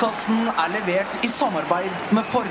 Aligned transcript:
Podkasten 0.00 0.46
er 0.48 0.70
levert 0.72 1.24
i 1.24 1.28
samarbeid 1.28 1.90
med 2.16 2.22
Ford. 2.32 2.46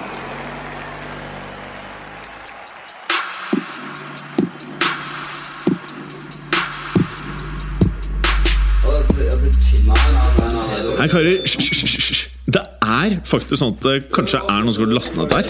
Nei, 11.00 11.08
karer, 11.10 11.42
hysj. 11.42 12.30
Det 12.46 12.62
er 12.86 13.18
faktisk 13.26 13.58
sånn 13.58 13.74
at 13.74 13.82
det 13.82 13.98
kanskje 14.14 14.44
er 14.46 14.62
noen 14.62 14.78
som 14.78 14.86
har 14.86 14.94
lastet 14.94 15.18
ned 15.18 15.34
der. 15.34 15.50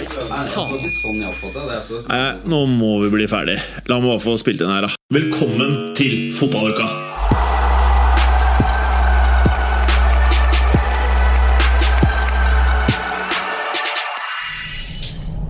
Nei, 2.07 2.25
nå 2.47 2.63
må 2.79 2.95
vi 3.03 3.13
bli 3.19 3.27
ferdig. 3.27 3.59
La 3.91 3.99
meg 3.99 4.13
bare 4.13 4.23
få 4.29 4.39
spilt 4.39 4.63
inn 4.63 4.71
her, 4.71 4.87
da. 4.87 4.95
Velkommen 5.19 5.97
til 5.99 6.29
fotballuka! 6.31 7.08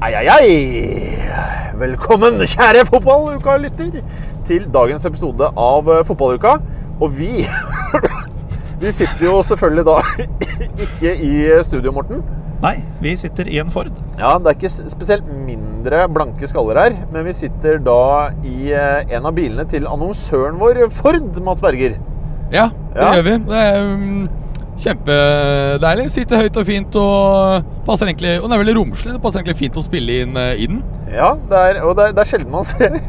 Ei, 0.09 0.15
ai, 0.15 0.27
ai. 0.33 1.73
Velkommen, 1.77 2.39
kjære 2.49 2.81
fotballuka-lytter, 2.87 3.99
til 4.47 4.63
dagens 4.73 5.05
episode 5.05 5.51
av 5.53 5.89
eh, 5.93 5.99
Fotballuka. 6.07 6.55
Og 6.99 7.13
vi 7.13 7.43
Vi 8.81 8.93
sitter 8.95 9.25
jo 9.27 9.35
selvfølgelig 9.45 9.83
da 9.85 9.97
ikke 10.87 11.13
i 11.13 11.31
studio, 11.67 11.93
Morten. 11.95 12.23
Nei, 12.63 12.77
vi 13.03 13.13
sitter 13.19 13.47
i 13.51 13.59
en 13.61 13.69
Ford. 13.71 13.91
Ja, 14.19 14.33
Det 14.39 14.49
er 14.49 14.57
ikke 14.57 14.71
spesielt 14.91 15.27
mindre 15.45 16.01
blanke 16.11 16.47
skaller 16.49 16.79
her, 16.81 16.97
men 17.13 17.27
vi 17.29 17.35
sitter 17.35 17.77
da 17.83 17.99
i 18.41 18.71
eh, 18.75 19.05
en 19.15 19.29
av 19.29 19.35
bilene 19.37 19.67
til 19.69 19.85
annonsøren 19.87 20.57
vår, 20.59 20.87
Ford, 20.95 21.21
Mats 21.45 21.61
Berger. 21.63 21.99
Ja, 22.51 22.71
det 22.95 23.03
Ja. 23.03 23.13
gjør 23.13 23.27
vi. 23.29 23.37
Det 23.51 23.61
er 23.67 23.83
um, 23.93 24.29
kjempedeilig. 24.83 26.09
Sitter 26.13 26.43
høyt 26.43 26.59
og 26.59 26.67
fint 26.67 26.99
og 26.99 27.71
passer 27.87 28.09
egentlig 28.09 28.37
Og 28.39 28.47
den 28.47 28.55
er 28.55 28.63
veldig 28.63 28.77
romslig. 28.79 29.15
Det 29.15 29.23
passer 29.23 29.41
egentlig 29.41 29.59
fint 29.59 29.79
å 29.79 29.85
spille 29.85 30.21
inn 30.23 30.39
uh, 30.39 30.53
i 30.53 30.69
den. 30.69 30.83
Ja, 31.13 31.33
det 31.49 31.63
er, 31.71 31.81
og 31.85 31.95
det 31.97 32.09
er, 32.09 32.15
det 32.17 32.23
er 32.23 32.31
sjelden 32.31 32.53
man 32.53 32.67
ser 32.71 32.99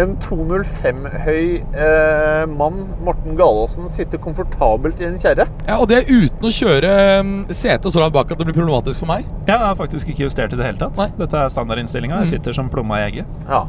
en 0.00 0.16
205-høy 0.18 1.44
eh, 1.62 2.44
mann, 2.50 2.80
Morten 3.06 3.36
Galaasen, 3.38 3.86
sitte 3.90 4.18
komfortabelt 4.22 4.98
i 5.02 5.06
en 5.06 5.18
kjerre. 5.20 5.46
Ja, 5.68 5.78
Og 5.78 5.86
det 5.90 6.00
er 6.00 6.10
uten 6.10 6.48
å 6.48 6.52
kjøre 6.54 6.92
um, 7.22 7.34
setet 7.54 7.94
så 7.94 8.02
langt 8.02 8.16
bak 8.16 8.32
at 8.32 8.40
det 8.40 8.48
blir 8.48 8.58
problematisk 8.58 9.04
for 9.04 9.12
meg. 9.12 9.28
Jeg 9.46 9.60
har 9.60 9.78
faktisk 9.78 10.10
ikke 10.10 10.26
justert 10.26 10.54
i 10.54 10.58
det 10.58 10.66
hele 10.66 10.80
tatt. 10.80 10.98
Nei. 10.98 11.10
Dette 11.20 11.44
er 11.44 11.52
standardinnstillinga. 11.52 12.24
Jeg 12.24 12.36
sitter 12.36 12.56
som 12.56 12.70
plomma 12.72 13.02
i 13.02 13.08
egget. 13.10 13.42
Ja. 13.46 13.64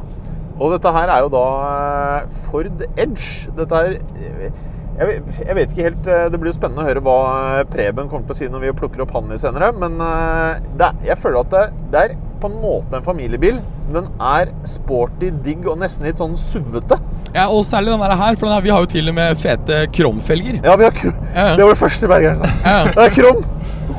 Og 0.55 0.71
dette 0.71 0.91
her 0.95 1.11
er 1.11 1.25
jo 1.25 1.31
da 1.33 1.45
eh, 1.67 2.37
Ford 2.47 2.85
Edge. 2.95 3.51
Dette 3.59 3.83
er 3.85 3.97
eh, 3.99 4.63
jeg, 4.99 5.07
vet- 5.09 5.39
jeg 5.47 5.55
vet 5.57 5.71
ikke 5.73 5.85
helt 5.89 6.07
eh, 6.11 6.25
Det 6.31 6.39
blir 6.41 6.51
jo 6.51 6.55
spennende 6.57 6.83
å 6.83 6.87
høre 6.87 7.01
hva 7.03 7.15
eh, 7.59 7.63
Preben 7.71 8.07
kommer 8.11 8.27
til 8.29 8.35
å 8.35 8.39
si 8.39 8.47
når 8.51 8.63
vi 8.67 8.73
plukker 8.79 9.03
opp 9.05 9.11
han 9.17 9.27
litt 9.31 9.43
senere. 9.43 9.71
Men 9.75 9.97
eh, 10.01 10.61
det, 10.79 10.91
jeg 11.09 11.17
føler 11.21 11.41
at 11.43 11.51
det, 11.55 11.65
det 11.93 12.03
er 12.05 12.15
på 12.41 12.49
en 12.51 12.57
måte 12.61 12.97
en 12.99 13.05
familiebil. 13.05 13.59
Den 13.95 14.07
er 14.21 14.49
sporty, 14.67 15.29
digg 15.45 15.65
og 15.71 15.77
nesten 15.81 16.05
litt 16.07 16.19
sånn 16.21 16.35
suvete. 16.39 16.97
Ja, 17.35 17.47
Og 17.51 17.63
særlig 17.67 17.91
den 17.95 18.03
her, 18.19 18.35
for 18.39 18.47
den 18.47 18.55
her, 18.55 18.63
vi 18.65 18.71
har 18.73 18.83
jo 18.85 18.89
til 18.91 19.11
og 19.11 19.15
med 19.17 19.39
fete 19.43 19.81
kromfelger. 19.95 20.59
Ja, 20.63 20.75
vi 20.79 20.85
har 20.87 20.93
kro 20.95 21.11
Ja, 21.11 21.49
ja. 21.51 21.55
Det 21.59 21.65
var 21.67 21.73
det 21.75 21.79
første 21.81 22.09
Bergeren 22.11 22.39
sa. 22.39 22.51
Ja. 22.63 22.77
Det 22.95 23.05
er 23.09 23.15
krom. 23.17 23.43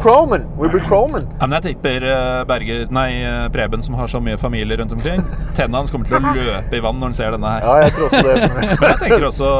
Kromen. 0.03 0.43
We 0.61 0.69
be 0.73 0.81
kromen. 0.85 1.25
Ja, 1.41 1.47
men 1.49 1.57
jeg 1.59 1.75
tipper 1.77 2.05
Berger, 2.49 2.83
nei, 2.93 3.09
Preben, 3.55 3.85
som 3.87 3.97
har 3.97 4.11
så 4.13 4.21
mye 4.21 4.37
familie 4.41 4.77
rundt 4.81 4.93
omkring, 4.97 5.23
tennene 5.57 5.81
hans 5.83 5.93
kommer 5.95 6.09
til 6.11 6.19
å 6.19 6.35
løpe 6.37 6.77
i 6.77 6.83
vann 6.85 6.99
når 7.01 7.13
han 7.13 7.17
ser 7.21 7.37
denne 7.37 7.53
her. 7.55 7.65
Ja, 7.65 7.77
jeg 7.87 7.95
tror 7.97 8.11
også 8.11 8.25
det. 8.27 8.51
Men 8.57 8.91
jeg 8.91 9.01
tenker 9.05 9.29
også 9.31 9.53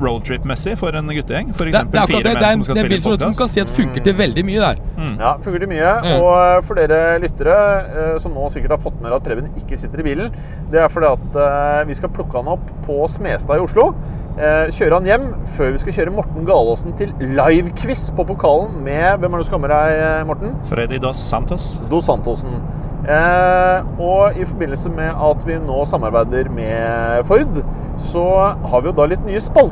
roadtrip-messig 0.00 0.76
for 0.80 0.94
en 0.96 1.08
guttegjeng. 1.12 1.52
For 1.56 1.64
Det, 1.68 1.72
det 1.72 1.80
eksempel 1.80 1.98
er 1.98 2.02
akkurat 2.02 2.16
fire 2.16 2.24
det. 2.24 2.34
Det 2.34 2.48
er 2.48 2.56
menn 2.56 2.62
som 2.62 2.64
skal 2.68 2.74
det 2.74 2.82
er 2.82 2.88
en 2.88 2.94
bil 2.94 3.02
som 3.02 3.12
du 3.12 3.16
podcast. 3.24 3.38
kan 3.40 3.48
si 3.54 3.60
at 3.64 3.72
funker 3.78 4.04
til 4.08 4.16
veldig 4.18 4.44
mye 4.48 4.60
der. 4.64 4.82
Ja, 5.20 5.32
funker 5.44 5.64
til 5.64 5.68
mye. 5.74 5.92
Mm. 6.04 6.10
Og 6.18 6.30
eh, 6.34 6.60
for 6.66 6.80
dere 6.80 7.00
lyttere 7.22 7.56
eh, 7.84 8.18
som 8.22 8.34
nå 8.36 8.48
sikkert 8.54 8.76
har 8.76 8.82
fått 8.84 9.00
med 9.00 9.10
dere 9.10 9.18
at 9.20 9.26
Preben 9.28 9.50
ikke 9.60 9.78
sitter 9.80 10.00
i 10.00 10.06
bilen, 10.08 10.38
det 10.72 10.80
er 10.84 10.88
fordi 10.92 11.10
at 11.10 11.40
eh, 11.46 11.80
vi 11.90 11.94
skal 11.98 12.12
plukke 12.14 12.38
han 12.40 12.52
opp 12.54 12.70
på 12.86 13.00
Smestad 13.08 13.58
i 13.60 13.64
Oslo. 13.64 13.90
eh, 14.38 14.70
Kjøre 14.74 15.00
han 15.00 15.10
hjem 15.10 15.28
før 15.56 15.74
vi 15.74 15.82
skal 15.84 15.98
kjøre 15.98 16.14
Morten 16.14 16.44
Galaasen 16.48 16.96
til 16.98 17.12
live-quiz 17.20 18.10
på 18.16 18.24
pokalen 18.30 18.78
med 18.84 19.18
Hvem 19.20 19.30
er 19.32 19.38
det 19.38 19.44
du 19.44 19.50
skammer 19.50 19.68
deg, 19.74 20.26
Morten? 20.28 20.56
Freddy 20.70 20.98
Dos 21.02 21.20
Santos. 21.28 21.74
Dos 21.90 22.06
Santosen. 22.08 22.60
Eh, 23.04 23.84
og 24.00 24.32
i 24.40 24.44
forbindelse 24.48 24.88
med 24.88 25.10
at 25.12 25.42
vi 25.44 25.58
nå 25.60 25.82
samarbeider 25.84 26.48
med 26.48 27.24
Ford, 27.28 27.58
så 28.00 28.22
har 28.64 28.80
vi 28.80 28.88
jo 28.88 28.94
da 28.96 29.04
litt 29.10 29.20
nye 29.26 29.36
spalter 29.44 29.63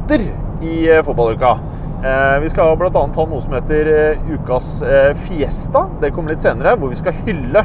i 0.62 0.96
eh, 0.96 1.02
fotballuka. 1.02 1.58
Eh, 2.04 2.40
vi 2.40 2.50
skal 2.50 2.76
bl.a. 2.76 2.90
ha 2.94 3.24
noe 3.28 3.40
som 3.42 3.52
heter 3.52 3.88
eh, 3.92 4.30
Ukas 4.34 4.82
Fiesta. 5.24 5.86
Det 6.00 6.12
kommer 6.14 6.32
litt 6.32 6.44
senere, 6.44 6.76
hvor 6.78 6.92
vi 6.92 6.98
skal 6.98 7.16
hylle 7.26 7.64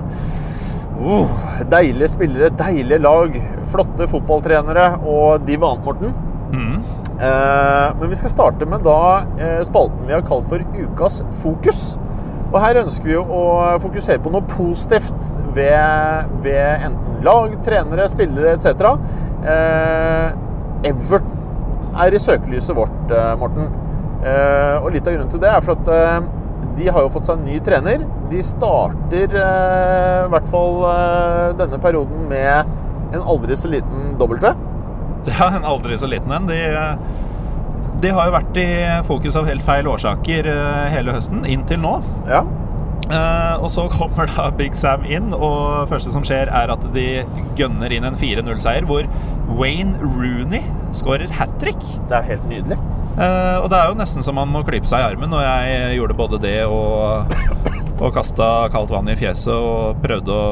oh, 0.98 1.32
deilige 1.70 2.10
spillere, 2.12 2.50
deilige 2.58 3.00
lag, 3.00 3.38
flotte 3.72 4.10
fotballtrenere 4.12 4.90
og 5.06 5.46
de 5.48 5.60
vant, 5.62 5.86
Morten. 5.86 6.14
Mm. 6.48 6.84
Men 7.18 8.12
vi 8.12 8.16
skal 8.16 8.32
starte 8.32 8.66
med 8.70 8.84
da 8.86 9.62
spalten 9.66 10.06
vi 10.06 10.14
har 10.14 10.22
kalt 10.26 10.46
for 10.48 10.62
Ukas 10.78 11.24
fokus. 11.42 11.82
Og 12.48 12.60
her 12.64 12.80
ønsker 12.84 13.10
vi 13.10 13.18
å 13.18 13.42
fokusere 13.84 14.22
på 14.24 14.32
noe 14.32 14.46
positivt 14.48 15.34
ved, 15.58 16.30
ved 16.46 16.86
enten 16.88 17.20
lag, 17.26 17.58
trenere, 17.66 18.08
spillere 18.12 18.54
etc. 18.56 18.86
Everton 20.88 21.47
er 22.04 22.16
i 22.16 22.22
søkelyset 22.22 22.76
vårt, 22.78 23.12
eh, 23.12 23.34
Morten. 23.40 23.70
Eh, 24.24 24.76
og 24.82 24.92
litt 24.94 25.08
av 25.08 25.16
grunnen 25.16 25.32
til 25.32 25.42
det 25.42 25.52
er 25.52 25.64
for 25.64 25.78
at 25.78 25.92
eh, 25.94 26.28
de 26.78 26.90
har 26.94 27.06
jo 27.06 27.12
fått 27.14 27.30
seg 27.30 27.40
en 27.40 27.48
ny 27.48 27.60
trener. 27.64 28.04
De 28.32 28.42
starter 28.44 29.34
i 29.34 30.30
hvert 30.30 30.50
fall 30.52 30.76
denne 31.58 31.80
perioden 31.82 32.28
med 32.30 33.16
en 33.16 33.24
aldri 33.24 33.58
så 33.58 33.72
liten 33.72 34.18
W. 34.20 34.38
Ja, 35.28 35.50
en 35.50 35.66
aldri 35.68 35.98
så 36.00 36.08
liten 36.08 36.32
en. 36.32 36.46
De, 36.48 36.60
de 38.04 38.12
har 38.14 38.30
jo 38.30 38.36
vært 38.36 38.60
i 38.62 38.68
fokus 39.08 39.36
av 39.36 39.50
helt 39.50 39.66
feil 39.66 39.90
årsaker 39.90 40.48
hele 40.94 41.16
høsten, 41.18 41.42
inntil 41.50 41.82
nå. 41.84 41.98
Ja. 42.30 42.44
Eh, 43.08 43.56
og 43.64 43.70
så 43.72 43.86
kommer 43.92 44.28
da 44.34 44.50
Big 44.58 44.76
Sam 44.76 45.06
inn, 45.08 45.32
og 45.36 45.88
første 45.92 46.12
som 46.12 46.26
skjer, 46.28 46.52
er 46.52 46.74
at 46.74 46.84
de 46.94 47.08
gønner 47.60 47.94
inn 47.96 48.08
en 48.08 48.18
4-0-seier, 48.20 48.88
hvor 48.90 49.08
Wayne 49.58 49.96
Rooney 50.04 50.64
skårer 50.98 51.32
hat 51.40 51.54
trick. 51.62 51.80
Det 52.10 52.18
er 52.20 52.26
helt 52.34 52.48
nydelig. 52.52 52.80
Uh, 53.18 53.64
og 53.64 53.70
det 53.72 53.80
er 53.80 53.90
jo 53.90 53.98
nesten 53.98 54.26
som 54.26 54.36
man 54.38 54.52
må 54.54 54.62
klype 54.68 54.86
seg 54.90 55.02
i 55.02 55.08
armen, 55.08 55.32
og 55.34 55.42
jeg 55.42 55.96
gjorde 55.98 56.18
både 56.20 56.42
det 56.44 56.58
og, 56.70 57.32
og 57.98 58.12
kasta 58.14 58.68
kaldt 58.74 58.94
vann 58.94 59.10
i 59.10 59.16
fjeset 59.18 59.56
og 59.56 60.04
prøvde 60.04 60.36
å 60.36 60.44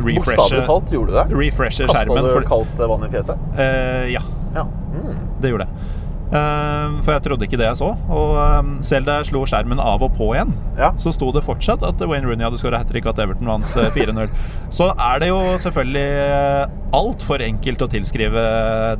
refreshe, 0.00 0.60
talt 0.66 0.92
gjorde 0.92 1.14
du 1.14 1.16
det. 1.16 1.24
refreshe 1.38 1.86
Kasta 1.88 2.04
skjermen. 2.04 2.28
du 2.28 2.50
kaldt 2.50 2.84
vann 2.92 3.06
i 3.06 3.12
fjeset? 3.14 3.48
Uh, 3.56 4.04
ja, 4.12 4.24
Ja. 4.56 4.66
Mm. 4.90 5.16
det 5.40 5.54
gjorde 5.54 5.68
jeg. 5.70 5.88
Eh, 6.30 6.92
for 7.02 7.10
jeg 7.16 7.22
trodde 7.24 7.42
ikke 7.48 7.58
det 7.58 7.66
jeg 7.66 7.78
så. 7.80 7.88
Og 8.06 8.36
eh, 8.38 8.68
selv 8.86 9.08
da 9.08 9.16
jeg 9.18 9.30
slo 9.32 9.40
skjermen 9.50 9.80
av 9.82 10.04
og 10.06 10.12
på 10.14 10.28
igjen, 10.36 10.52
Ja. 10.78 10.92
så 11.02 11.10
sto 11.12 11.32
det 11.34 11.42
fortsatt 11.42 11.82
at 11.82 12.00
Wayne 12.06 12.28
Rooney 12.28 12.46
hadde 12.46 12.60
skåra 12.60 12.78
hat 12.78 12.86
trick, 12.92 13.06
at 13.10 13.18
Everton 13.18 13.50
vant 13.50 13.66
eh, 13.82 13.90
4-0. 13.98 14.30
Så 14.70 14.92
er 14.94 15.18
det 15.24 15.28
jo 15.32 15.40
selvfølgelig 15.58 16.06
altfor 16.94 17.42
enkelt 17.42 17.82
å 17.82 17.90
tilskrive 17.90 18.44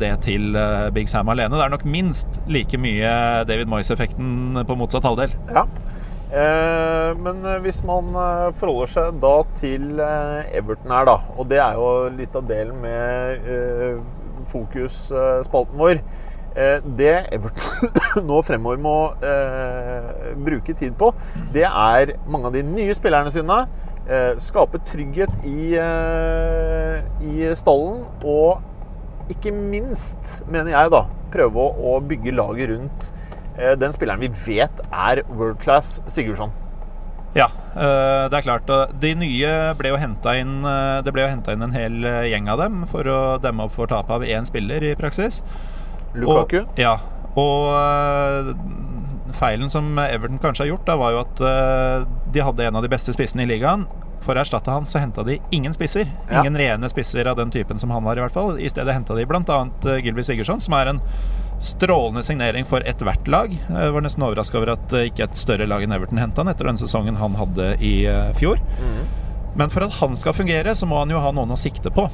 det 0.02 0.10
til 0.26 0.56
eh, 0.58 0.88
Big 0.94 1.08
Sam 1.12 1.30
alene. 1.30 1.54
Det 1.54 1.64
er 1.68 1.74
nok 1.76 1.86
minst 1.86 2.40
like 2.50 2.78
mye 2.82 3.14
David 3.46 3.70
Moyes-effekten 3.70 4.64
på 4.66 4.78
motsatt 4.82 5.06
halvdel. 5.06 5.34
ja. 5.54 5.66
Eh, 6.30 7.08
men 7.18 7.40
eh, 7.42 7.56
hvis 7.64 7.80
man 7.82 8.12
eh, 8.14 8.52
forholder 8.54 8.90
seg 8.92 9.16
da 9.18 9.32
til 9.58 9.98
eh, 9.98 10.52
Everton 10.60 10.92
her, 10.94 11.08
da, 11.08 11.16
og 11.34 11.48
det 11.50 11.58
er 11.58 11.74
jo 11.74 11.88
litt 12.14 12.36
av 12.38 12.44
delen 12.46 12.76
med 12.84 13.48
eh, 13.50 13.96
fokusspalten 14.46 15.80
vår 15.80 15.96
eh, 15.98 16.04
Det 16.54 17.12
Everton 17.30 18.24
nå 18.28 18.40
fremover 18.42 18.80
må 18.82 18.94
eh, 19.22 20.32
bruke 20.42 20.74
tid 20.74 20.96
på, 20.98 21.12
det 21.54 21.62
er 21.68 22.16
mange 22.26 22.50
av 22.50 22.56
de 22.56 22.64
nye 22.66 22.96
spillerne 22.96 23.30
sine. 23.30 23.60
Eh, 24.10 24.32
skape 24.42 24.80
trygghet 24.88 25.44
i, 25.46 25.76
eh, 25.78 26.98
i 27.22 27.52
stallen 27.54 28.02
og 28.26 29.30
ikke 29.30 29.52
minst, 29.54 30.40
mener 30.50 30.72
jeg, 30.74 30.90
da, 30.90 31.04
prøve 31.30 31.62
å, 31.62 31.94
å 31.94 32.00
bygge 32.02 32.34
laget 32.34 32.72
rundt 32.72 33.12
eh, 33.54 33.76
den 33.78 33.94
spilleren 33.94 34.24
vi 34.24 34.32
vet 34.48 34.82
er 34.90 35.22
world 35.30 35.60
class 35.62 36.00
Sigurdsson. 36.10 36.50
Ja, 37.36 37.46
eh, 37.78 38.24
det 38.26 38.40
er 38.40 38.46
klart. 38.46 38.70
De 38.98 39.12
nye 39.14 39.50
ble 39.78 39.92
jo 39.92 39.98
henta 40.02 40.32
inn 40.40 40.64
eh, 40.66 40.98
Det 41.06 41.12
ble 41.14 41.22
jo 41.22 41.30
henta 41.30 41.54
inn 41.54 41.62
en 41.62 41.76
hel 41.76 42.00
eh, 42.02 42.24
gjeng 42.32 42.48
av 42.50 42.58
dem 42.64 42.80
for 42.90 43.06
å 43.06 43.20
demme 43.42 43.68
opp 43.68 43.76
for 43.76 43.90
tapet 43.90 44.16
av 44.16 44.26
én 44.26 44.48
spiller 44.48 44.82
i 44.82 44.96
praksis. 44.98 45.44
Lukaku. 46.14 46.62
Og, 46.64 46.78
ja, 46.80 46.96
og 47.38 47.70
eh, 47.76 48.52
feilen 49.38 49.70
som 49.72 49.98
Everton 50.02 50.40
kanskje 50.42 50.66
har 50.66 50.72
gjort, 50.72 50.86
da, 50.88 50.96
var 51.00 51.14
jo 51.14 51.24
at 51.24 51.42
eh, 51.46 52.06
de 52.34 52.44
hadde 52.44 52.66
en 52.66 52.78
av 52.80 52.86
de 52.86 52.92
beste 52.92 53.14
spissene 53.16 53.46
i 53.46 53.50
ligaen. 53.50 53.86
for 54.20 54.36
å 54.36 54.42
erstatte 54.42 54.68
han, 54.68 54.84
så 54.84 55.00
henta 55.00 55.22
de 55.24 55.38
ingen 55.50 55.72
spisser. 55.72 56.04
Ja. 56.28 56.42
Ingen 56.42 56.58
rene 56.60 56.88
spisser 56.92 57.24
av 57.30 57.38
den 57.38 57.50
typen 57.50 57.78
som 57.80 57.90
han 57.90 58.04
var, 58.04 58.18
i 58.18 58.20
hvert 58.20 58.34
fall. 58.34 58.58
I 58.60 58.68
stedet 58.68 58.92
henta 58.92 59.16
de 59.16 59.24
bl.a. 59.24 59.60
Gylvi 59.96 60.24
Sigurdsson, 60.26 60.60
som 60.60 60.76
er 60.76 60.90
en 60.90 61.00
strålende 61.60 62.20
signering 62.24 62.68
for 62.68 62.84
ethvert 62.84 63.28
lag. 63.32 63.54
Jeg 63.54 63.94
var 63.94 64.04
nesten 64.04 64.24
overraska 64.26 64.60
over 64.60 64.74
at 64.74 64.92
eh, 64.92 65.08
ikke 65.08 65.24
et 65.30 65.40
større 65.40 65.68
lag 65.70 65.86
enn 65.86 65.96
Everton 65.96 66.20
henta 66.20 66.44
han 66.44 66.52
etter 66.52 66.68
den 66.68 66.80
sesongen 66.80 67.16
han 67.16 67.38
hadde 67.40 67.72
i 67.80 67.94
fjor. 68.36 68.60
fjor. 68.60 69.00
Men 69.56 69.70
for 69.72 69.84
at 69.86 69.96
han 69.98 70.16
skal 70.16 70.36
fungere, 70.36 70.74
så 70.76 70.86
må 70.86 71.00
han 71.00 71.10
jo 71.10 71.20
ha 71.22 71.32
noen 71.34 71.54
å 71.54 71.58
sikte 71.58 71.90
på. 71.94 72.06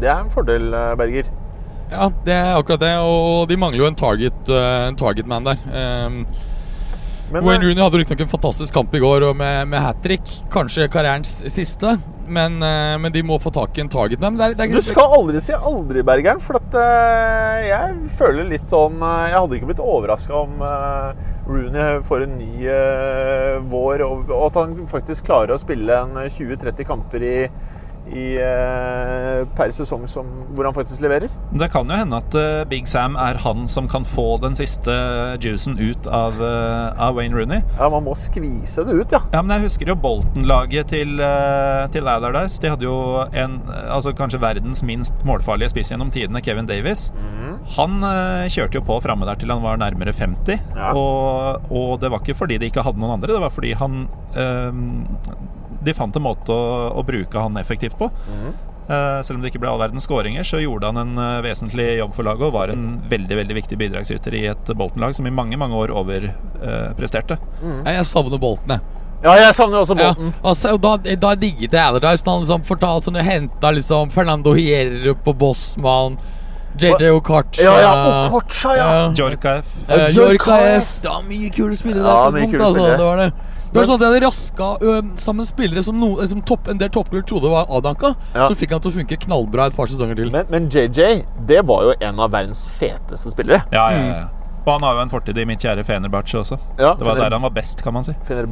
Det 0.00 0.08
er 0.10 0.18
en 0.24 0.32
fordel, 0.32 0.72
eh, 0.74 0.94
Berger. 0.98 1.30
Ja, 1.92 2.08
det 2.24 2.32
er 2.32 2.54
akkurat 2.56 2.80
det. 2.80 2.94
Og 3.04 3.44
de 3.50 3.58
mangler 3.60 3.84
jo 3.84 3.90
en 3.90 3.98
target, 3.98 4.48
eh, 4.48 4.88
en 4.88 4.98
target 4.98 5.28
man 5.28 5.44
der. 5.44 5.60
Um, 5.68 6.24
Men, 7.32 7.46
Wayne 7.46 7.64
eh, 7.64 7.68
Rooney 7.70 7.80
hadde 7.80 7.96
riktignok 7.96 8.26
en 8.26 8.28
fantastisk 8.28 8.74
kamp 8.76 8.92
i 8.94 9.00
går 9.00 9.24
og 9.24 9.36
med, 9.36 9.68
med 9.72 9.80
hat 9.80 10.02
trick. 10.04 10.24
Kanskje 10.52 10.88
karrierens 10.92 11.38
siste. 11.52 11.94
Men, 12.28 12.58
eh, 12.64 12.96
men 13.00 13.12
de 13.12 13.22
må 13.24 13.38
få 13.40 13.52
tak 13.52 13.76
i 13.76 13.82
en 13.84 13.90
target 13.92 14.20
man. 14.20 14.36
Det 14.36 14.44
er, 14.44 14.56
det 14.56 14.66
er, 14.66 14.74
Du 14.76 14.84
skal 14.84 15.16
aldri 15.18 15.40
si 15.44 15.56
aldri, 15.56 16.04
Bergeren. 16.04 16.40
For 16.44 16.60
at, 16.60 16.76
uh, 16.76 17.60
jeg 17.64 17.96
føler 18.16 18.48
litt 18.48 18.68
sånn 18.70 19.00
Jeg 19.00 19.34
hadde 19.36 19.58
ikke 19.58 19.70
blitt 19.72 19.82
overraska 19.84 20.36
om 20.42 20.60
uh, 20.60 21.12
Rooney 21.48 22.02
får 22.06 22.26
en 22.26 22.36
ny 22.38 22.68
uh, 22.68 23.60
vår, 23.72 24.04
og, 24.06 24.28
og 24.30 24.48
at 24.50 24.60
han 24.60 24.76
faktisk 24.90 25.26
klarer 25.28 25.56
å 25.56 25.60
spille 25.60 26.02
en 26.04 26.20
20-30 26.22 26.88
kamper 26.88 27.26
i, 27.26 27.36
i 28.10 28.24
eh, 28.42 29.42
per 29.56 29.72
sesong 29.74 30.06
som, 30.10 30.26
hvor 30.56 30.66
han 30.66 30.74
faktisk 30.74 31.02
leverer. 31.04 31.32
Det 31.54 31.68
kan 31.72 31.88
jo 31.88 31.98
hende 31.98 32.18
at 32.18 32.34
eh, 32.38 32.64
Big 32.70 32.88
Sam 32.90 33.16
er 33.20 33.38
han 33.44 33.68
som 33.70 33.88
kan 33.90 34.06
få 34.08 34.36
den 34.42 34.56
siste 34.58 34.92
juicen 35.42 35.78
ut 35.78 36.08
av, 36.10 36.38
eh, 36.42 37.02
av 37.02 37.16
Wayne 37.18 37.36
Rooney. 37.36 37.62
Ja, 37.78 37.88
Man 37.92 38.06
må 38.08 38.16
skvise 38.18 38.84
det 38.88 38.96
ut, 38.98 39.14
ja. 39.14 39.22
Ja, 39.32 39.42
men 39.42 39.54
jeg 39.56 39.68
husker 39.68 39.92
jo 39.92 39.98
Bolton-laget 40.02 40.90
til, 40.92 41.14
uh, 41.20 41.86
til 41.92 42.08
Allardyce. 42.08 42.60
De 42.62 42.72
hadde 42.72 42.86
jo 42.88 42.96
en, 43.28 43.60
altså 43.86 44.14
kanskje 44.16 44.40
verdens 44.42 44.82
minst 44.86 45.24
målfarlige 45.28 45.72
spiss 45.72 45.92
gjennom 45.92 46.10
tidene, 46.12 46.42
Kevin 46.44 46.68
Davies. 46.68 47.10
Han 47.76 48.02
eh, 48.04 48.50
kjørte 48.52 48.80
jo 48.80 48.84
på 48.86 48.98
framme 49.04 49.26
der 49.28 49.38
til 49.40 49.52
han 49.52 49.62
var 49.64 49.78
nærmere 49.80 50.14
50. 50.16 50.58
Ja. 50.76 50.92
Og, 50.98 51.70
og 51.70 51.98
det 52.02 52.10
var 52.12 52.22
ikke 52.22 52.38
fordi 52.38 52.58
de 52.60 52.70
ikke 52.70 52.84
hadde 52.84 53.00
noen 53.00 53.16
andre, 53.16 53.32
det 53.34 53.42
var 53.42 53.54
fordi 53.54 53.74
han 53.78 54.06
eh, 54.34 54.82
De 55.82 55.94
fant 55.94 56.16
en 56.16 56.22
måte 56.22 56.52
å, 56.54 56.92
å 56.98 57.02
bruke 57.06 57.38
han 57.38 57.56
effektivt 57.60 57.96
på. 57.98 58.08
Eh, 58.88 59.18
selv 59.22 59.36
om 59.38 59.42
det 59.44 59.52
ikke 59.52 59.60
ble 59.62 59.70
all 59.70 59.78
verdens 59.80 60.04
skåringer, 60.08 60.42
så 60.44 60.58
gjorde 60.58 60.88
han 60.90 60.98
en 60.98 61.12
uh, 61.18 61.40
vesentlig 61.44 61.98
jobb 62.00 62.16
for 62.16 62.26
laget 62.26 62.48
og 62.48 62.56
var 62.56 62.72
en 62.74 62.96
veldig 63.08 63.36
veldig 63.38 63.54
viktig 63.60 63.78
bidragsyter 63.78 64.34
i 64.34 64.46
et 64.50 64.72
Bolten-lag 64.76 65.14
som 65.14 65.26
i 65.26 65.32
mange 65.34 65.56
mange 65.60 65.78
år 65.78 65.92
overpresterte. 65.94 67.38
Nei, 67.62 67.94
Jeg 67.98 68.08
savner 68.10 68.42
Bolten, 68.42 68.74
jeg. 68.76 68.98
Ja, 69.22 69.36
jeg 69.38 69.54
savner 69.54 69.84
også 69.84 69.94
Ja, 70.00 70.08
Bolten. 70.10 70.32
altså, 70.42 70.72
da, 70.82 70.96
da 70.98 71.34
digget 71.38 71.70
jeg 71.76 71.78
Allardyce 71.78 72.26
han 72.26 72.42
liksom 72.42 72.64
fortalte 72.66 73.06
sånn, 73.06 73.20
henta 73.22 73.70
liksom 73.70 74.10
Fernando 74.10 74.50
Hierro 74.58 75.14
på 75.14 75.34
Bossmann, 75.38 76.18
JJ 76.74 77.12
Okocha 77.14 77.62
Ja, 77.62 77.76
ja, 77.84 77.92
Okocha, 78.26 78.74
ja. 78.80 78.90
Jorka 79.14 79.58
F. 79.60 79.72
ja! 79.86 80.08
Jorka 80.08 80.18
Jorka 80.18 80.58
F. 80.58 80.82
F. 80.82 81.00
Det 81.04 81.12
var 81.14 81.22
mye 81.30 81.50
kule 81.54 81.76
spillere 81.78 82.02
Ja, 82.02 82.22
der. 82.24 82.34
mye 82.34 82.48
kule 82.50 82.58
kule 82.58 82.68
altså, 82.72 82.86
det 82.96 83.06
var 83.06 83.22
det. 83.22 83.30
Det 83.72 83.80
var 83.80 83.86
sånn 83.88 83.94
at 83.96 84.02
De 84.02 84.08
hadde 84.10 84.20
raska 84.26 84.66
ø, 84.84 84.94
sammen 85.16 85.46
spillere 85.48 85.82
som, 85.82 85.96
no, 85.98 86.10
som 86.28 86.42
topp, 86.44 86.68
en 86.68 86.76
del 86.80 86.90
toppklubber 86.92 87.24
trodde 87.28 87.48
var 87.52 87.70
avdanka. 87.72 88.10
Ja. 88.34 88.46
Så 88.50 88.56
fikk 88.60 88.74
han 88.76 88.82
til 88.84 88.92
å 88.92 88.96
funke 88.98 89.16
knallbra 89.24 89.70
et 89.70 89.76
par 89.78 89.88
sesonger 89.88 90.18
til. 90.18 90.30
Men, 90.34 90.44
men 90.52 90.68
JJ, 90.68 91.22
det 91.48 91.62
var 91.68 91.86
jo 91.88 91.94
en 91.98 92.20
av 92.20 92.30
verdens 92.34 92.66
feteste 92.68 93.32
spillere. 93.32 93.62
Ja, 93.72 93.86
ja, 93.96 94.02
ja. 94.10 94.26
Og 94.62 94.74
han 94.76 94.84
har 94.86 94.94
jo 94.94 95.06
en 95.06 95.10
fortid 95.10 95.38
i 95.40 95.46
mitt 95.48 95.64
kjære 95.64 95.82
Fenerbahçe 95.88 96.38
også. 96.38 96.58
Ja, 96.78 96.92
Det 96.94 97.02
var 97.06 97.16
Fener- 97.16 97.24
der 97.30 97.38
han 97.38 97.42
var 97.48 97.54
best, 97.56 97.82
kan 97.82 97.96
man 97.96 98.04
si. 98.06 98.12
Finner 98.28 98.46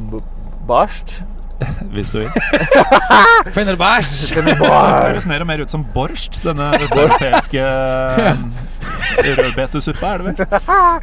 Barst. 0.67 1.21
Hvis 1.95 2.11
du 2.13 2.19
vil. 2.21 2.29
Fenerbahçe! 3.55 4.41
Det 4.45 4.57
høres 4.57 5.27
mer 5.29 5.43
og 5.43 5.49
mer 5.49 5.63
ut 5.65 5.71
som 5.73 5.83
borst, 5.93 6.39
denne 6.43 6.71
østeuropeiske 6.77 7.61
eh, 8.21 9.31
rødbetesuppa, 9.37 10.13
er 10.13 10.17
det 10.17 10.25
vel? 10.31 10.59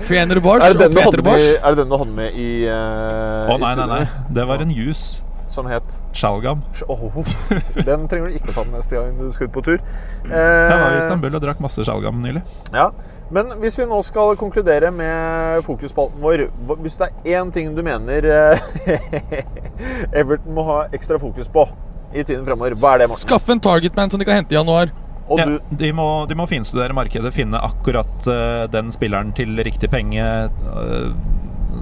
Fenerbahçe 0.08 0.66
Er 0.66 0.76
og 0.76 0.82
den 0.82 0.98
Peter 0.98 1.22
med, 1.22 1.46
er 1.62 1.74
det 1.74 1.84
den 1.84 1.92
du 1.92 1.96
hadde 2.00 2.18
med 2.18 2.38
i 2.38 2.50
uh, 2.66 3.52
Å 3.52 3.58
nei, 3.60 3.74
nei, 3.78 3.88
nei. 3.92 4.04
Det 4.34 4.46
var 4.48 4.64
en 4.64 4.74
juice. 4.74 5.27
Som 5.48 5.66
het 5.70 5.94
Sjalgam. 6.12 6.60
Oh, 6.92 7.16
Den 7.86 8.04
trenger 8.10 8.28
du 8.28 8.36
ikke 8.36 8.52
å 8.52 8.56
ta 8.58 8.64
med 8.66 8.74
neste 8.76 8.98
gang 8.98 9.14
du 9.16 9.30
skal 9.32 9.48
ut 9.48 9.54
på 9.54 9.62
tur. 9.64 9.78
Eh, 10.28 10.32
Jeg 10.32 10.80
var 10.82 10.92
i 10.92 10.98
Istanbul 11.00 11.38
og 11.38 11.44
drakk 11.44 11.62
masse 11.64 11.84
sjalgam 11.88 12.20
nylig. 12.20 12.42
Ja. 12.74 12.90
Men 13.32 13.54
hvis 13.62 13.78
vi 13.80 13.86
nå 13.88 13.98
skal 14.04 14.36
konkludere 14.40 14.90
med 14.94 15.60
fokusspalten 15.66 16.22
vår 16.24 16.46
Hvis 16.80 16.94
det 16.96 17.10
er 17.10 17.40
én 17.42 17.50
ting 17.52 17.74
du 17.76 17.82
mener 17.84 18.24
eh, 18.24 18.62
Everton 20.20 20.54
må 20.56 20.64
ha 20.68 20.78
ekstra 20.96 21.18
fokus 21.20 21.48
på 21.52 21.66
i 22.16 22.22
tiden 22.24 22.44
fremover, 22.46 22.72
hva 22.80 22.94
er 22.94 23.02
det? 23.02 23.10
Morten? 23.10 23.20
Skaffe 23.26 23.52
en 23.52 23.60
targetman 23.60 24.08
som 24.08 24.20
de 24.20 24.24
kan 24.28 24.38
hente 24.40 24.54
i 24.54 24.56
januar. 24.56 24.92
Og 25.28 25.42
Ja, 25.42 25.44
de, 25.76 25.90
må, 25.92 26.06
de 26.24 26.36
må 26.38 26.46
finstudere 26.48 26.96
markedet, 26.96 27.34
finne 27.36 27.60
akkurat 27.60 28.28
uh, 28.32 28.64
den 28.72 28.88
spilleren 28.94 29.34
til 29.36 29.60
riktig 29.60 29.90
penge 29.92 30.24
eh, 30.24 31.10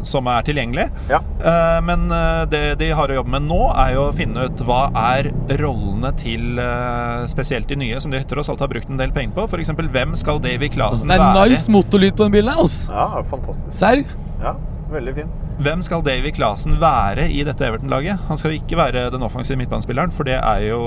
som 0.06 0.26
er 0.30 0.44
tilgjengelig. 0.46 0.86
Ja. 1.10 1.18
Eh, 1.40 1.78
men 1.86 2.06
eh, 2.14 2.42
det 2.52 2.62
de 2.80 2.88
har 2.94 3.10
å 3.12 3.16
jobbe 3.18 3.32
med 3.36 3.46
nå, 3.48 3.58
er 3.74 3.94
jo 3.96 4.04
å 4.08 4.14
finne 4.16 4.46
ut 4.48 4.62
hva 4.68 4.86
er 5.12 5.28
rollene 5.60 6.12
til 6.20 6.58
eh, 6.62 7.24
spesielt 7.30 7.68
de 7.70 7.78
nye, 7.82 7.98
som 8.02 8.14
de 8.14 8.20
tross 8.30 8.48
alt 8.52 8.62
har 8.64 8.70
brukt 8.72 8.90
en 8.92 9.00
del 9.00 9.12
penger 9.16 9.34
på. 9.36 9.48
F.eks. 9.50 9.74
hvem 9.76 10.14
skal 10.18 10.40
Davy 10.44 10.68
Clasen 10.72 11.10
Det 11.10 11.18
er 11.18 11.24
være? 11.26 11.50
nice 11.52 11.70
motorlyd 11.74 12.16
på 12.18 12.26
den 12.28 12.36
bilen. 12.38 12.52
her, 12.54 12.62
Altså. 12.66 12.92
ja, 12.94 13.22
fantastisk. 13.30 13.74
Serr. 13.76 14.04
Ja, 14.42 14.54
veldig 14.92 15.14
fin. 15.22 15.34
Hvem 15.56 15.80
skal 15.82 16.02
Davy 16.04 16.30
Clasen 16.36 16.74
være 16.82 17.28
i 17.32 17.42
dette 17.48 17.64
Everton-laget? 17.64 18.20
Han 18.28 18.36
skal 18.38 18.52
jo 18.52 18.60
ikke 18.60 18.76
være 18.76 19.06
den 19.14 19.22
offensive 19.24 19.56
midtbanespilleren, 19.58 20.12
for 20.12 20.28
det 20.28 20.36
er 20.36 20.66
jo 20.68 20.80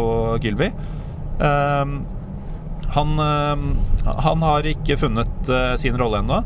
Gylvi. 0.44 0.68
Ehm, 1.42 1.96
han, 2.94 3.16
ehm, 3.24 3.64
han 4.26 4.46
har 4.46 4.68
ikke 4.70 4.98
funnet 5.02 5.50
sin 5.82 5.98
rolle 5.98 6.22
ennå. 6.22 6.44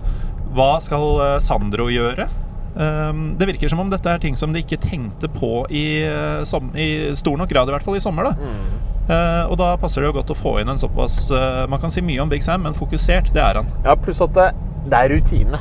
Hva 0.55 0.69
skal 0.85 1.39
Sandro 1.43 1.89
gjøre? 1.91 2.27
Ehm, 2.73 3.25
det 3.37 3.47
virker 3.51 3.69
som 3.69 3.83
om 3.83 3.91
dette 3.91 4.09
er 4.09 4.21
ting 4.21 4.37
som 4.39 4.53
de 4.53 4.63
ikke 4.63 4.81
tenkte 4.81 5.29
på 5.29 5.65
i, 5.69 6.03
eh, 6.07 6.41
som, 6.49 6.71
i 6.73 7.13
stor 7.17 7.37
nok 7.37 7.51
grad, 7.51 7.69
i 7.69 7.75
hvert 7.75 7.85
fall 7.85 7.99
i 7.99 8.03
sommer. 8.03 8.31
da 8.31 8.89
Eh, 9.03 9.45
og 9.51 9.57
da 9.59 9.73
passer 9.75 9.99
det 9.99 10.07
jo 10.07 10.15
godt 10.15 10.31
å 10.31 10.37
få 10.37 10.53
inn 10.61 10.69
en 10.71 10.79
såpass 10.79 11.25
uh, 11.27 11.65
Man 11.67 11.81
kan 11.81 11.91
si 11.91 11.99
mye 11.99 12.21
om 12.23 12.29
Big 12.31 12.43
Sam, 12.45 12.61
men 12.63 12.77
fokusert, 12.77 13.33
det 13.35 13.41
er 13.43 13.59
han. 13.59 13.67
Ja, 13.83 13.97
pluss 13.99 14.21
at 14.23 14.31
det, 14.37 14.53
det 14.87 14.95
er 14.99 15.11
rutine. 15.11 15.59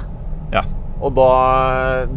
Ja. 0.52 0.62
Og 1.02 1.16
da, 1.16 1.32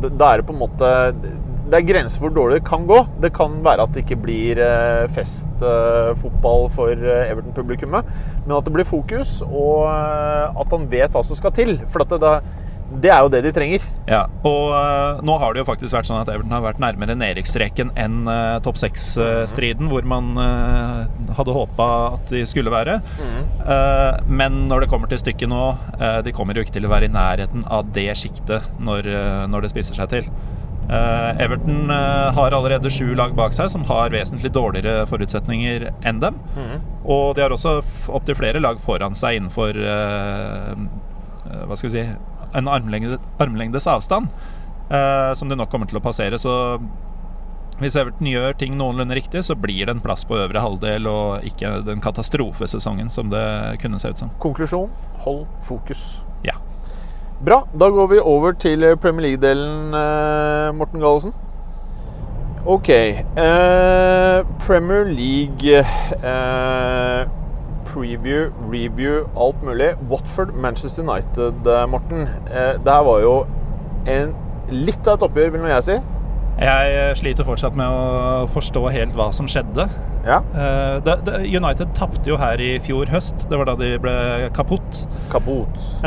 da 0.05 0.27
er 0.29 0.37
det 0.37 0.45
på 0.45 0.53
en 0.53 0.59
måte 0.61 0.89
Det 1.17 1.79
er 1.79 1.87
grenser 1.87 2.21
for 2.21 2.27
hvor 2.27 2.35
dårlig 2.35 2.59
det 2.59 2.67
kan 2.67 2.85
gå. 2.85 2.99
Det 3.23 3.31
kan 3.33 3.55
være 3.65 3.87
at 3.87 3.95
det 3.95 4.03
ikke 4.03 4.19
blir 4.21 4.61
uh, 4.61 5.07
festfotball 5.15 6.69
for 6.75 6.93
Everton-publikummet, 6.93 8.13
men 8.43 8.53
at 8.59 8.69
det 8.69 8.75
blir 8.77 8.85
fokus, 8.85 9.39
og 9.47 9.89
at 9.89 10.77
han 10.77 10.85
vet 10.93 11.09
hva 11.09 11.25
som 11.25 11.41
skal 11.41 11.57
til. 11.57 11.79
For 11.89 12.05
at 12.05 12.13
det, 12.13 12.21
det, 12.21 12.64
det 13.01 13.09
er 13.09 13.23
jo 13.25 13.29
det 13.33 13.41
de 13.45 13.51
trenger. 13.55 13.85
Ja, 14.05 14.25
og 14.45 14.69
uh, 14.69 15.21
nå 15.25 15.37
har 15.41 15.53
det 15.55 15.63
jo 15.63 15.67
faktisk 15.67 15.95
vært 15.95 16.09
sånn 16.09 16.21
at 16.21 16.29
Everton 16.29 16.53
har 16.53 16.63
vært 16.65 16.81
nærmere 16.83 17.15
nedrykksstreken 17.17 17.95
enn 17.97 18.23
uh, 18.29 18.59
topp 18.65 18.77
seks-striden, 18.81 19.89
hvor 19.89 20.05
man 20.07 20.35
øh, 20.37 21.33
hadde 21.37 21.55
håpa 21.55 21.87
at 22.15 22.31
de 22.31 22.43
skulle 22.49 22.71
være. 22.73 22.97
Eh, 23.65 24.17
men 24.27 24.65
når 24.69 24.85
det 24.85 24.89
kommer 24.91 25.09
til 25.11 25.21
stykket 25.21 25.49
nå, 25.51 25.63
eh, 25.99 26.19
de 26.25 26.33
kommer 26.35 26.57
jo 26.57 26.65
ikke 26.65 26.75
til 26.77 26.87
å 26.87 26.91
være 26.91 27.09
i 27.09 27.13
nærheten 27.13 27.65
av 27.71 27.89
det 27.95 28.07
sjiktet 28.19 28.67
når, 28.79 29.09
når 29.51 29.65
det 29.65 29.71
spiser 29.73 29.97
seg 29.99 30.11
til. 30.11 30.29
Eh, 30.85 31.41
Everton 31.41 31.89
har 31.89 32.53
allerede 32.53 32.91
sju 32.93 33.15
lag 33.17 33.33
bak 33.37 33.55
seg 33.57 33.71
som 33.73 33.85
har 33.89 34.13
vesentlig 34.13 34.53
dårligere 34.53 35.07
forutsetninger 35.09 35.89
enn 36.05 36.21
dem. 36.21 36.37
Og 37.05 37.33
de 37.37 37.45
har 37.45 37.53
også 37.55 37.79
opptil 38.13 38.37
flere 38.37 38.61
lag 38.63 38.81
foran 38.85 39.17
seg 39.17 39.39
innenfor 39.39 39.77
eh, 39.81 40.85
Hva 41.65 41.77
skal 41.77 41.89
vi 41.89 41.95
si 41.99 42.05
en 42.55 42.69
armlengde, 42.71 43.19
armlengdes 43.41 43.87
avstand, 43.91 44.29
eh, 44.89 45.33
som 45.37 45.49
de 45.49 45.57
nok 45.59 45.71
kommer 45.71 45.89
til 45.89 45.99
å 45.99 46.03
passere. 46.03 46.39
Så 46.41 46.79
hvis 47.81 47.97
Everton 47.99 48.29
gjør 48.31 48.55
ting 48.59 48.77
noenlunde 48.79 49.17
riktig, 49.17 49.43
så 49.43 49.55
blir 49.59 49.85
det 49.85 49.97
en 49.97 50.03
plass 50.03 50.23
på 50.27 50.37
øvre 50.39 50.63
halvdel, 50.63 51.09
og 51.11 51.43
ikke 51.47 51.81
den 51.87 52.03
katastrofesesongen 52.03 53.11
som 53.11 53.33
det 53.33 53.45
kunne 53.81 53.99
se 53.99 54.13
ut 54.13 54.23
som. 54.23 54.31
Konklusjon 54.39 54.91
hold 55.25 55.43
fokus. 55.65 56.23
Ja. 56.47 56.55
Bra. 57.43 57.65
Da 57.75 57.89
går 57.91 58.13
vi 58.13 58.21
over 58.23 58.55
til 58.55 58.87
Premier 59.03 59.27
League-delen, 59.27 59.91
eh, 59.93 60.71
Morten 60.71 61.03
Gallesen. 61.03 61.35
Ok. 62.65 62.89
Eh, 62.89 64.45
Premier 64.65 65.05
League 65.05 65.75
eh, 66.23 67.27
Preview, 67.85 68.49
review, 68.71 69.27
alt 69.37 69.61
mulig. 69.63 69.93
Watford, 70.09 70.53
Manchester 70.53 71.03
United, 71.05 71.67
eh, 71.67 71.85
Morten. 71.87 72.27
Eh, 72.49 72.73
det 72.81 72.91
her 72.91 73.05
var 73.07 73.21
jo 73.23 73.35
en, 74.07 74.35
litt 74.69 75.07
av 75.07 75.19
et 75.19 75.27
oppgjør, 75.29 75.55
vil 75.55 75.65
nå 75.65 75.71
jeg 75.75 75.87
si. 75.89 76.01
Jeg 76.55 77.15
sliter 77.19 77.43
fortsatt 77.43 77.75
med 77.75 77.91
å 77.91 78.45
forstå 78.53 78.85
helt 78.95 79.15
hva 79.17 79.27
som 79.35 79.47
skjedde. 79.51 79.89
Ja. 80.25 80.39
Eh, 80.57 81.43
United 81.43 81.91
tapte 81.97 82.29
jo 82.31 82.37
her 82.41 82.61
i 82.63 82.75
fjor 82.81 83.09
høst. 83.11 83.45
Det 83.49 83.59
var 83.59 83.69
da 83.69 83.75
de 83.77 83.91
ble 84.01 84.15
kaputt. 84.55 85.03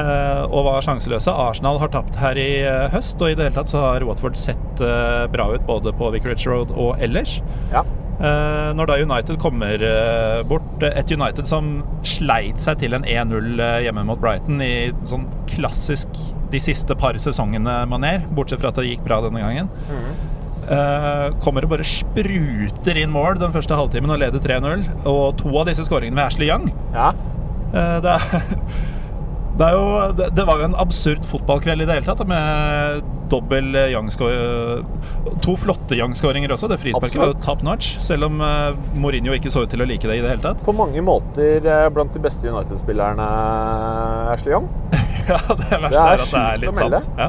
Eh, 0.00 0.42
og 0.48 0.64
var 0.66 0.82
sjanseløse. 0.86 1.30
Arsenal 1.30 1.78
har 1.82 1.92
tapt 1.94 2.18
her 2.18 2.40
i 2.40 2.48
eh, 2.64 2.88
høst, 2.94 3.20
og 3.20 3.30
i 3.30 3.36
det 3.38 3.46
hele 3.46 3.58
tatt 3.60 3.70
så 3.70 3.84
har 3.84 4.06
Watford 4.08 4.38
sett 4.40 4.82
eh, 4.82 5.28
bra 5.30 5.50
ut 5.52 5.68
både 5.68 5.94
på 6.00 6.10
Vicarage 6.16 6.48
Road 6.50 6.74
og 6.74 6.96
ellers. 7.04 7.38
Ja. 7.74 7.84
Eh, 8.18 8.70
når 8.74 8.90
da 8.90 8.96
United 8.98 9.36
kommer 9.38 9.78
eh, 9.78 10.40
bort 10.50 10.82
Et 10.82 11.12
United 11.14 11.46
som 11.46 11.68
sleit 12.02 12.58
seg 12.58 12.80
til 12.80 12.96
en 12.96 13.06
1-0 13.06 13.60
eh, 13.62 13.76
hjemme 13.84 14.02
mot 14.08 14.18
Brighton 14.18 14.58
i 14.64 14.90
sånn 15.06 15.28
klassisk 15.52 16.18
de 16.50 16.58
siste 16.62 16.96
par 16.98 17.14
sesongene-maner, 17.20 18.24
bortsett 18.34 18.62
fra 18.62 18.72
at 18.72 18.80
det 18.80 18.88
gikk 18.88 19.04
bra 19.04 19.20
denne 19.20 19.42
gangen. 19.44 19.68
Eh, 20.68 21.26
kommer 21.44 21.64
og 21.64 21.72
bare 21.72 21.86
spruter 21.86 22.98
inn 23.00 23.12
mål 23.12 23.38
den 23.40 23.54
første 23.54 23.76
halvtimen 23.78 24.12
og 24.12 24.20
leder 24.20 24.42
3-0. 24.42 24.84
Og 25.08 25.38
to 25.40 25.52
av 25.60 25.68
disse 25.70 25.86
skåringene 25.86 26.18
med 26.18 26.26
Ashley 26.26 26.48
Young. 26.50 26.68
Ja. 26.92 27.12
Eh, 27.72 27.96
det, 28.04 28.16
er, 28.16 28.48
det, 29.58 29.68
jo, 29.74 29.84
det, 30.18 30.28
det 30.38 30.44
var 30.48 30.60
jo 30.60 30.68
en 30.68 30.76
absurd 30.78 31.24
fotballkveld 31.26 31.82
i 31.82 31.86
det 31.88 31.96
hele 31.98 32.06
tatt, 32.08 32.22
med 32.30 33.02
dobbel 33.28 33.74
Young-skåring 33.92 34.84
To 35.44 35.54
flotte 35.60 35.96
Young-skåringer 35.98 36.52
også. 36.54 36.70
Det 36.70 36.78
frisparket 36.80 37.18
var 37.20 37.32
jo 37.34 37.38
top 37.44 37.64
notch, 37.66 37.90
selv 38.04 38.28
om 38.30 38.40
eh, 38.44 38.78
Mourinho 38.96 39.34
ikke 39.36 39.52
så 39.52 39.66
ut 39.66 39.72
til 39.72 39.82
å 39.84 39.88
like 39.88 40.08
det 40.08 40.20
i 40.20 40.22
det 40.24 40.30
hele 40.32 40.44
tatt. 40.44 40.62
På 40.64 40.74
mange 40.76 41.02
måter 41.04 41.64
eh, 41.66 41.88
blant 41.92 42.14
de 42.16 42.22
beste 42.24 42.48
United-spillerne, 42.48 43.28
Ashley 44.34 44.54
Young. 44.56 44.70
Ja, 45.28 45.36
det 45.44 45.76
verste 45.82 45.90
Det 45.92 45.98
er 46.00 46.06
er, 46.08 46.22
at 46.22 46.30
det 46.32 46.38
er 46.40 46.60
litt 46.62 46.78
sant. 46.78 47.08
Ja. 47.20 47.26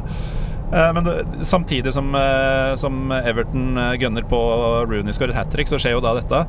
Eh, 0.71 0.91
Men 0.95 1.43
samtidig 1.43 1.91
som, 1.93 2.13
eh, 2.15 2.75
som 2.79 3.11
Everton 3.11 3.73
eh, 3.77 3.95
gønner 3.99 4.23
på 4.29 4.39
Rooney 4.87 5.11
skårer 5.17 5.35
hat 5.35 5.51
trick, 5.51 5.67
så 5.67 5.79
skjer 5.81 5.97
jo 5.97 6.03
da 6.05 6.13
dette. 6.21 6.45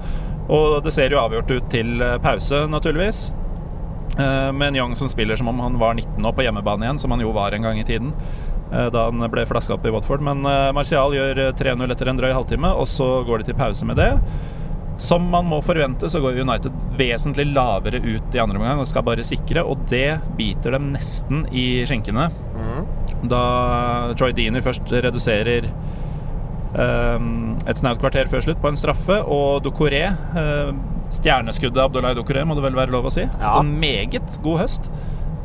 Og 0.51 0.79
det 0.85 0.93
ser 0.95 1.11
jo 1.11 1.19
avgjort 1.25 1.51
ut 1.51 1.67
til 1.73 1.97
eh, 2.05 2.19
pause, 2.23 2.67
naturligvis. 2.71 3.31
Eh, 4.19 4.53
Med 4.53 4.69
en 4.69 4.77
Young 4.77 4.97
som 4.97 5.09
spiller 5.09 5.37
som 5.37 5.49
om 5.49 5.61
han 5.61 5.79
var 5.79 5.95
19 5.95 6.27
år 6.27 6.33
på 6.33 6.43
hjemmebane 6.43 6.85
igjen, 6.87 6.99
som 6.99 7.11
han 7.11 7.21
jo 7.21 7.33
var 7.33 7.53
en 7.53 7.63
gang 7.63 7.79
i 7.79 7.85
tiden. 7.85 8.13
eh, 8.73 8.91
Da 8.91 9.05
han 9.11 9.31
ble 9.31 9.47
flaska 9.47 9.75
opp 9.75 9.87
i 9.87 9.91
Watford. 9.91 10.21
Men 10.21 10.45
eh, 10.47 10.73
Martial 10.73 11.13
gjør 11.15 11.39
eh, 11.49 11.53
3-0 11.53 11.91
etter 11.93 12.09
en 12.11 12.17
drøy 12.21 12.33
halvtime, 12.33 12.73
og 12.75 12.87
så 12.91 13.23
går 13.27 13.39
de 13.39 13.45
til 13.51 13.55
pause 13.61 13.87
med 13.87 13.97
det. 13.97 14.11
Som 15.01 15.31
man 15.33 15.47
må 15.49 15.63
forvente, 15.65 16.11
så 16.13 16.21
går 16.21 16.43
United 16.43 16.73
vesentlig 16.99 17.47
lavere 17.55 18.03
ut 18.05 18.35
i 18.37 18.39
andre 18.43 18.59
omgang 18.61 18.83
og 18.83 18.87
skal 18.91 19.03
bare 19.07 19.25
sikre, 19.25 19.63
og 19.65 19.87
det 19.89 20.19
biter 20.37 20.75
dem 20.77 20.91
nesten 20.93 21.47
i 21.57 21.87
skinkene. 21.89 22.27
Da 23.31 24.13
Troy 24.21 24.33
Deany 24.37 24.61
først 24.61 24.93
reduserer 24.93 25.71
um, 26.77 27.57
et 27.67 27.81
snaut 27.81 27.99
kvarter 28.03 28.29
før 28.29 28.45
slutt 28.45 28.61
på 28.61 28.69
en 28.69 28.77
straffe, 28.77 29.17
og 29.25 29.63
Ducoré 29.65 30.03
uh, 30.37 30.75
Stjerneskuddet 31.11 31.83
Abdullahi 31.83 32.15
Doucouré, 32.19 32.45
må 32.47 32.55
det 32.59 32.63
vel 32.69 32.77
være 32.79 32.95
lov 32.95 33.09
å 33.11 33.15
si. 33.15 33.25
Ja. 33.27 33.55
En 33.61 33.73
meget 33.83 34.39
god 34.45 34.61
høst. 34.65 34.91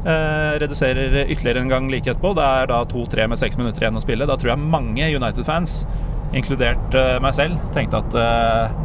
eh, 0.06 0.60
reduserer 0.62 1.24
ytterligere 1.26 1.64
en 1.64 1.70
gang 1.72 1.88
like 1.90 2.06
etterpå. 2.12 2.36
Det 2.38 2.44
er 2.46 2.68
da 2.70 2.84
2-3 2.86 3.28
med 3.32 3.40
seks 3.42 3.58
minutter 3.58 3.82
igjen 3.88 3.98
å 3.98 4.04
spille. 4.04 4.28
Da 4.30 4.36
tror 4.38 4.52
jeg 4.54 4.60
mange 4.62 5.08
United-fans, 5.16 5.80
inkludert 6.38 6.94
eh, 6.94 7.16
meg 7.24 7.34
selv, 7.34 7.58
tenkte 7.74 8.04
at 8.04 8.14
eh, 8.22 8.76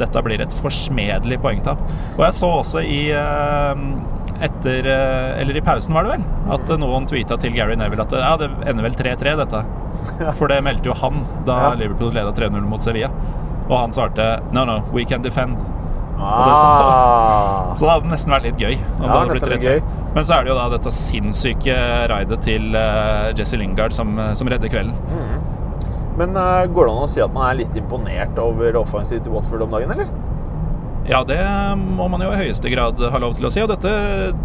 dette 0.00 0.22
blir 0.24 0.40
et 0.44 0.52
forsmedelig 0.60 1.40
poengtap. 1.40 1.80
Og 2.18 2.24
jeg 2.26 2.36
så 2.36 2.52
også 2.60 2.82
i 2.84 3.00
eh, 3.16 3.82
etter 4.40 4.86
eh, 4.88 5.40
Eller 5.40 5.56
i 5.56 5.64
pausen, 5.64 5.92
var 5.96 6.04
det 6.06 6.14
vel? 6.18 6.28
At 6.52 6.68
eh, 6.72 6.80
noen 6.80 7.08
tweeta 7.08 7.36
til 7.40 7.52
Gary 7.56 7.76
Neville 7.80 8.04
at 8.04 8.12
ja, 8.16 8.36
det 8.40 8.50
ender 8.68 8.84
vel 8.90 8.96
3-3, 9.00 9.36
dette. 9.40 9.64
For 10.38 10.48
det 10.52 10.60
meldte 10.64 10.88
jo 10.92 10.94
han 11.00 11.24
da 11.48 11.56
Ja. 11.70 11.74
Liverpool 11.80 12.12
leda 12.16 12.32
3-0 12.36 12.60
mot 12.68 12.84
Sevilla. 12.84 13.08
Og 13.70 13.76
han 13.78 13.92
svarte 13.96 14.42
No, 14.52 14.64
no, 14.68 14.78
we 14.92 15.04
can 15.08 15.22
defend. 15.24 15.56
Ah. 16.20 17.72
Så 17.76 17.86
det 17.86 17.94
hadde 17.94 18.12
nesten 18.12 18.34
vært 18.34 18.48
litt 18.50 18.60
gøy. 18.60 18.76
Ja, 18.76 19.00
det 19.00 19.10
hadde 19.10 19.34
blitt 19.34 19.50
litt 19.54 19.66
gøy. 19.66 19.82
Men 20.10 20.26
så 20.26 20.34
er 20.34 20.42
det 20.42 20.50
jo 20.50 20.56
da 20.58 20.64
dette 20.72 20.90
sinnssyke 20.90 21.74
raidet 22.10 22.40
til 22.42 22.74
uh, 22.74 23.30
Jesse 23.38 23.60
Lingard 23.60 23.94
som, 23.94 24.16
som 24.34 24.50
redder 24.50 24.72
kvelden. 24.72 24.96
Men 26.18 26.34
uh, 26.34 26.66
går 26.66 26.88
det 26.88 26.94
an 26.96 27.04
å 27.06 27.10
si 27.12 27.22
at 27.22 27.30
man 27.32 27.46
er 27.46 27.60
litt 27.60 27.78
imponert 27.78 28.40
over 28.42 28.80
offensivet 28.80 29.22
til 29.24 29.36
Watford 29.36 29.62
om 29.68 29.76
dagen, 29.76 29.94
eller? 29.94 30.10
Ja, 31.08 31.24
det 31.24 31.40
må 31.80 32.06
man 32.12 32.22
jo 32.22 32.28
i 32.30 32.38
høyeste 32.38 32.70
grad 32.72 33.00
ha 33.12 33.20
lov 33.22 33.34
til 33.38 33.48
å 33.48 33.50
si. 33.52 33.62
Og 33.64 33.70
dette, 33.70 33.90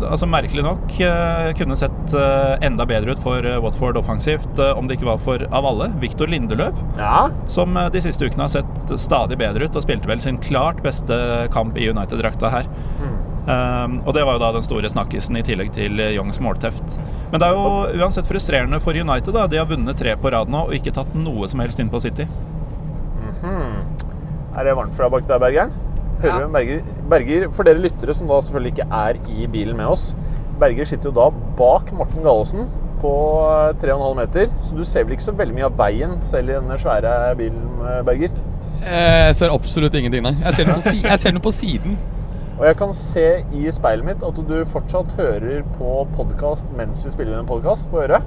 altså 0.08 0.28
merkelig 0.30 0.64
nok, 0.66 0.96
eh, 1.04 1.52
kunne 1.60 1.78
sett 1.80 2.16
eh, 2.16 2.56
enda 2.66 2.88
bedre 2.90 3.16
ut 3.16 3.22
for 3.24 3.46
eh, 3.46 3.60
Watford 3.62 4.00
offensivt 4.00 4.62
om 4.66 4.88
det 4.88 4.98
ikke 4.98 5.10
var 5.10 5.22
for, 5.22 5.44
av 5.52 5.68
alle, 5.68 5.90
Viktor 6.02 6.32
Lindeløv. 6.32 6.80
Ja. 6.98 7.28
Som 7.52 7.76
de 7.76 8.02
siste 8.04 8.26
ukene 8.26 8.48
har 8.48 8.54
sett 8.56 8.96
stadig 9.02 9.38
bedre 9.42 9.68
ut 9.68 9.76
og 9.76 9.86
spilte 9.86 10.10
vel 10.10 10.24
sin 10.24 10.40
klart 10.42 10.82
beste 10.86 11.16
kamp 11.54 11.78
i 11.78 11.90
United-drakta 11.92 12.54
her. 12.54 12.72
Um, 13.46 14.00
og 14.08 14.16
det 14.18 14.24
var 14.26 14.40
jo 14.40 14.42
da 14.42 14.48
den 14.56 14.64
store 14.66 14.90
snakkisen 14.90 15.38
i 15.38 15.44
tillegg 15.46 15.70
til 15.76 16.02
Youngs 16.02 16.40
målteft. 16.42 16.96
Men 17.30 17.44
det 17.44 17.52
er 17.52 17.60
jo 17.60 18.00
uansett 18.02 18.26
frustrerende 18.26 18.80
for 18.82 18.98
United. 18.98 19.36
da 19.36 19.46
De 19.52 19.60
har 19.62 19.70
vunnet 19.70 20.00
tre 20.02 20.16
på 20.18 20.32
rad 20.34 20.50
nå 20.50 20.66
og 20.66 20.74
ikke 20.74 20.96
tatt 20.96 21.14
noe 21.20 21.46
som 21.52 21.62
helst 21.62 21.84
inn 21.84 21.94
på 21.94 22.02
City. 22.02 22.26
Er 23.46 24.66
det 24.66 24.74
varmt 24.74 24.96
fra 24.98 25.12
bak 25.12 25.28
der, 25.30 25.38
Bergeren? 25.44 25.76
Hører 26.22 26.46
Ja. 26.46 26.48
Berger, 26.48 26.82
Berger, 27.10 27.50
for 27.52 27.64
dere 27.68 27.82
lyttere 27.84 28.14
som 28.16 28.28
da 28.30 28.40
selvfølgelig 28.42 28.74
ikke 28.78 28.88
er 28.92 29.20
i 29.36 29.48
bilen 29.52 29.78
med 29.78 29.86
oss 29.92 30.16
Berger 30.60 30.88
sitter 30.88 31.10
jo 31.12 31.16
da 31.18 31.30
bak 31.60 31.90
Morten 31.94 32.24
Gallosen 32.24 32.70
på 33.02 33.12
eh, 33.52 33.74
3,5 33.82 34.16
meter, 34.18 34.52
så 34.64 34.76
du 34.78 34.86
ser 34.88 35.04
vel 35.04 35.18
ikke 35.18 35.26
så 35.28 35.34
veldig 35.36 35.56
mye 35.58 35.68
av 35.68 35.76
veien 35.78 36.14
selv 36.24 36.50
i 36.50 36.56
denne 36.56 36.78
svære 36.80 37.12
bilen, 37.38 37.66
eh, 37.84 38.00
Berger. 38.08 38.32
Eh, 38.86 39.26
Jeg 39.28 39.36
ser 39.36 39.52
absolutt 39.54 39.98
ingenting, 40.00 40.24
nei. 40.24 40.32
Jeg 40.46 40.54
ser 40.56 40.70
noe 40.70 40.78
på, 40.80 40.86
si 40.88 41.02
jeg 41.04 41.20
ser 41.20 41.36
noe 41.36 41.44
på 41.44 41.52
siden. 41.54 41.98
Og 42.56 42.64
jeg 42.70 42.78
kan 42.80 42.94
se 42.96 43.26
i 43.52 43.66
speilet 43.76 44.08
mitt 44.08 44.24
at 44.24 44.40
du 44.48 44.56
fortsatt 44.72 45.12
hører 45.20 45.66
på 45.76 46.06
podkast 46.16 46.72
mens 46.78 47.04
vi 47.04 47.12
spiller 47.12 47.36
inn 47.36 47.44
en 47.44 47.50
podkast 47.52 47.92
på 47.92 48.00
øret. 48.06 48.24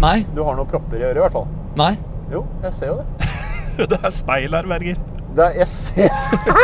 Nei. 0.00 0.22
Du 0.32 0.40
har 0.46 0.56
noen 0.56 0.70
propper 0.72 0.96
i 0.96 1.04
øret, 1.10 1.20
i 1.20 1.26
hvert 1.26 1.36
fall. 1.36 1.50
Nei. 1.76 1.92
Jo, 2.32 2.46
jeg 2.64 2.72
ser 2.78 2.94
jo 2.94 3.00
det. 3.02 3.28
det 3.92 4.00
er 4.00 4.14
speil 4.24 4.56
her, 4.56 4.72
Berger. 4.72 4.96
Det 5.36 5.44
er, 5.44 5.52
jeg, 5.62 5.68
ser, 5.68 6.08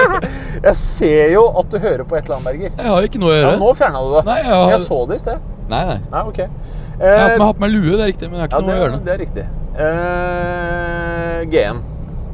jeg 0.69 0.75
ser 0.77 1.31
jo 1.33 1.45
at 1.61 1.71
du 1.73 1.79
hører 1.83 2.05
på 2.09 2.17
et 2.19 2.25
eller 2.25 2.37
annet, 2.37 2.49
Berger. 2.51 2.71
Jeg 2.77 2.93
har 2.93 3.03
ikke 3.09 3.21
noe 3.23 3.31
å 3.33 3.37
Ja, 3.37 3.41
gjøre. 3.47 3.59
nå 3.63 3.69
fjerna 3.79 4.03
du 4.05 4.11
det. 4.17 4.25
Nei, 4.29 4.37
jeg 4.43 4.53
har- 4.53 4.71
Jeg 4.75 4.81
så 4.87 4.99
det 5.09 5.17
i 5.17 5.23
sted. 5.25 5.39
Nei, 5.69 5.83
nei. 5.93 5.99
Nei, 6.13 6.23
ok. 6.33 6.39
Jeg 6.39 6.49
har 6.49 6.57
Eh, 6.99 7.29
jeg 7.31 7.39
har 7.41 7.55
på 7.55 7.61
meg 7.63 7.71
lue, 7.71 7.93
det 7.97 8.01
er 8.01 8.09
riktig, 8.13 8.29
men 8.31 8.41
jeg 8.41 8.43
har 8.43 8.49
ja, 8.51 8.59
ikke 8.59 8.67
noe 8.67 8.75
å 8.75 8.83
gjøre. 8.83 9.05
det 9.05 9.13
er 9.15 9.21
riktig. 9.23 9.45
Eh, 9.79 11.45
GM. 11.53 11.83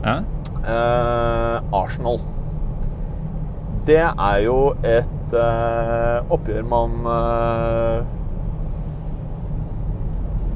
Ja? 0.04 0.14
Eh, 0.64 1.60
Arsenal. 1.76 2.20
Det 3.84 3.98
er 4.00 4.38
jo 4.46 4.58
et 4.82 5.34
eh, 5.36 6.22
oppgjør 6.32 6.64
man 6.64 6.94
eh, 7.04 7.98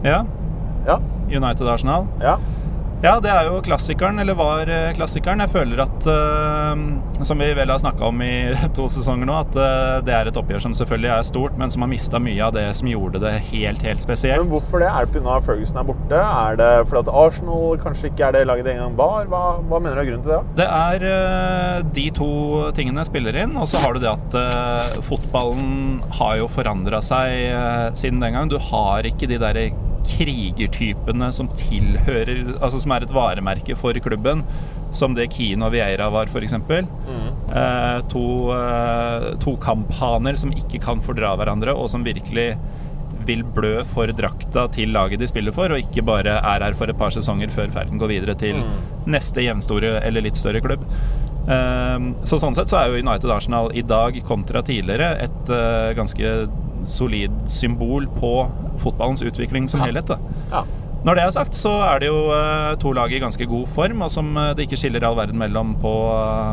ja. 0.09 0.25
Ja. 0.87 0.99
United-Arsenal. 1.29 2.07
ja. 2.23 2.39
Ja, 2.99 3.13
det 3.23 3.31
er 3.31 3.47
jo 3.47 3.61
klassikeren, 3.63 4.17
eller 4.19 4.35
var 4.35 4.67
eh, 4.75 4.89
klassikeren. 4.91 5.39
Jeg 5.45 5.53
føler 5.53 5.85
at, 5.85 6.07
eh, 6.11 7.21
som 7.23 7.39
vi 7.39 7.47
vel 7.55 7.71
har 7.71 7.79
snakka 7.79 8.09
om 8.09 8.25
i 8.27 8.51
to 8.75 8.89
sesonger 8.91 9.29
nå, 9.29 9.37
at 9.39 9.55
eh, 9.63 9.99
det 10.03 10.17
er 10.17 10.31
et 10.31 10.41
oppgjør 10.41 10.65
som 10.65 10.75
selvfølgelig 10.75 11.13
er 11.15 11.29
stort, 11.29 11.55
men 11.61 11.71
som 11.71 11.87
har 11.87 11.93
mista 11.93 12.19
mye 12.19 12.43
av 12.43 12.57
det 12.57 12.67
som 12.75 12.91
gjorde 12.91 13.23
det 13.23 13.37
helt, 13.53 13.87
helt 13.87 14.03
spesielt. 14.03 14.43
Men 14.43 14.51
hvorfor 14.51 14.83
det? 14.83 14.91
Er 14.91 15.07
det 15.07 15.15
pga. 15.15 15.39
Ferguson 15.47 15.79
er 15.79 15.87
borte? 15.87 16.25
Er 16.27 16.59
det 16.59 16.73
fordi 16.91 17.05
at 17.05 17.15
Arsenal 17.23 17.79
kanskje 17.85 18.11
ikke 18.11 18.27
er 18.27 18.35
det 18.35 18.45
laget 18.51 18.67
det 18.67 18.75
en 18.75 18.83
gang 18.89 18.99
var? 18.99 19.31
Hva, 19.31 19.45
hva 19.63 19.79
mener 19.79 19.95
du 19.95 20.03
er 20.03 20.11
grunnen 20.11 20.27
til 20.27 20.35
det? 20.35 20.43
Det 20.59 20.69
er 20.83 21.89
de 21.95 22.09
to 22.19 22.33
tingene 22.75 23.07
spiller 23.07 23.45
inn, 23.45 23.55
og 23.55 23.71
så 23.71 23.79
har 23.85 23.95
du 23.95 24.03
det 24.03 24.11
at 24.11 25.05
fotballen 25.07 26.01
har 26.19 26.41
jo 26.43 26.51
forandra 26.51 26.99
seg 27.05 27.95
siden 27.95 28.19
den 28.25 28.35
gang. 28.35 28.51
Du 28.51 28.59
har 28.73 29.07
ikke 29.07 29.31
de 29.31 29.39
derre 29.39 29.71
krigertypene 30.07 31.31
som 31.35 31.49
tilhører 31.59 32.55
Altså 32.61 32.81
som 32.83 32.93
er 32.95 33.05
et 33.07 33.15
varemerke 33.15 33.77
for 33.79 33.93
klubben, 34.05 34.45
som 34.93 35.15
det 35.15 35.31
Kino 35.35 35.67
og 35.67 35.73
Vieira 35.75 36.09
var, 36.11 36.27
f.eks. 36.27 36.53
Eh, 37.49 38.01
to, 38.13 38.25
eh, 38.53 39.29
to 39.41 39.57
kamphaner 39.57 40.37
som 40.37 40.53
ikke 40.53 40.81
kan 40.85 41.01
fordra 41.05 41.35
hverandre, 41.37 41.75
og 41.77 41.89
som 41.91 42.05
virkelig 42.05 42.55
vil 43.29 43.43
blø 43.45 43.83
for 43.85 44.07
drakta 44.17 44.67
til 44.73 44.89
laget 44.95 45.21
de 45.21 45.27
spiller 45.29 45.53
for, 45.53 45.69
og 45.69 45.79
ikke 45.83 46.05
bare 46.05 46.39
er 46.41 46.65
her 46.65 46.73
for 46.79 46.89
et 46.89 46.97
par 46.97 47.11
sesonger 47.13 47.51
før 47.53 47.69
ferden 47.75 47.99
går 48.01 48.09
videre 48.09 48.35
til 48.41 48.63
neste 49.07 49.45
jevnstore 49.45 49.99
eller 50.03 50.25
litt 50.25 50.37
større 50.41 50.63
klubb. 50.65 50.85
Ehm, 51.49 52.15
Så 52.25 52.39
sånn 52.41 52.55
sett 52.57 52.69
så 52.69 52.79
er 52.83 52.89
jo 52.89 53.03
United 53.03 53.31
Arsenal 53.31 53.71
i 53.75 53.83
dag 53.83 54.17
kontra 54.25 54.63
tidligere 54.63 55.11
et 55.25 55.51
eh, 55.53 55.93
ganske 55.97 56.49
solid 56.91 57.35
symbol 57.51 58.09
på 58.19 58.33
fotballens 58.83 59.25
utvikling 59.27 59.69
som 59.71 59.83
helhet. 59.85 60.13
Ja. 60.53 60.65
Når 61.07 61.15
det 61.15 61.25
er 61.25 61.35
sagt, 61.35 61.55
så 61.55 61.73
er 61.87 62.03
det 62.03 62.11
jo 62.11 62.19
eh, 62.35 62.75
to 62.83 62.93
lag 62.97 63.13
i 63.15 63.23
ganske 63.23 63.47
god 63.49 63.69
form, 63.71 64.03
og 64.07 64.11
som 64.13 64.33
eh, 64.37 64.53
det 64.59 64.67
ikke 64.67 64.81
skiller 64.81 65.07
all 65.07 65.19
verden 65.19 65.39
mellom 65.39 65.77
på, 65.83 65.95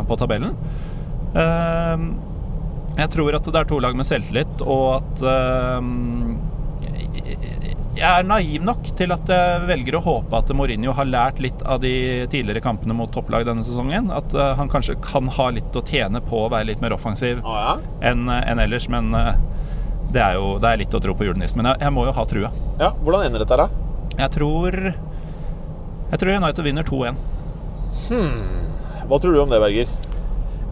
på 0.10 0.18
tabellen. 0.22 0.56
Jeg 2.96 3.12
tror 3.12 3.36
at 3.36 3.48
det 3.52 3.60
er 3.60 3.68
to 3.68 3.80
lag 3.84 3.96
med 3.98 4.08
selvtillit, 4.08 4.62
og 4.64 5.02
at 5.02 5.24
jeg 7.96 8.12
er 8.12 8.26
naiv 8.28 8.64
nok 8.66 8.90
til 9.00 9.14
at 9.16 9.30
jeg 9.32 9.68
velger 9.70 9.96
å 9.98 10.04
håpe 10.04 10.36
at 10.36 10.50
Mourinho 10.58 10.92
har 10.98 11.08
lært 11.08 11.40
litt 11.44 11.62
av 11.64 11.80
de 11.84 12.26
tidligere 12.32 12.64
kampene 12.64 12.96
mot 12.98 13.12
topplag 13.12 13.46
denne 13.48 13.64
sesongen. 13.64 14.10
At 14.12 14.36
eh, 14.36 14.52
han 14.60 14.72
kanskje 14.72 14.98
kan 15.04 15.30
ha 15.32 15.48
litt 15.56 15.76
å 15.76 15.84
tjene 15.86 16.20
på 16.26 16.44
å 16.44 16.50
være 16.52 16.74
litt 16.74 16.84
mer 16.84 16.96
offensiv 16.96 17.40
ah, 17.48 17.62
ja? 17.62 17.76
enn 18.12 18.28
en 18.28 18.62
ellers. 18.62 18.90
Men 18.92 19.16
eh, 19.16 19.40
det 20.16 20.24
er 20.24 20.38
jo 20.40 20.56
det 20.64 20.72
er 20.72 20.80
litt 20.82 20.96
å 20.96 21.02
tro 21.04 21.16
på 21.18 21.28
julenissen. 21.28 21.60
Men 21.62 21.74
jeg, 21.74 21.84
jeg 21.86 21.94
må 21.96 22.06
jo 22.08 22.16
ha 22.16 22.26
trua. 22.30 22.52
ja. 22.82 22.92
Hvordan 23.04 23.28
ender 23.28 23.44
dette, 23.44 23.58
da? 23.60 23.68
Jeg 24.16 24.32
tror 24.38 24.76
Jeg 24.86 26.20
tror 26.22 26.36
United 26.40 26.64
vinner 26.64 26.86
2-1. 26.88 27.18
Hva 29.10 29.18
tror 29.22 29.34
du 29.36 29.40
om 29.42 29.52
det, 29.52 29.60
Berger? 29.62 29.90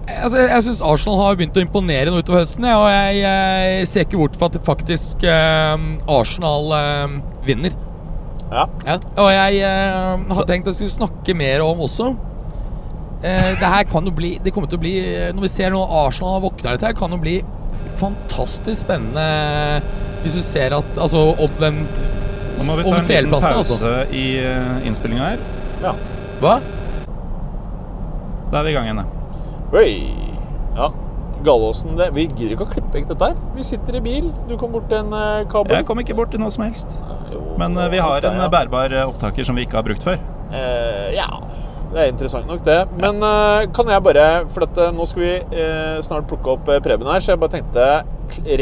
Altså, 0.03 0.35
jeg 0.41 0.50
jeg 0.51 0.63
syns 0.65 0.81
Arsenal 0.83 1.19
har 1.21 1.38
begynt 1.39 1.55
å 1.57 1.63
imponere 1.63 2.12
nå 2.12 2.19
utover 2.19 2.41
høsten. 2.41 2.65
Ja, 2.67 2.75
og 2.81 2.89
jeg, 2.91 3.21
jeg 3.23 3.88
ser 3.88 4.05
ikke 4.07 4.19
bort 4.19 4.35
fra 4.39 4.50
at 4.51 4.57
faktisk 4.67 5.23
eh, 5.23 5.85
Arsenal 6.12 6.73
eh, 6.75 7.15
vinner. 7.47 7.75
Ja. 8.51 8.65
Ja. 8.85 8.97
Og 9.15 9.29
jeg 9.31 9.62
eh, 9.63 10.25
har 10.38 10.50
tenkt 10.50 10.67
at 10.67 10.73
jeg 10.75 10.81
skulle 10.81 10.97
snakke 10.97 11.35
mer 11.39 11.63
om 11.65 11.85
også. 11.88 12.12
Eh, 13.23 13.51
det 13.62 13.71
her 13.75 13.88
kan 13.88 14.03
jo 14.03 14.12
bli 14.12 14.33
Det 14.43 14.51
kommer 14.51 14.67
til 14.67 14.75
å 14.75 14.81
bli 14.83 14.91
Når 15.31 15.45
vi 15.45 15.50
ser 15.53 15.69
nå 15.71 15.79
Arsenal 15.79 16.33
har 16.35 16.41
våkna 16.43 16.73
litt 16.75 16.83
her, 16.83 16.95
kan 16.97 17.13
jo 17.15 17.21
bli 17.23 17.38
fantastisk 18.00 18.84
spennende 18.86 19.82
hvis 20.24 20.38
du 20.39 20.44
ser 20.46 20.74
at 20.77 20.98
Altså 20.98 21.20
om 21.36 21.60
den 21.60 21.84
Nå 22.58 22.65
må 22.68 22.77
vi 22.80 22.86
ta 22.86 22.98
en 23.00 23.08
liten 23.08 23.32
pause 23.34 23.53
altså. 23.63 23.94
i 24.13 24.25
uh, 24.46 24.86
innspillinga 24.88 25.34
her. 25.34 25.46
ja. 25.84 25.94
Hva? 26.44 26.58
Da 28.51 28.60
er 28.60 28.68
vi 28.68 28.74
i 28.74 28.75
gang 28.75 28.86
igjen. 28.86 29.01
ja. 29.01 29.24
Oi. 29.74 29.89
Ja. 30.77 30.92
Galåsen 31.44 31.98
det, 31.98 32.12
Vi 32.15 32.27
gidder 32.30 32.53
ikke 32.56 32.68
å 32.68 32.72
klippe 32.72 32.94
vekk 32.94 33.10
dette 33.10 33.30
her. 33.32 33.39
Vi 33.58 33.65
sitter 33.68 33.98
i 33.98 34.01
bil. 34.06 34.30
Du 34.48 34.53
kom 34.60 34.74
bort 34.75 34.86
til 34.92 35.01
en 35.01 35.12
uh, 35.15 35.42
kabel. 35.51 35.80
Jeg 35.80 35.88
kom 35.89 36.00
ikke 36.03 36.15
bort 36.18 36.32
til 36.34 36.44
noe 36.44 36.53
som 36.53 36.65
helst. 36.68 36.94
Jo, 37.34 37.42
Men 37.60 37.75
uh, 37.80 37.88
vi 37.92 38.01
har 38.03 38.22
det, 38.22 38.32
en 38.32 38.46
ja. 38.46 38.50
bærbar 38.53 38.94
eh, 38.94 39.10
opptaker 39.10 39.48
som 39.48 39.58
vi 39.58 39.65
ikke 39.68 39.80
har 39.80 39.88
brukt 39.88 40.06
før. 40.06 40.22
Uh, 40.53 41.10
ja, 41.15 41.27
det 41.93 42.01
er 42.01 42.09
interessant 42.12 42.47
nok 42.50 42.63
det. 42.65 42.79
Men 42.97 43.21
eh, 43.23 43.67
kan 43.75 43.89
jeg 43.91 44.03
bare 44.05 44.25
For 44.53 44.65
dette, 44.65 44.89
nå 44.97 45.05
skal 45.09 45.23
vi 45.23 45.33
eh, 45.62 46.00
snart 46.05 46.25
plukke 46.29 46.55
opp 46.55 46.71
eh, 46.73 46.81
Preben 46.83 47.09
her, 47.09 47.21
så 47.21 47.33
jeg 47.33 47.41
bare 47.43 47.53
tenkte 47.59 47.85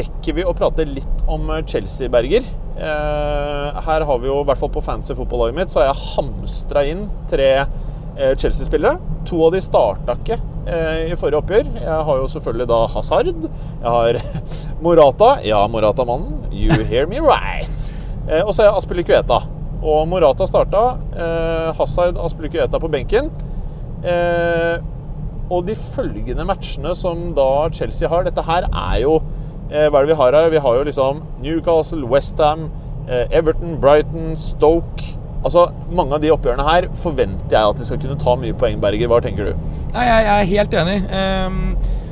Rekker 0.01 0.35
vi 0.35 0.43
å 0.47 0.53
prate 0.57 0.83
litt 0.87 1.23
om 1.31 1.47
eh, 1.55 1.63
Chelsea, 1.69 2.11
Berger? 2.11 2.43
Eh, 2.75 3.79
her 3.87 4.05
har 4.07 4.19
vi 4.19 4.27
jo, 4.27 4.41
i 4.41 4.47
hvert 4.49 4.59
fall 4.59 4.71
på 4.73 4.83
fancy 4.83 5.15
fotballaget 5.15 5.57
mitt, 5.57 5.71
så 5.71 5.81
har 5.81 5.91
jeg 5.91 6.09
hamstra 6.15 6.83
inn 6.91 7.05
tre 7.31 7.49
eh, 7.61 8.33
Chelsea-spillere. 8.41 8.97
To 9.29 9.45
av 9.47 9.55
de 9.55 9.61
starta 9.63 10.17
ikke 10.19 10.39
eh, 10.65 11.11
i 11.13 11.17
forrige 11.19 11.39
oppgjør. 11.43 11.71
Jeg 11.77 12.03
har 12.09 12.21
jo 12.23 12.27
selvfølgelig 12.35 12.67
da 12.73 12.81
Hazard. 12.95 13.31
Jeg 13.47 13.95
har 13.95 14.21
Morata. 14.85 15.35
Ja, 15.47 15.63
Morata-mannen. 15.71 16.49
You 16.51 16.83
hear 16.89 17.07
me 17.07 17.21
right. 17.23 17.87
Eh, 18.27 18.41
og 18.43 18.51
så 18.53 18.65
har 18.65 18.71
jeg 18.71 18.81
Aspilicueta. 18.81 19.39
Og 19.81 20.05
Morata 20.07 20.45
starta. 20.47 20.83
Eh, 21.17 21.71
Hazard 21.77 22.19
Aspilicueta 22.21 22.79
på 22.79 22.89
benken. 22.91 23.31
Eh, 24.05 24.77
og 25.51 25.65
de 25.67 25.75
følgende 25.75 26.45
matchene 26.47 26.93
som 26.97 27.31
da 27.37 27.67
Chelsea 27.75 28.09
har 28.09 28.25
Dette 28.25 28.41
her 28.47 28.65
er 28.65 29.01
jo 29.03 29.17
eh, 29.69 29.89
Hva 29.91 29.99
er 29.99 30.07
det 30.07 30.13
vi 30.13 30.19
har 30.21 30.37
her? 30.37 30.49
Vi 30.53 30.61
har 30.63 30.77
jo 30.77 30.85
liksom 30.87 31.19
Newcastle, 31.43 32.07
Westham, 32.09 32.69
eh, 33.07 33.27
Everton, 33.29 33.75
Brighton, 33.81 34.31
Stoke 34.39 35.17
Altså, 35.45 35.67
Mange 35.89 36.17
av 36.17 36.21
de 36.23 36.31
oppgjørene 36.33 36.65
her 36.65 36.87
forventer 37.01 37.57
jeg 37.57 37.73
at 37.73 37.77
de 37.81 37.85
skal 37.87 38.01
kunne 38.01 38.17
ta 38.21 38.35
mye 38.37 38.53
poeng, 38.53 38.77
Berger. 38.81 39.09
Hva 39.09 39.17
tenker 39.25 39.49
du? 39.49 39.77
Nei, 39.95 40.03
jeg, 40.05 40.25
jeg 40.27 40.33
er 40.35 40.49
helt 40.51 40.75
enig. 40.83 40.97
Um, 41.09 41.55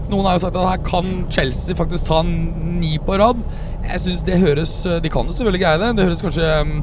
noen 0.10 0.26
har 0.26 0.40
jo 0.40 0.42
sagt 0.48 0.58
at 0.58 0.66
her 0.66 0.80
kan 0.88 1.12
Chelsea 1.30 1.78
faktisk 1.78 2.10
ta 2.10 2.24
ni 2.26 2.96
på 3.06 3.20
rad. 3.22 3.44
Jeg 3.86 4.02
synes 4.02 4.24
det 4.26 4.40
høres 4.42 4.74
De 5.06 5.12
kan 5.14 5.30
jo 5.30 5.36
selvfølgelig 5.38 5.62
greie 5.62 5.82
det. 5.84 5.92
Det 6.00 6.08
høres 6.10 6.26
kanskje 6.26 6.48
ehm, 6.56 6.74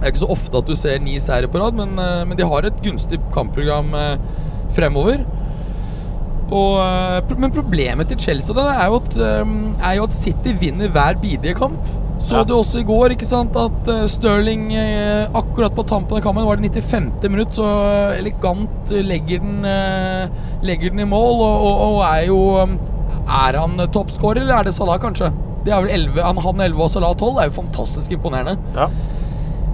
Det 0.00 0.06
er 0.08 0.14
ikke 0.14 0.22
så 0.22 0.30
ofte 0.32 0.60
at 0.62 0.68
du 0.70 0.76
ser 0.80 1.00
ni 1.04 1.18
seire 1.20 1.48
på 1.52 1.60
rad, 1.60 1.76
men, 1.76 1.90
eh, 2.00 2.22
men 2.24 2.38
de 2.38 2.46
har 2.48 2.64
et 2.64 2.78
gunstig 2.80 3.18
kampprogram 3.34 3.92
eh, 3.92 4.22
fremover. 4.72 5.26
Og, 6.50 6.78
eh, 6.80 7.34
men 7.36 7.52
problemet 7.52 8.08
til 8.08 8.18
Chelsea 8.24 8.56
da, 8.56 8.64
er, 8.80 8.86
jo 8.88 9.00
at, 9.02 9.18
er 9.20 9.98
jo 9.98 10.06
at 10.08 10.16
City 10.16 10.54
vinner 10.62 10.88
hver 10.88 11.20
bidige 11.20 11.54
kamp. 11.58 11.84
Så 12.20 12.36
Ja. 12.40 12.44
du 12.44 12.54
også 12.54 12.80
i 12.80 12.84
går 12.84 13.12
ikke 13.12 13.28
sant, 13.28 13.54
at 13.56 14.08
Stirling 14.08 14.66
Sterling 14.72 15.36
akkurat 15.36 15.76
på 15.76 15.86
tampen 15.88 16.16
av 16.16 16.22
kampen 16.24 16.44
var 16.44 16.56
det 16.56 16.72
95. 16.72 17.28
minutt, 17.30 17.52
så 17.56 17.64
elegant 18.16 18.90
legger 18.90 19.40
den, 19.40 19.62
legger 20.62 20.90
den 20.90 21.00
i 21.00 21.08
mål. 21.08 21.40
Og, 21.40 21.64
og, 21.64 21.80
og 21.86 22.02
er 22.04 22.26
jo 22.26 22.40
Er 23.30 23.56
han 23.56 23.76
toppskårer, 23.92 24.42
eller 24.42 24.58
er 24.58 24.64
det 24.64 24.74
Salah, 24.74 24.98
kanskje? 25.00 25.32
Det 25.64 25.72
er 25.72 25.80
vel 25.80 25.90
11, 25.90 26.22
han, 26.22 26.36
han 26.36 26.60
11 26.60 26.82
og 26.82 26.90
Salah 26.90 27.14
12. 27.14 27.34
Det 27.36 27.42
er 27.42 27.50
jo 27.50 27.62
fantastisk 27.62 28.12
imponerende. 28.12 28.58
Ja. 28.76 28.88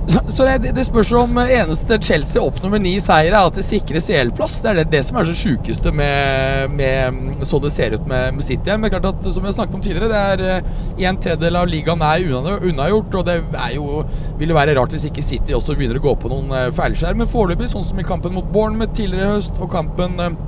Så, 0.06 0.20
så 0.30 0.44
det, 0.46 0.70
det 0.76 0.84
spørs 0.86 1.10
om 1.18 1.38
eneste 1.42 1.96
Chelsea 2.02 2.38
oppnår 2.42 2.70
med 2.76 2.84
ni 2.84 2.92
seire, 3.02 3.32
er 3.34 3.48
at 3.50 3.56
det 3.58 3.64
sikrer 3.66 4.02
CL-plass. 4.04 4.60
Det 4.62 4.70
er 4.70 4.78
det, 4.78 4.84
det 4.92 5.00
som 5.08 5.18
er 5.18 5.26
det 5.26 5.34
sjukeste 5.40 5.90
med, 5.90 6.76
med 6.78 7.42
så 7.48 7.58
det 7.64 7.72
ser 7.74 7.96
ut 7.96 8.04
med, 8.06 8.36
med 8.36 8.46
City. 8.46 8.70
Men 8.78 8.92
klart 8.92 9.08
at, 9.10 9.26
som 9.26 9.42
vi 9.42 9.50
har 9.50 9.56
snakket 9.56 9.78
om 9.80 9.82
tidligere, 9.82 10.10
det 10.12 10.20
er 10.22 10.44
eh, 10.60 11.08
en 11.10 11.18
tredjedel 11.24 11.58
av 11.58 11.66
ligaen 11.70 12.04
er 12.06 12.26
unna- 12.28 12.60
unnagjort. 12.70 13.18
Og 13.18 13.26
det 13.26 13.36
er 13.50 13.72
jo, 13.74 14.04
vil 14.38 14.54
jo 14.54 14.58
være 14.60 14.76
rart 14.78 14.94
hvis 14.94 15.08
ikke 15.10 15.26
City 15.26 15.56
også 15.58 15.74
begynner 15.74 15.98
å 15.98 16.04
gå 16.06 16.14
på 16.22 16.30
noen 16.30 16.54
eh, 16.54 16.68
feilskjær. 16.78 17.18
Men 17.18 17.32
foreløpig, 17.32 17.72
sånn 17.74 17.86
som 17.88 17.98
i 17.98 18.06
kampen 18.06 18.36
mot 18.36 18.46
Bournemouth 18.54 18.94
tidligere 18.94 19.32
i 19.32 19.34
høst 19.40 19.58
og 19.58 19.72
kampen 19.74 20.20
eh, 20.22 20.38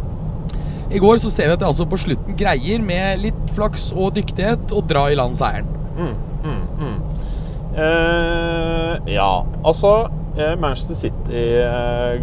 i 0.95 1.03
går, 1.03 1.19
så 1.21 1.35
ser 1.35 1.51
vi 1.51 1.59
at 1.59 1.61
det 1.61 1.67
altså 1.69 1.85
på 1.91 1.99
slutten 2.01 2.39
greier, 2.39 2.79
med 2.81 3.27
litt 3.27 3.51
flaks 3.59 3.91
og 3.93 4.15
dyktighet, 4.17 4.71
å 4.73 4.81
dra 4.87 5.09
i 5.13 5.19
land 5.19 5.35
seieren. 5.37 5.67
Mm, 5.99 6.15
mm, 6.47 6.63
mm. 6.79 6.95
Eh, 7.79 8.48
ja, 9.07 9.45
altså 9.65 10.09
eh, 10.37 10.55
Manchester 10.61 10.95
City, 10.95 11.43
eh. 11.63 12.19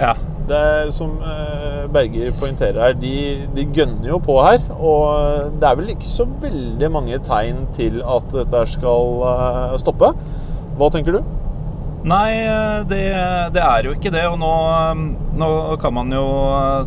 Ja. 0.00 0.14
Det 0.44 0.92
som 0.92 1.14
eh, 1.24 1.84
Berger 1.88 2.34
poengterer 2.36 2.80
her, 2.82 2.96
de, 3.00 3.46
de 3.56 3.64
gønner 3.72 4.10
jo 4.10 4.18
på 4.20 4.36
her. 4.44 4.60
Og 4.76 5.54
det 5.60 5.68
er 5.70 5.78
vel 5.78 5.94
ikke 5.94 6.10
så 6.10 6.26
veldig 6.42 6.90
mange 6.92 7.20
tegn 7.24 7.62
til 7.72 8.02
at 8.04 8.28
dette 8.34 8.66
skal 8.74 9.24
eh, 9.30 9.78
stoppe. 9.80 10.12
Hva 10.76 10.90
tenker 10.92 11.16
du? 11.16 11.22
Nei, 12.04 12.44
det, 12.90 13.00
det 13.56 13.62
er 13.64 13.86
jo 13.88 13.94
ikke 13.96 14.10
det. 14.12 14.26
Og 14.28 14.36
nå, 14.42 14.50
nå 15.40 15.48
kan 15.80 15.94
man 15.96 16.12
jo 16.12 16.26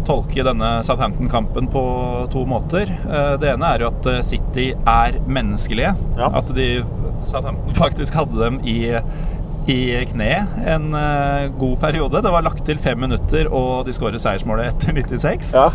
tolke 0.05 0.45
denne 0.45 0.75
Southampton-kampen 0.85 1.71
på 1.73 1.81
to 2.35 2.45
måter. 2.45 2.91
Eh, 3.09 3.33
Det 3.41 3.55
ene 3.55 3.71
er 3.73 3.87
jo 3.87 3.89
at 3.89 4.11
City 4.27 4.69
er 4.77 5.17
menneskelige. 5.25 5.95
Ja. 6.19 6.29
At 6.37 6.53
de 6.53 6.69
Southampton 7.27 7.75
faktisk 7.77 8.15
hadde 8.17 8.39
dem 8.39 8.57
i, 8.67 8.77
i 9.67 9.77
kne 10.13 10.31
en 10.75 10.89
uh, 10.95 11.47
god 11.59 11.77
periode. 11.83 12.23
Det 12.23 12.31
var 12.33 12.45
lagt 12.47 12.63
til 12.67 12.79
fem 12.81 12.99
minutter, 13.03 13.49
og 13.51 13.85
de 13.87 13.93
skårer 13.95 14.19
seiersmålet 14.21 14.73
etter 14.73 14.95
96. 14.95 15.53
Ja. 15.57 15.69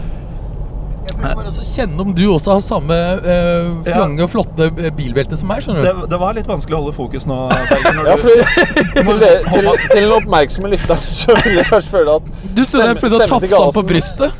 Jeg 1.02 1.16
vil 1.18 1.34
bare 1.34 1.50
også 1.50 1.64
kjenne 1.66 1.98
om 2.04 2.12
du 2.14 2.20
også 2.30 2.52
har 2.54 2.60
samme 2.62 2.94
eh, 2.94 3.64
Ja. 3.88 3.96
flange 3.96 4.22
og 4.22 4.30
flotte 4.30 4.68
eh, 4.70 4.92
bilbelte 4.94 5.34
som 5.36 5.48
meg, 5.50 5.58
skjønner 5.64 5.82
du. 5.98 6.04
det 6.12 6.18
var 6.22 6.36
litt 6.36 6.46
vanskelig 6.46 6.76
å 6.78 6.80
holde 6.84 6.94
fokus 6.94 7.26
nå, 7.26 7.38
Berger. 7.50 7.98
Ja, 8.06 8.14
for 8.22 8.30
til, 8.94 9.18
det- 9.18 9.32
til, 9.48 9.68
til 9.90 9.98
den 10.06 10.14
oppmerksomme 10.14 10.70
lytteren 10.72 11.02
så 11.02 11.34
vil 11.42 11.58
jeg 11.58 11.82
føle 11.90 12.14
at 12.20 12.30
Du 12.54 12.62
trodde 12.62 12.86
jeg 12.86 13.02
stemme- 13.02 13.18
å 13.18 13.30
tafse 13.34 13.60
han 13.64 13.74
på 13.80 13.84
brystet. 13.90 14.38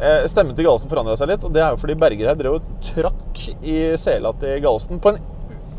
Eh, 0.00 0.24
Stemmen 0.32 0.56
til 0.56 0.66
Galsen 0.68 0.90
forandra 0.90 1.14
seg 1.20 1.30
litt, 1.34 1.44
og 1.44 1.52
det 1.54 1.62
er 1.64 1.76
jo 1.76 1.80
fordi 1.84 1.94
Berger 2.00 2.32
her 2.32 2.40
drev 2.40 2.56
og 2.58 2.74
trakk 2.84 3.44
i 3.64 3.78
sela 4.00 4.32
til 4.40 4.58
Galsen 4.64 4.98
på 5.04 5.12
en 5.12 5.20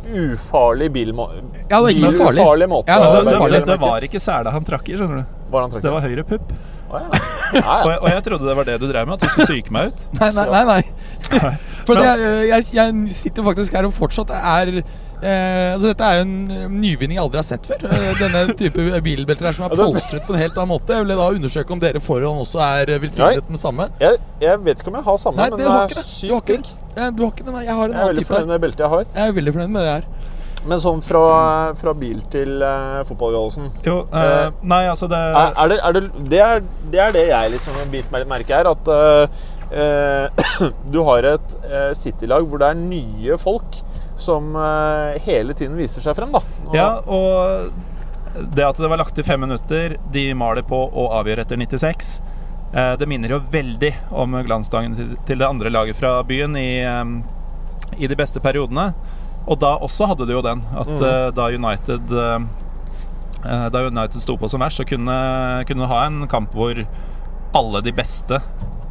ufarlig 0.08 0.91
bilmo 0.96 1.28
Ja, 1.70 1.82
bilufarlig 1.84 2.70
måte. 2.72 2.91
Ja, 2.91 2.98
det 3.22 3.38
var 3.39 3.50
det, 3.50 3.60
det, 3.60 3.67
det 3.72 3.80
var 3.82 4.08
ikke 4.08 4.22
sela 4.24 4.54
han 4.54 4.65
trakk 4.67 4.89
i, 4.89 4.98
skjønner 5.00 5.24
du. 5.24 5.38
Var 5.52 5.65
han 5.65 5.74
trakk 5.74 5.84
i? 5.84 5.88
Det 5.88 5.93
var 5.96 6.06
høyre 6.08 6.28
pupp. 6.28 6.54
Oh, 6.88 7.02
ja. 7.04 7.20
Ja, 7.54 7.62
Og 7.84 7.89
ja. 7.91 7.91
jeg, 7.91 8.00
og 8.02 8.08
jeg 8.12 8.24
trodde 8.24 8.48
det 8.48 8.56
var 8.58 8.67
det 8.67 8.78
du 8.80 8.88
drev 8.88 9.08
med, 9.08 9.17
at 9.17 9.26
du 9.26 9.32
skulle 9.32 9.48
psyke 9.48 9.74
meg 9.76 9.91
ut. 9.91 10.06
Nei, 10.22 10.30
nei, 10.36 10.48
nei. 10.52 10.63
nei. 10.67 11.52
For 11.88 12.00
det, 12.00 12.08
jeg, 12.48 12.65
jeg 12.76 12.96
sitter 13.15 13.46
faktisk 13.48 13.76
her 13.76 13.88
og 13.88 13.93
fortsatt 13.96 14.32
er 14.36 14.72
eh, 14.78 15.74
altså 15.74 15.91
Dette 15.91 16.08
er 16.08 16.17
jo 16.20 16.26
en 16.26 16.72
nyvinning 16.82 17.15
jeg 17.17 17.24
aldri 17.24 17.39
har 17.41 17.48
sett 17.48 17.67
før. 17.67 17.86
Eh, 17.88 18.10
denne 18.20 18.43
type 18.60 18.88
bilbelter 19.06 19.50
her 19.50 19.56
som 19.56 19.67
er 19.67 19.76
polstret 19.80 20.28
på 20.28 20.36
en 20.36 20.41
helt 20.43 20.58
annen 20.60 20.74
måte. 20.74 20.96
Jeg 20.96 21.08
ville 21.08 21.20
da 21.20 21.30
undersøke 21.38 21.76
om 21.76 21.84
dere 21.84 22.04
foran 22.04 22.43
også 22.43 22.63
er 22.65 22.96
eh, 22.96 23.02
velsignet 23.04 23.52
med 23.52 23.63
samme. 23.63 23.88
Jeg, 24.04 24.20
jeg 24.43 24.63
vet 24.67 24.84
ikke 24.84 24.91
om 24.93 25.00
jeg 25.00 25.08
har 25.08 25.24
samme, 25.24 25.39
Nei, 25.41 25.50
men 25.54 25.63
det 25.63 25.72
det 25.72 26.02
er 26.02 26.08
sykt 26.12 26.54
digg. 26.54 26.76
Ja, 26.97 27.12
Du 27.13 27.23
har 27.23 27.31
ikke 27.31 27.45
den 27.45 27.53
nei. 27.55 27.65
Jeg 27.67 27.77
har 27.77 27.91
en 27.91 27.93
Jeg 27.95 28.01
er 28.03 28.12
veldig 28.13 28.25
fornøyd 28.27 28.47
med 28.49 28.55
det 28.57 28.63
beltet 28.65 28.83
jeg 28.86 28.93
har. 28.93 29.05
Jeg 29.13 29.31
er 29.31 29.38
veldig 29.38 29.53
fornøyd 29.57 29.73
med 29.75 29.86
det 29.88 29.93
her. 29.93 30.07
Men 30.67 30.81
sånn 30.83 31.03
fra, 31.05 31.21
fra 31.79 31.93
bil 31.95 32.23
til 32.33 32.63
uh, 32.65 33.03
fotballgallosen 33.07 33.69
Jo, 33.86 33.99
eh, 34.12 34.47
nei, 34.67 34.81
altså 34.89 35.07
det 35.07 35.15
er, 35.15 35.53
er 35.53 35.69
det, 35.71 35.77
er 35.79 35.95
det, 35.95 36.01
det, 36.33 36.39
er, 36.43 36.63
det 36.91 37.01
er 37.03 37.13
det 37.15 37.23
jeg 37.29 37.51
liksom 37.53 37.77
biter 37.93 38.12
meg 38.12 38.23
litt 38.25 38.31
merke 38.33 38.57
her. 38.57 38.71
At 38.73 38.89
uh, 38.91 39.45
eh, 39.71 40.47
du 40.93 40.99
har 41.07 41.29
et 41.36 41.55
uh, 41.69 41.91
City-lag 41.95 42.49
hvor 42.49 42.63
det 42.63 42.71
er 42.73 42.81
nye 42.81 43.38
folk 43.39 43.79
som 44.17 44.55
hele 45.21 45.53
tiden 45.53 45.75
viser 45.77 46.01
seg 46.01 46.15
frem. 46.17 46.31
da. 46.33 46.41
Og- 46.65 46.73
Ja, 46.73 46.88
og 47.05 48.47
det 48.57 48.65
at 48.65 48.79
det 48.81 48.89
var 48.89 48.97
lagt 48.97 49.13
til 49.13 49.23
fem 49.23 49.39
minutter, 49.45 49.93
de 50.12 50.23
maler 50.33 50.65
på 50.65 50.79
og 50.89 51.13
avgjør 51.19 51.43
etter 51.43 51.60
96. 51.62 52.15
eh, 52.73 52.95
Det 52.97 53.08
minner 53.08 53.30
jo 53.30 53.39
veldig 53.51 53.93
om 54.12 54.32
glansdagen 54.45 54.95
til, 55.25 55.38
det 55.38 55.47
andre 55.47 55.69
laget 55.69 55.95
fra 55.95 56.23
byen 56.23 56.56
i, 56.58 56.80
eh, 56.84 57.03
i 57.97 58.08
de 58.08 58.15
beste 58.15 58.39
periodene. 58.39 58.93
Og 59.47 59.60
da 59.60 59.77
også 59.77 60.08
hadde 60.08 60.25
du 60.27 60.34
jo 60.34 60.41
den, 60.41 60.62
at 60.75 60.88
Mm. 60.88 61.03
eh, 61.03 61.32
da 61.32 61.47
United 61.47 62.47
Da 63.71 63.80
United 63.86 64.19
sto 64.19 64.36
på 64.36 64.49
som 64.49 64.60
verst, 64.60 64.77
så 64.82 64.84
kunne, 64.84 65.63
kunne 65.67 65.86
du 65.86 65.88
ha 65.88 66.06
en 66.08 66.27
kamp 66.27 66.51
hvor 66.53 66.75
alle 67.56 67.82
de 67.82 67.91
beste 67.95 68.41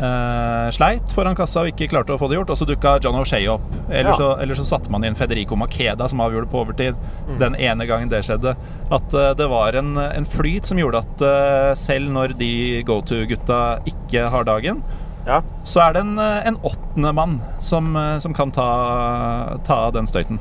eh, 0.01 0.71
sleit 0.77 1.13
foran 1.17 1.37
kassa 1.39 1.63
og 1.65 1.71
ikke 1.73 1.89
klarte 1.93 2.15
å 2.15 2.19
få 2.21 2.29
det 2.31 2.37
gjort, 2.39 2.51
og 2.53 2.59
så 2.61 2.67
dukka 2.69 2.97
John 3.05 3.17
O'Shea 3.21 3.47
opp. 3.55 3.65
Eller, 3.89 4.11
Ja. 4.11 4.17
så, 4.17 4.29
eller 4.43 4.55
så 4.59 4.65
satte 4.69 4.91
man 4.91 5.05
inn 5.05 5.15
Federico 5.15 5.57
Makeda, 5.57 6.09
som 6.09 6.21
avgjorde 6.21 6.51
på 6.53 6.61
overtid. 6.65 6.95
Den 7.41 7.55
ene 7.57 7.87
gangen 7.87 8.09
det 8.13 8.23
skjedde. 8.27 8.57
At 8.91 9.15
uh, 9.15 9.33
det 9.35 9.49
var 9.49 9.75
en, 9.79 9.97
en 9.99 10.25
flyt 10.29 10.67
som 10.67 10.79
gjorde 10.79 10.99
at 11.05 11.23
uh, 11.25 11.75
selv 11.75 12.11
når 12.13 12.37
de 12.39 12.83
go 12.87 13.01
to-gutta 13.01 13.81
ikke 13.87 14.29
har 14.31 14.45
dagen, 14.45 14.83
Ja. 15.27 15.41
så 15.67 15.81
er 15.89 15.93
det 15.97 16.01
en, 16.05 16.19
en 16.21 16.57
åttende 16.63 17.11
mann 17.13 17.41
som, 17.59 17.97
som 18.23 18.33
kan 18.33 18.53
ta, 18.55 19.57
ta 19.67 19.91
den 19.91 20.07
støyten. 20.07 20.39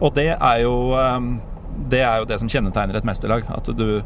Og 0.00 0.14
det 0.14 0.28
er 0.36 0.60
jo 0.62 0.92
um, 0.94 1.40
Det 1.90 2.00
er 2.04 2.20
jo 2.20 2.28
det 2.28 2.38
som 2.38 2.48
kjennetegner 2.50 2.96
et 3.00 3.04
mesterlag. 3.08 3.42
At 3.50 3.66
du, 3.74 4.02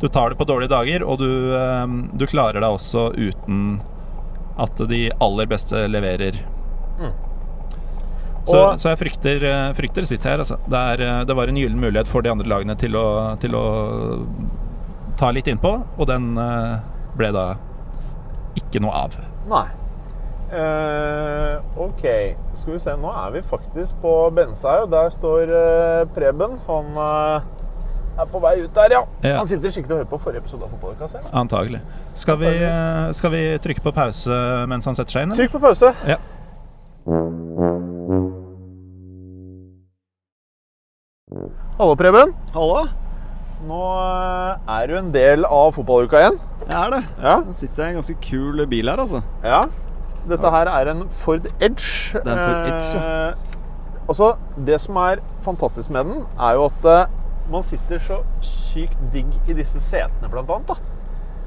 du 0.00 0.08
tar 0.08 0.30
det 0.32 0.38
på 0.40 0.46
dårlige 0.48 0.72
dager, 0.72 1.04
og 1.06 1.18
du, 1.20 1.54
um, 1.54 2.08
du 2.18 2.26
klarer 2.26 2.58
deg 2.62 2.70
også 2.70 3.10
uten 3.14 3.80
at 4.60 4.82
de 4.90 5.06
aller 5.24 5.48
beste 5.50 5.86
leverer. 5.88 6.40
Så, 8.50 8.56
Og- 8.56 8.78
så 8.80 8.88
jeg 8.90 8.98
frykter, 8.98 9.44
eh, 9.44 9.72
frykter 9.76 10.06
sitt 10.08 10.24
her. 10.24 10.38
Altså. 10.38 10.56
Det, 10.66 10.78
er, 10.78 11.02
eh, 11.06 11.24
det 11.24 11.36
var 11.36 11.48
en 11.48 11.58
gyllen 11.60 11.80
mulighet 11.80 12.08
for 12.08 12.22
de 12.22 12.30
andre 12.32 12.48
lagene 12.48 12.76
til 12.78 12.96
å, 12.96 13.36
til 13.40 13.54
å 13.54 13.64
ta 15.20 15.30
litt 15.30 15.46
innpå, 15.46 15.74
og 15.98 16.06
den 16.08 16.32
eh, 16.38 16.78
ble 17.16 17.30
da 17.36 17.44
ikke 18.58 18.80
noe 18.82 19.04
av. 19.04 19.14
Nei. 19.50 19.66
Uh, 20.50 21.60
ok, 21.78 22.02
skal 22.58 22.72
vi 22.74 22.78
se. 22.82 22.96
Nå 22.98 23.10
er 23.14 23.36
vi 23.36 23.42
faktisk 23.46 24.00
på 24.02 24.14
Benshaug. 24.34 24.88
Der 24.90 25.12
står 25.14 25.52
uh, 25.54 26.00
Preben. 26.10 26.56
Han 26.66 26.88
eh, 26.98 27.44
er 28.22 28.30
på 28.30 28.40
vei 28.42 28.54
ut 28.62 28.74
der, 28.76 28.94
ja. 28.96 29.02
Ja. 29.24 29.36
Han 29.38 29.48
sitter 29.48 29.72
skikkelig 29.74 29.96
og 29.96 30.02
hører 30.02 30.10
på 30.10 30.20
forrige 30.24 30.44
episode 30.44 30.66
av 30.66 30.74
Fotballkassa. 30.74 31.22
Antagelig. 31.42 31.80
Skal 32.18 32.40
vi, 32.40 32.52
skal 33.16 33.34
vi 33.34 33.42
trykke 33.64 33.84
på 33.84 33.94
pause 33.96 34.40
mens 34.70 34.88
han 34.88 34.98
setter 34.98 35.18
seg 35.18 35.26
inn? 35.26 35.34
eller? 35.34 35.44
Trykk 35.44 35.58
på 35.58 35.64
pause. 35.64 35.94
Ja. 36.08 36.20
Hallo, 41.80 41.94
Preben. 41.96 42.34
Hallo, 42.52 42.84
Nå 43.68 43.78
eh, 44.00 44.72
er 44.72 44.88
du 44.88 44.96
en 44.96 45.10
del 45.12 45.44
av 45.44 45.74
Fotballuka 45.76 46.20
igjen. 46.20 46.38
jeg 46.64 46.76
er 46.78 46.92
det. 46.94 47.00
Ja. 47.20 47.34
Nå 47.44 47.54
sitter 47.56 47.82
jeg 47.82 47.90
i 47.90 47.92
en 47.92 47.98
ganske 48.00 48.16
kul 48.24 48.62
bil 48.70 48.88
her, 48.88 49.02
altså. 49.02 49.20
ja. 49.44 49.62
Dette 50.28 50.50
her 50.52 50.68
er 50.68 50.90
en 50.92 51.06
Ford 51.12 51.46
Edge. 51.60 52.12
Det 52.12 52.24
er 52.24 52.32
en 52.32 52.42
Ford 52.44 52.70
Edge, 52.70 52.88
ja. 52.96 53.02
Eh, 53.30 54.02
altså, 54.08 54.30
det 54.68 54.80
som 54.80 54.96
er 55.00 55.22
fantastisk 55.44 55.92
med 55.92 56.08
den, 56.08 56.24
er 56.40 56.56
jo 56.56 56.66
at 56.70 56.88
eh, 56.88 57.19
man 57.50 57.62
sitter 57.66 57.98
så 58.02 58.20
sykt 58.44 58.98
digg 59.12 59.30
i 59.50 59.56
disse 59.58 59.80
setene, 59.82 60.30
blant 60.30 60.50
annet. 60.50 60.66
da. 60.72 60.96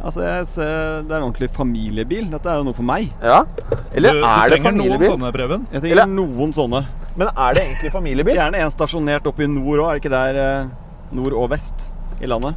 Altså, 0.03 0.19
jeg 0.25 0.47
ser, 0.51 1.03
Det 1.07 1.11
er 1.13 1.21
en 1.21 1.27
ordentlig 1.29 1.49
familiebil. 1.55 2.25
Dette 2.31 2.49
er 2.51 2.57
jo 2.59 2.65
noe 2.67 2.75
for 2.75 2.83
meg. 2.83 3.07
Ja. 3.23 3.43
Eller 3.95 4.17
du, 4.17 4.19
du 4.19 4.27
er 4.27 4.49
det 4.51 4.57
trenger 4.59 4.75
noen 4.81 5.03
sånne, 5.07 5.31
Preben. 5.31 5.67
Jeg 5.71 5.81
trenger 5.85 5.95
Eller- 6.01 6.11
noen 6.17 6.51
sånne. 6.57 6.81
Men 7.15 7.29
er 7.31 7.53
det 7.55 7.63
egentlig 7.63 7.91
familiebil? 7.93 8.35
Gjerne 8.41 8.63
en 8.65 8.73
stasjonert 8.73 9.27
oppe 9.31 9.45
i 9.45 9.47
nord 9.47 9.79
òg. 9.79 9.87
Er 9.87 9.93
det 9.99 10.03
ikke 10.03 10.11
der 10.15 10.39
eh, 10.43 10.67
nord 11.15 11.33
og 11.39 11.49
vest 11.53 11.91
i 12.19 12.27
landet? 12.27 12.55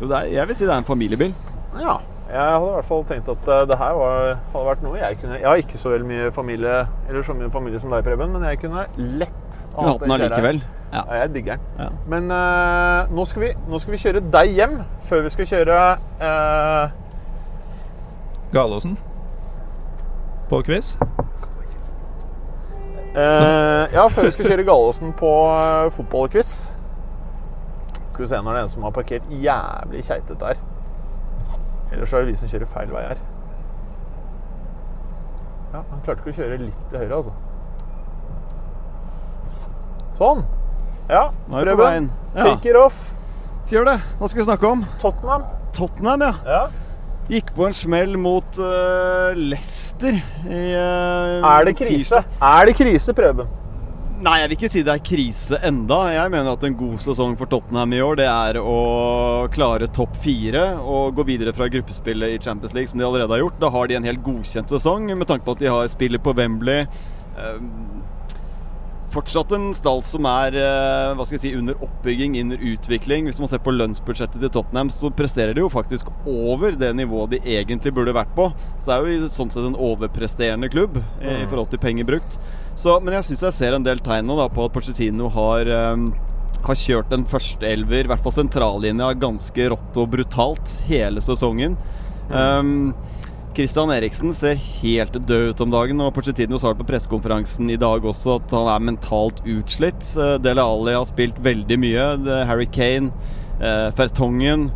Jo, 0.00 0.06
det 0.06 0.16
er, 0.20 0.30
jeg 0.36 0.48
vil 0.52 0.56
si 0.60 0.66
det 0.68 0.74
er 0.76 0.82
en 0.84 0.88
familiebil. 0.92 1.34
Ja. 1.80 1.98
Jeg 2.32 2.40
hadde 2.40 2.68
i 2.70 2.74
hvert 2.78 2.86
fall 2.88 3.02
tenkt 3.10 3.26
at 3.28 3.48
eh, 3.52 3.64
det 3.68 3.76
her 3.80 3.96
var, 3.98 4.30
hadde 4.54 4.64
vært 4.70 4.84
noe 4.86 4.96
jeg 4.96 5.18
kunne 5.20 5.34
Jeg 5.36 5.44
har 5.50 5.58
ikke 5.60 5.76
så 5.82 5.90
veldig 5.92 6.06
mye 6.08 6.30
familie 6.32 6.78
Eller 7.10 7.26
så 7.26 7.34
mye 7.36 7.50
familie 7.52 7.80
som 7.82 7.92
deg, 7.92 8.06
Preben, 8.06 8.30
men 8.32 8.46
jeg 8.48 8.60
kunne 8.62 8.86
lett 8.96 9.58
hatt 9.76 10.00
den 10.00 10.14
allikevel. 10.16 10.62
Ja. 10.92 11.02
Jeg 11.14 11.34
digger 11.34 11.56
den. 11.56 11.62
Ja. 11.78 11.88
Men 12.06 12.30
uh, 12.30 13.16
nå, 13.16 13.24
skal 13.24 13.42
vi, 13.42 13.52
nå 13.68 13.78
skal 13.80 13.92
vi 13.94 14.00
kjøre 14.02 14.20
deg 14.32 14.52
hjem 14.58 14.76
før 15.00 15.22
vi 15.24 15.30
skal 15.32 15.46
kjøre 15.48 15.78
uh, 16.20 16.90
Galåsen. 18.52 18.98
På 20.50 20.60
quiz. 20.62 20.96
Uh, 23.16 23.88
Ja, 23.92 24.06
før 24.08 24.22
vi 24.28 24.30
skal 24.30 24.46
kjøre 24.50 24.64
Galåsen 24.64 25.12
på 25.16 25.32
uh, 25.48 25.90
fotballquiz. 25.92 26.52
Skal 28.10 28.22
vi 28.22 28.28
se, 28.28 28.36
når 28.42 28.52
det 28.52 28.58
er 28.58 28.62
en 28.62 28.68
som 28.68 28.82
har 28.82 28.90
parkert 28.90 29.28
jævlig 29.30 30.04
keitete 30.04 30.46
her. 30.46 30.60
Eller 31.92 32.04
så 32.04 32.16
er 32.16 32.20
det 32.20 32.28
vi 32.28 32.36
som 32.36 32.48
kjører 32.48 32.68
feil 32.68 32.92
vei 32.92 33.02
her. 33.08 33.20
Ja, 35.72 35.80
Han 35.90 36.00
klarte 36.04 36.20
ikke 36.20 36.32
å 36.32 36.36
kjøre 36.36 36.60
litt 36.60 36.82
til 36.90 36.98
høyre, 37.00 37.22
altså. 37.22 37.32
Sånn. 40.20 40.44
Ja, 41.12 41.26
på 41.50 41.76
veien. 41.76 42.06
Take 42.32 42.70
it 42.70 42.78
off. 42.80 43.00
Gjør 43.68 43.84
det. 43.90 43.98
Hva 44.18 44.28
skal 44.30 44.40
vi 44.40 44.46
snakke 44.48 44.68
om? 44.68 44.84
Tottenham. 45.02 45.44
Tottenham, 45.76 46.24
ja. 46.24 46.32
Ja. 46.48 46.62
Gikk 47.32 47.52
på 47.56 47.66
en 47.68 47.76
smell 47.76 48.16
mot 48.20 48.58
uh, 48.58 49.32
Leicester 49.36 50.16
i 50.16 50.62
uh, 50.74 51.44
Er 51.46 51.68
det 51.68 51.76
krise? 51.78 51.92
tirsdag. 51.92 52.38
Er 52.48 52.68
det 52.68 52.74
krise, 52.80 53.14
Preben? 53.16 53.52
Nei, 54.22 54.36
jeg 54.38 54.48
vil 54.48 54.56
ikke 54.56 54.70
si 54.70 54.82
det 54.86 54.92
er 54.92 55.02
krise 55.02 55.58
enda. 55.66 55.96
Jeg 56.14 56.30
mener 56.30 56.52
at 56.54 56.64
en 56.66 56.76
god 56.78 56.98
sesong 57.02 57.32
for 57.38 57.50
Tottenham 57.50 57.94
i 57.96 58.02
år, 58.04 58.20
det 58.20 58.28
er 58.30 58.58
å 58.62 58.76
klare 59.52 59.88
topp 59.90 60.14
fire 60.22 60.66
og 60.78 61.16
gå 61.18 61.24
videre 61.26 61.54
fra 61.56 61.66
gruppespillet 61.72 62.36
i 62.36 62.38
Champions 62.42 62.76
League, 62.76 62.92
som 62.92 63.02
de 63.02 63.08
allerede 63.08 63.34
har 63.34 63.42
gjort. 63.42 63.58
Da 63.62 63.72
har 63.74 63.90
de 63.90 63.98
en 63.98 64.06
helt 64.06 64.22
godkjent 64.22 64.70
sesong, 64.70 65.10
med 65.10 65.26
tanke 65.26 65.44
på 65.48 65.56
at 65.56 65.64
de 65.64 65.72
har 65.74 65.90
spillet 65.90 66.22
på 66.22 66.36
Wembley. 66.38 66.86
Eh, 67.34 67.58
Fortsatt 69.12 69.52
en 69.52 69.66
stall 69.76 70.00
som 70.06 70.24
er 70.30 70.54
eh, 70.56 71.10
hva 71.18 71.24
skal 71.28 71.36
jeg 71.36 71.42
si, 71.42 71.50
under 71.58 71.76
oppbygging, 71.84 72.38
under 72.40 72.62
utvikling. 72.72 73.26
Hvis 73.28 73.40
man 73.42 73.50
ser 73.50 73.60
på 73.60 73.74
lønnsbudsjettet 73.76 74.40
til 74.40 74.52
Tottenham, 74.54 74.88
så 74.94 75.10
presterer 75.12 75.52
de 75.56 75.60
jo 75.60 75.68
faktisk 75.72 76.08
over 76.24 76.72
det 76.80 76.94
nivået 76.96 77.34
de 77.34 77.40
egentlig 77.58 77.92
burde 77.92 78.14
vært 78.16 78.32
på. 78.38 78.48
Så 78.80 78.88
det 78.88 78.94
er 78.96 79.04
jo 79.04 79.26
i- 79.26 79.28
sånn 79.34 79.52
sett 79.52 79.68
en 79.68 79.76
overpresterende 79.76 80.70
klubb 80.72 80.96
i 81.20 81.44
forhold 81.50 81.68
til 81.74 81.82
penger 81.84 82.08
brukt. 82.08 82.38
Så, 82.74 82.96
men 83.04 83.12
jeg 83.18 83.24
syns 83.28 83.42
jeg 83.44 83.52
ser 83.58 83.74
en 83.76 83.84
del 83.84 84.00
tegn 84.00 84.24
nå 84.26 84.36
da, 84.40 84.48
på 84.48 84.64
at 84.64 84.72
Pochettino 84.72 85.28
har 85.34 85.68
um, 85.92 86.06
har 86.62 86.78
kjørt 86.78 87.12
en 87.12 87.24
førsteelver, 87.28 88.04
i 88.06 88.08
hvert 88.08 88.22
fall 88.22 88.32
sentrallinja, 88.32 89.10
ganske 89.18 89.68
rått 89.74 89.96
og 89.98 90.08
brutalt 90.14 90.78
hele 90.88 91.20
sesongen. 91.20 91.76
Um, 92.30 92.94
Christian 93.52 93.90
Eriksen 93.92 94.32
ser 94.32 94.56
helt 94.56 95.16
død 95.28 95.50
ut 95.52 95.60
om 95.60 95.72
dagen, 95.72 95.98
og 96.00 96.14
Pochettino 96.16 96.56
sa 96.60 96.70
på 96.72 96.86
pressekonferansen 96.88 97.68
i 97.68 97.76
dag 97.80 98.04
også 98.08 98.38
at 98.38 98.54
han 98.56 98.70
er 98.72 98.86
mentalt 98.86 99.42
utslitt. 99.44 100.06
Eh, 100.16 100.38
Dele 100.40 100.64
Alli 100.64 100.94
har 100.96 101.04
spilt 101.08 101.40
veldig 101.44 101.78
mye. 101.82 102.06
Harry 102.48 102.68
Kane, 102.72 103.12
eh, 103.60 103.90
Fertongen 103.98 104.70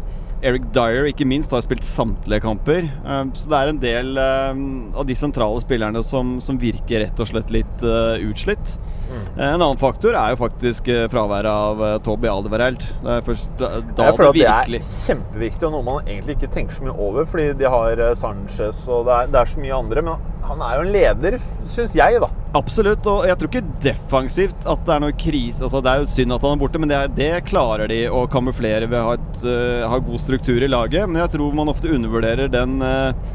Eric 0.47 0.69
Dyer 0.75 1.09
ikke 1.11 1.27
minst 1.29 1.53
har 1.55 1.65
spilt 1.65 1.87
samtlige 1.87 2.45
kamper. 2.45 2.87
Eh, 2.87 3.23
Så 3.35 3.51
det 3.51 3.59
er 3.61 3.73
en 3.73 3.81
del 3.83 4.21
eh, 4.23 4.65
av 4.97 5.07
de 5.09 5.17
sentrale 5.19 5.63
spillerne 5.65 6.03
som, 6.07 6.37
som 6.45 6.61
virker 6.61 7.03
rett 7.05 7.23
og 7.23 7.31
slett 7.33 7.51
litt 7.55 7.87
eh, 7.87 8.27
utslitt. 8.31 8.77
Mm. 9.07 9.27
En 9.39 9.63
annen 9.63 9.79
faktor 9.79 10.17
er 10.19 10.33
jo 10.35 10.39
faktisk 10.41 10.89
eh, 10.91 11.05
fraværet 11.11 11.51
av 11.51 11.83
uh, 11.83 11.91
Toby 12.03 12.27
Alderweireld. 12.31 12.83
Det 13.05 13.13
er 13.13 13.27
først 13.27 13.53
da, 13.61 13.69
det 13.79 14.07
at 14.09 14.19
det 14.35 14.47
er 14.49 14.89
kjempeviktig, 14.89 15.69
og 15.69 15.77
noe 15.77 15.87
man 15.87 16.09
egentlig 16.09 16.39
ikke 16.39 16.51
tenker 16.57 16.79
så 16.79 16.87
mye 16.87 16.97
over, 16.99 17.29
fordi 17.29 17.53
de 17.61 17.71
har 17.71 18.03
eh, 18.03 18.15
Sanchez 18.19 18.83
og 18.91 19.07
det 19.07 19.21
er, 19.21 19.31
det 19.35 19.43
er 19.43 19.53
så 19.53 19.63
mye 19.63 19.79
andre. 19.79 20.05
Men 20.09 20.27
han 20.47 20.65
er 20.67 20.79
jo 20.79 20.87
en 20.87 20.93
leder, 20.95 21.39
syns 21.71 21.95
jeg, 21.99 22.19
da. 22.23 22.31
Absolutt, 22.57 23.05
og 23.11 23.25
jeg 23.29 23.37
tror 23.37 23.51
ikke 23.51 23.75
defensivt 23.85 24.66
at 24.71 24.85
det 24.87 24.92
er 24.95 25.03
noe 25.03 25.14
krise. 25.19 25.61
Altså, 25.66 25.81
det 25.85 25.90
er 25.92 26.03
jo 26.05 26.09
synd 26.09 26.33
at 26.37 26.45
han 26.47 26.55
er 26.57 26.61
borte, 26.62 26.81
men 26.81 26.88
det, 26.92 26.97
er- 26.99 27.16
det 27.19 27.31
klarer 27.51 27.90
de 27.90 27.99
å 28.09 28.23
kamuflere 28.33 28.87
ved 28.88 28.97
å 29.01 29.09
ha, 29.11 29.16
et, 29.19 29.40
uh, 29.45 29.83
ha 29.90 29.99
god 30.07 30.23
struktur 30.23 30.62
i 30.64 30.71
laget. 30.71 31.05
Men 31.11 31.21
jeg 31.25 31.35
tror 31.35 31.57
man 31.59 31.73
ofte 31.73 31.90
undervurderer 31.92 32.49
den 32.53 32.79
eh, 32.87 33.35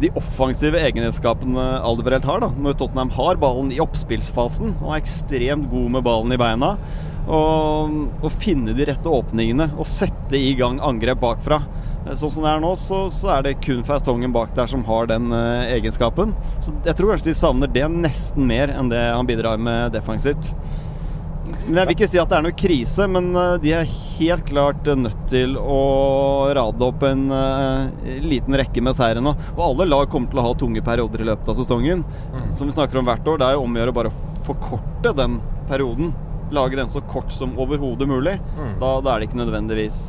de 0.00 0.08
offensive 0.16 0.80
egenskapene 0.80 1.66
Alderbrelt 1.84 2.24
har. 2.24 2.40
da 2.40 2.48
Når 2.64 2.78
Tottenham 2.80 3.10
har 3.12 3.36
ballen 3.42 3.68
i 3.76 3.80
oppspillsfasen. 3.84 4.72
Han 4.80 4.94
er 4.94 5.02
ekstremt 5.02 5.68
god 5.70 5.90
med 5.98 6.06
ballen 6.06 6.32
i 6.32 6.40
beina. 6.40 6.74
Og 7.28 8.22
og 8.24 8.32
finne 8.40 8.72
de 8.74 8.86
rette 8.88 9.10
åpningene 9.12 9.68
og 9.76 9.86
sette 9.90 10.38
i 10.38 10.54
gang 10.58 10.80
angrep 10.82 11.20
bakfra. 11.22 11.60
Eh, 12.06 12.14
Sånn 12.14 12.32
som 12.32 12.46
det 12.46 12.54
er 12.54 12.62
nå, 12.62 12.72
så, 12.80 13.06
så 13.12 13.36
er 13.36 13.46
det 13.46 13.56
kun 13.64 13.84
Faustongen 13.86 14.34
bak 14.34 14.54
der 14.56 14.70
som 14.70 14.84
har 14.86 15.08
den 15.10 15.30
uh, 15.34 15.66
egenskapen. 15.72 16.34
Så 16.64 16.74
jeg 16.86 16.96
tror 16.98 17.12
kanskje 17.12 17.32
de 17.32 17.38
savner 17.38 17.72
det 17.72 17.86
nesten 17.92 18.46
mer 18.48 18.72
enn 18.74 18.90
det 18.92 19.02
han 19.10 19.28
bidrar 19.28 19.60
med 19.60 19.94
defensivt. 19.96 20.52
Men 21.66 21.78
Jeg 21.78 21.86
vil 21.86 21.94
ikke 21.94 22.08
si 22.10 22.18
at 22.18 22.30
det 22.30 22.38
er 22.38 22.44
noe 22.46 22.58
krise, 22.58 23.06
men 23.10 23.30
uh, 23.36 23.56
de 23.62 23.72
er 23.74 23.90
helt 24.18 24.46
klart 24.48 24.86
nødt 24.98 25.26
til 25.30 25.58
å 25.58 25.80
rade 26.56 26.86
opp 26.86 27.02
en 27.06 27.26
uh, 27.30 28.06
liten 28.22 28.58
rekke 28.58 28.82
med 28.82 28.98
seire 28.98 29.22
nå. 29.22 29.34
Og 29.56 29.64
alle 29.70 29.88
lag 29.90 30.06
kommer 30.12 30.30
til 30.30 30.42
å 30.42 30.46
ha 30.46 30.54
tunge 30.58 30.84
perioder 30.86 31.24
i 31.24 31.28
løpet 31.32 31.50
av 31.52 31.58
sesongen. 31.58 32.06
Som 32.54 32.70
vi 32.70 32.76
snakker 32.76 33.02
om 33.02 33.10
hvert 33.10 33.26
år, 33.26 33.42
det 33.42 33.50
er 33.50 33.58
jo 33.58 33.66
om 33.66 33.76
å 33.76 33.82
gjøre 33.82 33.98
bare 33.98 34.14
å 34.14 34.46
forkorte 34.46 35.14
den 35.18 35.40
perioden. 35.66 36.14
Lage 36.54 36.78
den 36.78 36.90
så 36.90 37.02
kort 37.10 37.32
som 37.34 37.56
overhodet 37.58 38.06
mulig. 38.06 38.36
Da, 38.78 38.90
da 39.02 39.14
er 39.16 39.18
det 39.18 39.26
ikke 39.26 39.40
nødvendigvis 39.40 40.04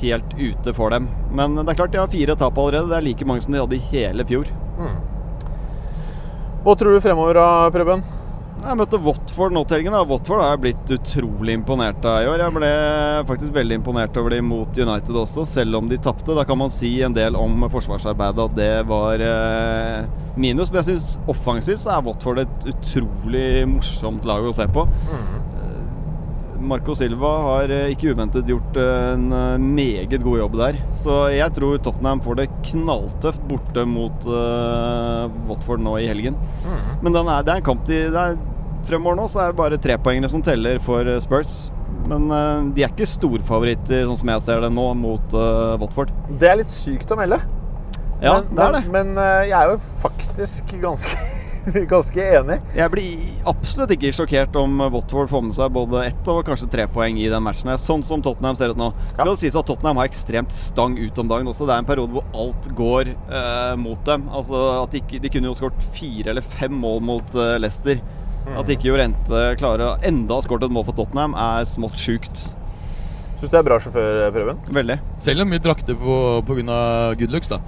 helt 0.00 0.34
ute 0.38 0.74
for 0.76 0.94
dem. 0.94 1.08
Men 1.32 1.54
det 1.60 1.68
er 1.72 1.78
klart 1.82 1.94
de 1.94 2.02
har 2.02 2.12
fire 2.12 2.36
tap 2.40 2.58
allerede. 2.58 2.90
Det 2.92 2.98
er 2.98 3.08
like 3.08 3.28
mange 3.28 3.44
som 3.44 3.54
de 3.54 3.62
hadde 3.62 3.78
i 3.78 3.86
hele 3.92 4.26
fjor. 4.28 4.50
Hva 6.64 6.72
tror 6.80 6.94
du 6.96 7.00
fremover, 7.04 7.36
da, 7.36 7.48
Preben? 7.74 8.04
Jeg 8.64 8.78
møtte 8.80 8.96
Watford 9.04 9.52
nå 9.52 9.60
til 9.68 9.76
helgen. 9.76 9.94
Watford 10.08 10.40
har 10.40 10.54
jeg 10.54 10.60
blitt 10.62 10.92
utrolig 10.94 11.52
imponert 11.58 12.06
av 12.08 12.22
i 12.22 12.28
år. 12.30 12.40
Jeg 12.40 12.54
ble 12.54 12.70
faktisk 13.28 13.52
veldig 13.52 13.76
imponert 13.76 14.16
over 14.16 14.32
dem 14.32 14.46
mot 14.48 14.78
United 14.80 15.18
også, 15.20 15.44
selv 15.50 15.76
om 15.76 15.90
de 15.90 15.98
tapte. 16.00 16.32
Da 16.32 16.46
kan 16.48 16.56
man 16.62 16.72
si 16.72 16.94
en 17.04 17.12
del 17.16 17.36
om 17.36 17.66
forsvarsarbeidet, 17.68 18.46
at 18.46 18.56
det 18.56 18.70
var 18.88 19.20
eh, 19.20 20.08
minus. 20.40 20.72
Men 20.72 20.80
jeg 20.80 20.94
syns 20.94 21.18
offensivt 21.28 21.84
så 21.84 21.98
er 21.98 22.06
Watford 22.08 22.40
et 22.46 22.68
utrolig 22.72 23.66
morsomt 23.68 24.24
lag 24.24 24.48
å 24.48 24.54
se 24.56 24.64
på. 24.72 24.86
Eh, 24.88 25.53
Marco 26.64 26.94
Silva 26.96 27.30
har 27.44 27.72
eh, 27.72 27.90
ikke 27.92 28.14
uventet 28.14 28.48
gjort 28.48 28.78
eh, 28.80 29.12
en 29.14 29.28
eh, 29.34 29.60
meget 29.60 30.16
god 30.24 30.40
jobb 30.40 30.56
der. 30.60 30.78
Så 30.92 31.18
jeg 31.34 31.52
tror 31.56 31.78
Tottenham 31.84 32.22
får 32.24 32.40
det 32.40 32.48
knalltøft 32.70 33.44
borte 33.50 33.84
mot 33.88 34.26
uh, 34.30 35.28
Watford 35.48 35.82
nå 35.84 35.96
i 36.00 36.08
helgen. 36.08 36.38
Men 37.02 37.14
den 37.14 37.28
er, 37.28 37.44
det 37.44 37.54
er 37.54 37.62
en 37.62 37.66
kamp 37.66 37.84
de 37.88 38.04
er, 38.08 38.36
Fremover 38.84 39.16
nå 39.16 39.26
så 39.32 39.40
er 39.40 39.52
det 39.52 39.56
bare 39.56 39.80
trepoengene 39.80 40.28
som 40.28 40.42
teller 40.44 40.80
for 40.84 41.08
Spurs. 41.24 41.54
Men 42.10 42.28
uh, 42.32 42.64
de 42.76 42.84
er 42.84 42.92
ikke 42.92 43.08
storfavoritter, 43.08 44.04
sånn 44.08 44.20
som 44.20 44.32
jeg 44.34 44.44
ser 44.44 44.64
det 44.64 44.72
nå, 44.76 44.88
mot 45.00 45.36
uh, 45.36 45.76
Watford. 45.80 46.12
Det 46.40 46.50
er 46.50 46.60
litt 46.60 46.72
sykt 46.72 47.12
å 47.12 47.20
melde. 47.20 47.40
Ja, 48.22 48.38
men, 48.40 48.50
det 48.52 48.66
er 48.66 48.76
det. 48.78 48.84
Men, 48.92 49.14
men 49.16 49.48
jeg 49.50 49.56
er 49.58 49.72
jo 49.72 49.80
faktisk 50.00 50.76
ganske, 50.80 51.16
ganske 51.92 52.24
enig. 52.38 52.58
Jeg 52.76 52.92
blir 52.92 53.22
absolutt 53.48 53.94
ikke 53.96 54.12
sjokkert 54.14 54.56
om 54.60 54.82
Watford 54.92 55.30
får 55.30 55.44
med 55.46 55.56
seg 55.56 55.72
både 55.74 56.02
ett 56.10 56.30
og 56.30 56.42
kanskje 56.46 56.68
tre 56.72 56.86
poeng 56.90 57.18
i 57.20 57.28
den 57.32 57.44
matchen. 57.44 57.72
Sånn 57.80 58.04
som 58.06 58.24
Tottenham 58.24 58.58
ser 58.58 58.74
ut 58.74 58.80
nå. 58.80 58.90
Skal 59.14 59.32
det 59.32 59.38
sies 59.42 59.56
at 59.58 59.68
Tottenham 59.68 60.00
har 60.00 60.10
ekstremt 60.10 60.54
stang 60.54 60.98
ut 61.00 61.20
om 61.22 61.30
dagen 61.30 61.48
også. 61.50 61.68
Det 61.68 61.76
er 61.76 61.84
en 61.84 61.88
periode 61.88 62.16
hvor 62.16 62.42
alt 62.44 62.68
går 62.76 63.14
eh, 63.14 63.76
mot 63.80 64.02
dem. 64.08 64.28
Altså 64.34 64.60
at 64.82 64.92
de, 64.94 65.00
ikke, 65.04 65.22
de 65.24 65.32
kunne 65.32 65.50
jo 65.50 65.56
skåret 65.58 65.88
fire 65.96 66.34
eller 66.34 66.52
fem 66.56 66.74
mål 66.84 67.00
mot 67.12 67.38
eh, 67.38 67.56
Leicester. 67.62 68.02
At 68.44 68.68
ikke 68.68 68.90
Jorente 68.90 69.44
klarer 69.56 70.02
enda 70.04 70.36
å 70.36 70.44
skåret 70.44 70.66
et 70.66 70.74
mål 70.74 70.84
for 70.90 70.98
Tottenham, 70.98 71.32
er 71.32 71.64
smått 71.68 71.96
sjukt. 71.96 72.50
Syns 73.38 73.48
du 73.48 73.54
det 73.54 73.62
er 73.62 73.66
bra 73.66 73.78
sjåfør, 73.80 74.20
Preben? 74.34 74.60
Veldig. 74.76 74.98
om 75.42 75.56
vi 75.56 75.62
drakter 75.64 75.96
på, 75.96 76.18
av 76.44 77.16
good 77.20 77.32
looks, 77.32 77.48
da. 77.48 77.62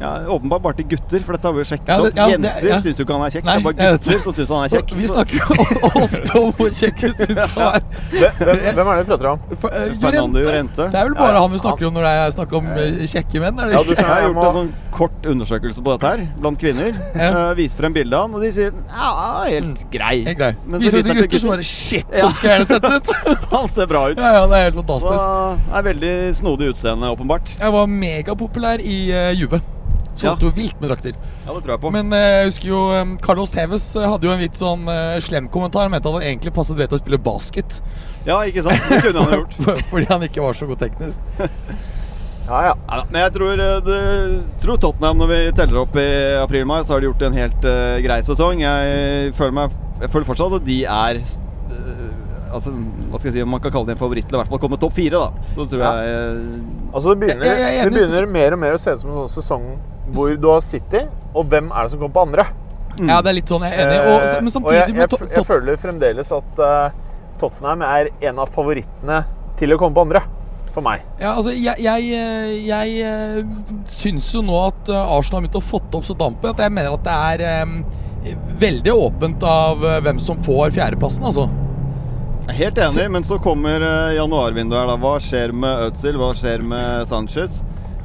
Ja, 0.00 0.10
Åpenbart 0.32 0.62
bare 0.64 0.76
til 0.78 0.86
gutter, 0.94 1.20
for 1.26 1.36
dette 1.36 1.44
har 1.50 1.52
vi 1.52 1.60
jo 1.60 1.68
sjekket 1.68 1.88
Ja, 1.90 1.96
det- 2.00 2.12
ja, 2.16 2.24
opp. 2.24 2.30
Jenter 2.32 2.68
ja. 2.70 2.78
syns 2.80 2.96
jo 3.00 3.04
ikke 3.04 3.16
han 3.18 3.24
er 3.26 3.32
kjekk. 3.34 3.44
Nei, 3.44 3.54
det 3.56 3.60
er 3.60 3.64
bare 3.66 3.76
jeg 3.84 3.98
gutter 3.98 4.22
som 4.24 4.36
syns 4.38 4.52
han 4.54 4.64
er 4.64 4.70
kjekk. 4.74 4.94
Vi 4.96 5.08
snakker 5.10 5.34
jo 5.36 5.90
ofte 6.04 6.40
om 6.40 6.52
hvor 6.56 6.70
kjekk 6.80 7.02
vi 7.04 7.10
syns 7.18 7.52
han 7.56 7.74
er. 7.76 7.82
Hvem, 8.40 8.62
er 8.64 8.78
det 8.80 8.86
vi 9.00 9.08
prater 9.10 9.28
om? 9.34 9.42
For, 9.60 9.68
uh, 9.76 9.96
Fernando. 10.00 10.40
Llorente. 10.40 10.86
Det 10.94 11.00
er 11.02 11.10
vel 11.10 11.16
bare 11.20 11.42
han 11.44 11.52
vi 11.52 11.60
snakker 11.60 11.88
om 11.90 11.98
når 11.98 12.06
det 12.08 12.14
er 12.22 12.32
snakk 12.38 12.54
om 12.60 12.70
eh, 12.74 13.02
kjekke 13.12 13.42
menn? 13.44 13.60
Er 13.60 13.70
det 13.70 13.76
Ja, 13.76 13.82
du 13.84 13.92
skjønner, 13.92 14.08
Jeg 14.08 14.16
har 14.16 14.28
gjort 14.30 14.48
en 14.48 14.56
sånn 14.60 14.72
kort 14.96 15.28
undersøkelse 15.34 15.84
på 15.84 15.94
dette 15.98 16.12
her 16.14 16.24
blant 16.40 16.60
kvinner. 16.64 16.96
Ja. 17.14 17.28
Uh, 17.36 17.52
viser 17.60 17.82
frem 17.84 17.94
bildet 17.96 18.16
av 18.16 18.24
han, 18.26 18.34
og 18.40 18.44
de 18.44 18.50
sier 18.56 18.72
ja, 18.72 19.10
helt 19.50 19.84
grei. 19.92 20.14
Helt 20.26 20.38
grei. 20.40 20.52
Men 20.64 20.80
så 20.80 20.84
Viser 20.86 20.98
viser 21.02 21.12
til 21.12 21.20
gutter 21.26 21.44
som 21.44 21.52
bare 21.52 21.66
Shit, 21.70 22.06
så 22.08 22.24
sånn 22.24 22.34
skal 22.38 22.50
jeg 22.50 22.56
gjerne 22.56 22.70
sett 22.72 22.88
ut! 22.88 23.12
Han 23.54 23.68
ser 23.70 23.86
bra 23.90 24.06
ut. 24.10 24.18
ja, 24.20 24.32
ja, 24.40 24.46
det 24.50 24.56
er 24.58 24.64
helt 24.70 24.78
Så 24.78 24.82
fantastisk. 24.82 25.74
er 25.76 25.86
veldig 25.90 26.14
snodig 26.40 26.70
utseende, 26.72 27.12
åpenbart. 27.12 27.52
Jeg 27.60 27.74
var 27.76 27.86
megapopulær 27.92 28.80
i 28.80 28.96
uh, 29.12 29.30
Juve. 29.36 29.60
Solgte 30.20 30.48
jo 30.48 30.52
vilt 30.56 30.80
med 30.80 30.90
drakter. 30.92 31.14
Ja, 31.46 31.52
det 31.54 31.62
tror 31.64 31.74
jeg 31.74 31.80
på. 31.82 31.92
Men 31.94 32.12
eh, 32.16 32.26
jeg 32.40 32.50
husker 32.50 32.68
jo 32.72 32.80
um, 32.94 33.14
Carlos 33.24 33.50
Tevez 33.54 33.86
eh, 33.96 34.06
hadde 34.10 34.28
jo 34.28 34.34
en 34.34 34.42
litt 34.44 34.58
sånn 34.58 34.84
uh, 34.88 35.16
slem 35.24 35.48
kommentar. 35.52 35.86
Han 35.88 35.94
mente 35.94 36.08
at 36.10 36.18
han 36.20 36.26
egentlig 36.28 36.52
passet 36.56 36.76
bedre 36.78 36.92
til 36.94 37.00
å 37.00 37.04
spille 37.04 37.22
basket. 37.30 37.80
Ja, 38.28 38.40
ikke 38.44 38.62
sant? 38.66 38.84
Det 38.90 39.00
kunne 39.08 39.24
han 39.26 39.38
gjort. 39.40 39.56
Fordi 39.92 40.06
han 40.10 40.26
ikke 40.28 40.44
var 40.44 40.58
så 40.58 40.68
god 40.70 40.82
teknisk. 40.86 41.20
Ja, 42.50 42.72
ja. 42.72 43.02
Men 43.12 43.20
jeg 43.22 43.32
tror, 43.36 43.60
eh, 43.62 43.76
det, 43.86 43.98
tror 44.62 44.78
Tottenham, 44.82 45.20
når 45.22 45.28
vi 45.30 45.36
teller 45.54 45.84
opp 45.84 45.94
i 46.00 46.06
april-mai, 46.40 46.80
så 46.82 46.96
har 46.96 47.02
de 47.04 47.06
gjort 47.06 47.22
en 47.28 47.36
helt 47.38 47.66
uh, 47.68 48.00
grei 48.02 48.16
sesong. 48.26 48.62
Jeg 48.64 49.34
føler, 49.38 49.54
meg, 49.54 49.76
jeg 50.02 50.10
føler 50.10 50.26
fortsatt 50.26 50.56
at 50.58 50.64
de 50.66 50.80
er 50.82 51.20
eh, 51.20 52.08
Altså, 52.50 52.72
hva 52.74 53.20
skal 53.20 53.28
jeg 53.28 53.36
si, 53.36 53.42
om 53.44 53.52
man 53.54 53.60
kan 53.62 53.70
kalle 53.70 53.86
det 53.86 53.94
en 53.94 54.00
favoritt 54.00 54.26
til 54.26 54.34
å 54.34 54.40
i 54.40 54.42
hvert 54.42 54.50
fall 54.50 54.58
komme 54.64 54.78
topp 54.82 54.96
fire, 54.96 55.20
da. 55.22 55.44
Så 55.54 55.68
tror 55.70 55.84
Ja. 55.84 55.90
jeg 56.02 56.16
eh, 56.16 56.88
Altså, 56.90 57.12
det 57.12 57.18
begynner, 57.22 57.46
Jeg- 57.46 57.60
jeg 57.62 57.76
er 57.78 57.84
det 57.84 57.94
begynner 57.94 58.26
mer 58.34 58.56
og 58.56 58.62
mer 58.64 58.74
å 58.74 58.80
se 58.82 58.90
ut 58.96 59.04
som 59.04 59.12
en 59.12 59.20
sånn 59.20 59.30
sesong 59.36 59.68
hvor 60.14 60.34
du 60.36 60.48
har 60.50 60.64
City, 60.64 61.04
og 61.34 61.46
hvem 61.50 61.70
er 61.70 61.86
det 61.86 61.94
som 61.94 62.02
kommer 62.02 62.16
på 62.16 62.26
andre? 62.28 62.48
Ja, 63.00 63.20
det 63.22 63.30
er 63.30 63.36
litt 63.38 63.50
sånn 63.50 63.64
jeg 63.64 63.76
er 63.76 63.86
enig. 63.86 64.00
Og, 64.10 64.42
men 64.44 64.52
samtidig 64.52 64.80
og 64.82 64.90
jeg, 64.90 64.96
jeg, 64.98 65.20
jeg, 65.20 65.30
jeg 65.38 65.46
føler 65.46 65.78
fremdeles 65.80 66.32
at 66.36 66.60
uh, 66.60 66.98
Tottenham 67.40 67.86
er 67.86 68.10
en 68.28 68.42
av 68.42 68.52
favorittene 68.52 69.22
til 69.60 69.74
å 69.74 69.80
komme 69.80 69.96
på 69.96 70.06
andre. 70.08 70.22
For 70.70 70.84
meg. 70.86 71.02
Ja, 71.18 71.32
altså, 71.34 71.50
jeg, 71.50 71.82
jeg, 71.82 72.12
eh, 72.14 72.50
jeg 72.62 73.00
eh, 73.02 73.40
syns 73.90 74.28
jo 74.30 74.42
nå 74.46 74.54
at 74.68 74.90
eh, 74.92 75.14
Arsenal 75.16 75.40
har 75.40 75.48
begynt 75.48 75.58
å 75.58 75.62
fått 75.66 75.96
opp 75.98 76.06
så 76.06 76.14
dampen 76.14 76.52
at 76.52 76.62
jeg 76.62 76.70
mener 76.76 76.94
at 76.94 77.02
det 77.02 77.16
er 77.32 77.64
um, 77.66 77.72
veldig 78.60 78.94
åpent 78.94 79.42
av 79.50 79.82
eh, 79.82 79.98
hvem 80.06 80.20
som 80.22 80.38
får 80.46 80.76
fjerdeplassen, 80.76 81.26
altså. 81.26 81.48
Jeg 82.44 82.52
er 82.54 82.58
helt 82.60 82.78
enig, 82.86 83.08
men 83.16 83.26
så 83.26 83.40
kommer 83.42 83.82
eh, 83.82 84.14
januarvinduet 84.20 84.78
her. 84.78 84.92
da 84.92 84.96
Hva 85.02 85.16
skjer 85.22 85.56
med 85.58 85.88
Özil? 85.88 86.20
Hva 86.22 86.30
skjer 86.38 86.62
med 86.62 87.10
Sanchez? 87.10 87.60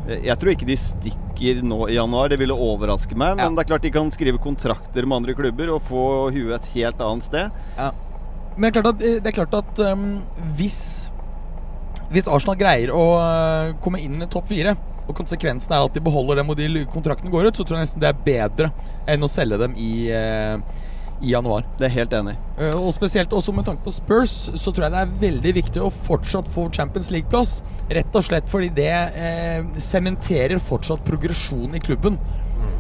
Eh, 0.08 0.22
Jeg 0.26 0.38
tror 0.40 0.54
ikke 0.54 0.68
de 0.70 0.78
stikker 0.78 1.62
nå 1.66 1.90
i 1.90 1.96
januar. 1.98 2.30
Det 2.30 2.40
ville 2.40 2.54
overraske 2.54 3.16
meg. 3.16 3.36
Men 3.38 3.46
Ja. 3.46 3.50
det 3.50 3.66
er 3.66 3.70
klart 3.74 3.82
de 3.82 3.92
kan 3.92 4.12
skrive 4.12 4.38
kontrakter 4.42 5.06
med 5.06 5.18
andre 5.18 5.34
klubber 5.34 5.74
og 5.76 5.82
få 5.82 6.32
huet 6.32 6.56
et 6.56 6.72
helt 6.76 7.02
annet 7.02 7.24
sted. 7.24 7.52
Men 8.58 8.72
det 8.72 8.78
er 8.78 8.82
klart 8.82 8.94
at, 8.94 9.00
det 9.00 9.28
er 9.28 9.32
klart 9.44 9.54
at 9.54 9.80
um, 9.92 10.22
hvis 10.56 11.10
Hvis 12.12 12.28
Arsenal 12.30 12.56
greier 12.56 12.92
å 12.94 13.18
uh, 13.18 13.74
komme 13.82 13.98
inn 14.00 14.22
i 14.22 14.28
topp 14.30 14.48
fire, 14.48 14.76
og 15.08 15.16
konsekvensen 15.18 15.74
er 15.74 15.84
at 15.84 15.94
de 15.94 16.00
beholder 16.00 16.36
dem 16.38 16.50
og 16.50 16.56
de 16.58 16.86
kontrakten 16.86 17.32
går 17.34 17.48
ut, 17.48 17.58
så 17.58 17.66
tror 17.66 17.80
jeg 17.80 17.88
nesten 17.88 18.00
det 18.00 18.10
er 18.12 18.22
bedre 18.26 18.72
enn 19.10 19.26
å 19.26 19.28
selge 19.30 19.58
dem 19.58 19.74
i, 19.76 20.10
uh, 20.14 20.62
i 21.26 21.34
januar. 21.34 21.66
Det 21.80 21.88
er 21.90 21.96
helt 21.96 22.14
enig. 22.16 22.36
Uh, 22.60 22.78
og 22.78 22.94
spesielt 22.96 23.34
også 23.34 23.54
med 23.56 23.68
tanke 23.68 23.84
på 23.86 23.94
Spurs, 23.94 24.36
så 24.54 24.72
tror 24.72 24.88
jeg 24.88 24.96
det 24.96 25.02
er 25.02 25.18
veldig 25.26 25.54
viktig 25.60 25.84
å 25.84 25.92
fortsatt 26.08 26.50
få 26.54 26.68
Champions 26.76 27.12
League-plass. 27.14 27.58
Rett 27.90 28.18
og 28.18 28.26
slett 28.26 28.50
fordi 28.50 28.72
det 28.74 28.92
eh, 28.92 29.66
sementerer 29.82 30.62
fortsatt 30.64 31.04
progresjon 31.06 31.76
i 31.78 31.82
klubben. 31.84 32.18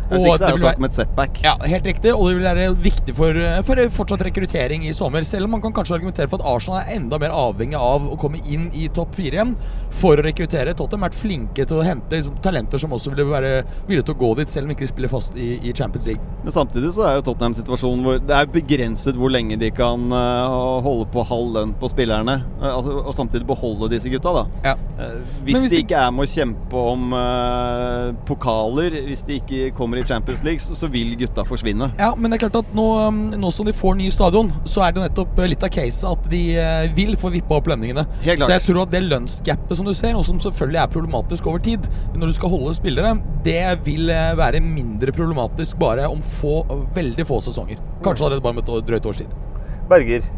Hvis 0.06 0.22
ikke 0.22 0.38
så 0.38 0.46
er 0.46 0.54
det 0.54 0.62
snakk 0.62 0.80
om 0.80 0.88
et 0.88 0.96
setback. 0.96 1.40
ja, 1.44 1.54
helt 1.66 1.88
riktig. 1.90 2.14
Og 2.14 2.30
det 2.30 2.36
vil 2.38 2.46
være 2.46 2.68
viktig 2.78 3.16
for, 3.18 3.40
eh, 3.42 3.62
for 3.66 3.82
fortsatt 4.00 4.26
rekruttering 4.28 4.86
i 4.86 4.94
sommer. 4.94 5.26
Selv 5.26 5.46
om 5.46 5.56
man 5.58 5.62
kan 5.62 5.74
kanskje 5.74 5.98
argumentere 5.98 6.30
for 6.30 6.42
at 6.42 6.46
Arsenal 6.46 6.82
er 6.82 6.96
enda 7.00 7.18
mer 7.22 7.34
avhengig 7.34 7.80
av 7.80 8.06
å 8.06 8.18
komme 8.20 8.42
inn 8.46 8.70
i 8.74 8.88
topp 8.88 9.16
fire 9.16 9.40
igjen 9.40 9.56
for 9.90 10.18
å 10.18 10.26
rekruttere. 10.26 10.76
Tottenham 10.76 11.06
har 11.06 11.10
vært 11.10 11.20
flinke 11.20 11.66
til 11.66 11.80
å 11.80 11.86
hente 11.86 12.20
liksom, 12.20 12.38
talenter 12.46 12.82
som 12.82 12.94
også 12.94 13.14
ville 13.14 13.26
være 13.32 13.64
villige 13.88 14.06
til 14.06 14.16
å 14.16 14.22
gå 14.22 14.32
dit, 14.42 14.52
selv 14.52 14.68
om 14.68 14.76
ikke 14.76 14.86
de 14.86 14.92
spiller 14.92 15.12
fast 15.12 15.36
i, 15.40 15.50
i 15.64 15.74
Champions 15.74 16.06
League. 16.10 16.22
Men 16.44 16.54
samtidig 16.54 16.94
så 16.94 17.08
er 17.10 17.18
jo 17.18 17.26
Tottenham 17.30 17.58
situasjonen 17.58 18.06
hvor 18.06 18.22
det 18.22 18.38
er 18.38 18.52
begrenset 18.52 19.18
hvor 19.18 19.34
lenge 19.34 19.58
de 19.62 19.72
kan 19.74 20.06
uh, 20.14 20.82
holde 20.86 21.08
på 21.14 21.26
halv 21.26 21.56
lønn 21.56 21.74
på 21.80 21.90
spillerne. 21.90 22.38
eh, 22.62 22.70
altså, 22.70 23.00
og 23.02 23.16
samtidig 23.18 23.48
beholde 23.50 23.90
disse 23.96 24.12
gutta, 24.14 24.36
da. 24.36 24.46
Ja. 24.70 24.76
Uh, 25.00 25.22
hvis, 25.48 25.64
hvis 25.64 25.72
de 25.74 25.82
ikke 25.82 26.06
er 26.06 26.14
med 26.14 26.28
å 26.28 26.32
kjempe 26.36 26.86
om 26.94 27.16
pokaler, 28.28 29.00
hvis 29.08 29.24
de 29.26 29.40
ikke 29.40 29.72
kommer 29.76 30.00
i 30.00 30.04
Champions 30.08 30.44
League, 30.44 30.60
så, 30.64 30.76
så 30.76 30.88
vil 30.92 31.14
gutta 31.20 31.46
forsvinne. 31.48 31.90
Ja, 32.00 32.14
men 32.18 32.32
det 32.32 32.38
er 32.40 32.46
klart 32.46 32.60
at 32.64 32.74
nå, 32.78 32.86
um, 33.08 33.20
nå 33.40 33.52
som 33.54 33.68
de 33.68 33.74
får 33.76 33.98
ny 34.00 34.10
stadion, 34.14 34.52
så 34.70 34.86
er 34.86 34.96
det 34.96 35.04
nettopp 35.04 35.40
eh, 35.42 35.50
litt 35.52 35.66
av 35.66 35.72
caset 35.74 36.08
at 36.10 36.30
de 36.32 36.42
eh, 36.62 36.86
vil 36.96 37.16
få 37.20 37.32
vippa 37.34 37.60
opp 37.60 37.70
lønningene. 37.72 38.06
Helt 38.24 38.40
klart. 38.40 38.48
Så 38.48 38.56
jeg 38.56 38.66
tror 38.68 38.82
at 38.86 38.94
det 38.96 39.04
lønnsgapet 39.06 39.80
som 39.80 39.88
du 39.88 39.94
ser, 39.98 40.16
og 40.18 40.26
som 40.28 40.40
selvfølgelig 40.44 40.82
er 40.84 40.94
problematisk 40.94 41.50
over 41.52 41.64
tid, 41.66 41.90
når 42.16 42.32
du 42.32 42.38
skal 42.38 42.54
holde 42.56 42.76
spillere, 42.78 43.16
det 43.46 43.60
vil 43.88 44.14
eh, 44.14 44.32
være 44.40 44.64
mindre 44.64 45.16
problematisk 45.16 45.82
bare 45.82 46.08
om 46.12 46.24
få, 46.40 46.62
veldig 46.96 47.28
få 47.28 47.42
sesonger. 47.46 47.82
Kanskje 48.06 48.30
allerede 48.30 48.46
bare 48.46 48.58
om 48.58 48.64
et 48.64 48.90
drøyt 48.90 49.12
års 49.12 49.22
tid. 49.24 49.36
Berger. 49.92 50.32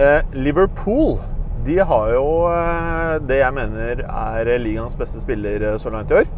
Eh, 0.00 0.34
Liverpool 0.34 1.20
de 1.60 1.74
har 1.84 2.12
jo 2.14 2.24
det 3.28 3.36
jeg 3.42 3.52
mener 3.52 4.00
er 4.00 4.48
ligaens 4.62 4.94
beste 4.96 5.20
spiller 5.20 5.66
så 5.76 5.92
langt 5.92 6.08
i 6.08 6.22
år. 6.22 6.30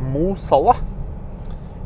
Mo 0.00 0.32
Salah. 0.40 0.80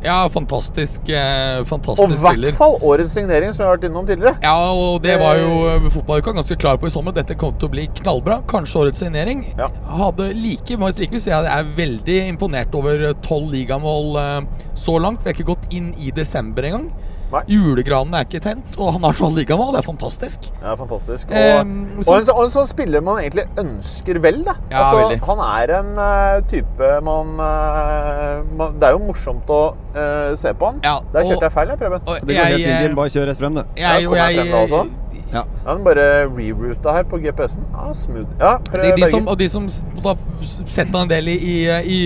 Ja, 0.05 0.29
fantastisk, 0.31 1.09
eh, 1.11 1.61
Og 1.61 1.67
fantastisk 1.67 2.13
i 2.15 2.23
hvert 2.23 2.55
fall 2.59 2.77
årets 2.87 3.13
signering, 3.17 3.51
som 3.53 3.65
vi 3.65 3.67
har 3.67 3.77
vært 3.77 3.89
innom 3.89 4.07
tidligere. 4.07 4.37
Ja, 4.45 4.55
og 4.71 5.03
det 5.03 5.17
var 5.19 5.41
jo 5.41 5.51
eh, 5.73 5.89
fotballuka 5.91 6.35
ganske 6.37 6.57
klar 6.61 6.79
på 6.79 6.87
i 6.87 6.95
sommer. 6.95 7.17
Dette 7.17 7.35
kom 7.39 7.57
til 7.59 7.67
å 7.67 7.73
bli 7.73 7.89
knallbra. 7.99 8.41
Kanskje 8.51 8.85
årets 8.85 9.03
signering. 9.03 9.43
Ja. 9.59 9.71
Hadde 9.99 10.31
like, 10.39 10.79
må 10.79 10.93
jeg 10.93 11.11
er 11.35 11.75
veldig 11.77 12.19
imponert 12.29 12.75
over 12.79 13.09
tolv 13.27 13.51
ligamål 13.57 14.19
eh, 14.23 14.65
så 14.79 14.99
langt. 15.03 15.25
Vi 15.25 15.33
har 15.33 15.39
ikke 15.39 15.51
gått 15.51 15.71
inn 15.75 15.91
i 15.99 16.13
desember 16.15 16.69
engang. 16.69 16.91
Nei. 17.29 17.43
Julegranen 17.53 18.14
er 18.17 18.25
ikke 18.25 18.41
tent, 18.41 18.77
og 18.81 18.95
han 18.95 19.05
er 19.05 19.17
tolv 19.19 19.37
ligamål. 19.37 19.75
Det 19.75 19.81
er 19.83 19.87
fantastisk. 19.87 20.47
Ja, 20.62 20.75
fantastisk. 20.81 21.29
Og, 21.29 21.73
og, 21.99 22.05
så- 22.07 22.17
en, 22.23 22.31
og 22.33 22.45
en 22.47 22.55
sånn 22.55 22.69
spiller 22.71 23.03
man 23.05 23.21
egentlig 23.21 23.45
ønsker 23.61 24.21
vel, 24.25 24.38
da. 24.47 24.55
Ja, 24.73 24.85
veldig. 24.97 25.19
han 25.29 25.43
er 25.45 25.73
en 25.79 25.91
uh, 25.99 26.41
type 26.49 26.88
man, 27.05 27.35
uh, 27.37 28.43
man 28.57 28.79
Det 28.81 28.88
er 28.88 28.97
jo 28.97 29.03
morsomt 29.11 29.53
å 29.53 29.61
uh, 29.97 30.33
se 30.41 30.55
på 30.57 30.71
han. 30.73 30.81
Ja, 30.85 30.97
Der 31.12 31.21
og- 31.21 31.33
kjørte 31.35 31.49
jeg 31.51 31.53
feil, 31.59 31.69
jeg, 31.75 31.79
Preben. 31.85 32.01
Og 32.07 32.14
Det 32.25 32.37
går 32.37 32.45
helt 32.45 32.59
jeg, 32.59 32.64
fint, 32.64 32.91
eh, 32.91 32.97
Bare 33.03 33.12
kjør 33.14 33.29
rett 33.33 33.43
frem, 33.45 33.55
du. 33.55 33.62
jeg, 33.77 33.83
Ja, 33.85 34.09
og 34.09 34.17
jeg 34.17 34.37
jeg? 34.41 34.91
Ja. 35.33 35.43
Ja, 35.64 35.75
den 35.75 35.83
bare 35.85 36.05
rerouta 36.33 36.95
her 36.97 37.05
på 37.09 37.19
GPS-en. 37.21 37.67
Ja, 37.75 37.88
smooth. 37.95 38.29
Ja, 38.41 38.55
De, 38.73 38.93
de 38.97 39.09
som, 39.11 39.27
og 39.29 39.37
de 39.41 39.49
som 39.53 39.67
da 40.05 40.14
setter 40.47 40.97
en 41.03 41.11
del 41.11 41.29
i, 41.29 41.37
i, 41.37 41.57
i 41.85 41.99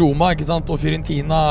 Roma 0.00 0.32
ikke 0.34 0.48
sant? 0.48 0.70
og 0.72 0.80
Fyrentina, 0.82 1.42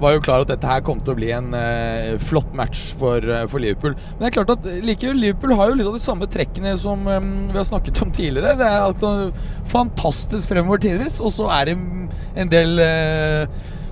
var 0.00 0.16
jo 0.16 0.24
klar 0.24 0.42
at 0.42 0.50
dette 0.50 0.68
her 0.68 0.82
kom 0.84 0.98
til 1.00 1.14
å 1.14 1.18
bli 1.18 1.30
en 1.36 1.54
uh, 1.54 2.16
flott 2.26 2.50
match 2.58 2.90
for, 2.98 3.22
uh, 3.22 3.44
for 3.50 3.62
Liverpool. 3.62 3.94
Men 4.16 4.26
det 4.26 4.30
er 4.32 4.36
klart 4.40 4.54
at 4.56 4.66
likevel, 4.84 5.22
Liverpool 5.22 5.54
har 5.56 5.70
jo 5.70 5.78
litt 5.78 5.90
av 5.92 5.96
de 5.96 6.02
samme 6.02 6.28
trekkene 6.30 6.74
som 6.80 7.06
um, 7.06 7.30
vi 7.52 7.56
har 7.56 7.68
snakket 7.68 8.02
om 8.04 8.12
tidligere. 8.14 8.56
Det 8.58 8.66
er 8.66 8.88
alt 8.88 9.06
uh, 9.06 9.46
fantastisk 9.70 10.50
fremover 10.50 10.82
tidvis, 10.82 11.20
og 11.22 11.32
så 11.36 11.48
er 11.60 11.70
det 11.70 11.78
en 12.36 12.50
del 12.52 12.80
eh, 12.82 13.46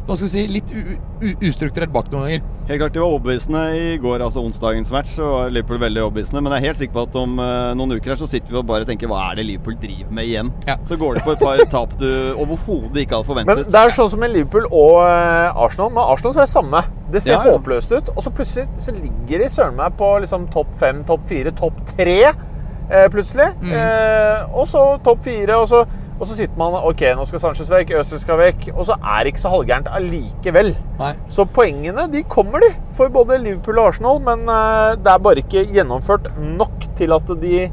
hva 0.05 0.17
skal 0.19 0.27
vi 0.27 0.33
si, 0.35 0.43
litt 0.53 0.73
u 0.75 0.81
u 1.25 1.31
ustrukturert 1.49 1.93
bak 1.93 2.11
noen 2.12 2.27
ganger. 2.27 2.43
Helt 2.69 2.81
klart 2.83 2.93
de 2.93 3.01
var 3.01 3.14
overbevisende 3.14 3.61
i 3.79 3.85
går, 4.03 4.21
altså 4.27 4.43
onsdagens 4.45 4.90
match. 4.93 5.14
Så 5.17 5.25
var 5.25 5.53
Liverpool 5.53 5.79
veldig 5.81 6.03
overbevisende 6.03 6.43
Men 6.45 6.53
jeg 6.53 6.61
er 6.61 6.67
helt 6.69 6.81
sikker 6.81 6.95
på 6.97 7.05
at 7.07 7.17
om 7.17 7.38
uh, 7.40 7.73
noen 7.79 7.95
uker 7.97 8.12
her 8.12 8.21
så 8.21 8.29
sitter 8.29 8.53
vi 8.53 8.59
og 8.61 8.67
bare 8.69 8.85
tenker 8.88 9.09
hva 9.09 9.23
er 9.31 9.40
det 9.40 9.47
Liverpool 9.49 9.79
driver 9.81 10.12
med 10.19 10.29
igjen? 10.29 10.53
Ja. 10.69 10.77
Så 10.85 10.99
går 11.01 11.17
det 11.17 11.25
på 11.25 11.33
et 11.33 11.45
par 11.45 11.62
tap 11.75 11.97
du 12.01 12.09
overhodet 12.35 13.05
ikke 13.05 13.17
hadde 13.17 13.31
forventet. 13.31 13.64
Men 13.64 13.73
det 13.73 13.81
er 13.81 13.97
sånn 13.97 14.12
som 14.12 14.21
med 14.25 14.35
Liverpool 14.37 14.69
og 14.69 15.01
eh, 15.07 15.64
Arsenal. 15.64 15.93
Med 15.97 16.05
Arsenal 16.05 16.37
så 16.37 16.43
er 16.43 16.49
det 16.49 16.53
samme. 16.53 16.85
Det 17.14 17.25
ser 17.25 17.37
Ja, 17.38 17.40
ja. 17.40 17.57
håpløst 17.57 17.97
ut. 17.97 18.12
Og 18.17 18.23
så 18.27 18.33
plutselig 18.35 18.69
så 18.85 18.97
ligger 18.97 19.45
de 19.45 19.51
søren 19.57 19.79
meg 19.81 19.97
på 20.01 20.11
liksom 20.25 20.49
topp 20.53 20.77
fem, 20.81 21.01
topp 21.09 21.25
fire, 21.33 21.55
topp 21.57 21.81
tre 21.95 22.19
eh, 22.29 23.07
plutselig. 23.12 23.51
Mm. 23.62 23.73
Eh, 23.81 24.53
og 24.53 24.69
så 24.69 24.85
topp 25.05 25.25
fire, 25.25 25.57
og 25.57 25.69
så, 25.73 25.85
og 26.25 26.31
så 26.31 26.39
sitter 26.39 26.57
man 26.57 26.79
Ok, 26.81 27.03
nå 27.19 27.27
skal 27.29 27.43
Sanchez 27.43 27.69
vekk, 27.69 27.93
Øzil 28.01 28.21
skal 28.23 28.41
vekk. 28.41 28.71
Og 28.73 28.87
så 28.89 28.97
er 28.97 29.21
det 29.21 29.35
ikke 29.35 29.43
så 29.45 29.53
halvgærent 29.53 29.91
allikevel. 29.93 30.73
Nei. 30.97 31.13
Så 31.29 31.45
poengene 31.45 32.07
de 32.13 32.25
kommer, 32.33 32.65
de, 32.65 32.71
for 32.97 33.13
både 33.13 33.37
Liverpool 33.43 33.83
og 33.83 33.91
Arsenal. 33.93 34.23
Men 34.25 34.49
eh, 34.49 34.95
det 35.05 35.13
er 35.13 35.25
bare 35.27 35.45
ikke 35.45 35.67
gjennomført 35.69 36.31
nok 36.41 36.89
til 36.97 37.13
at 37.17 37.35
de 37.43 37.67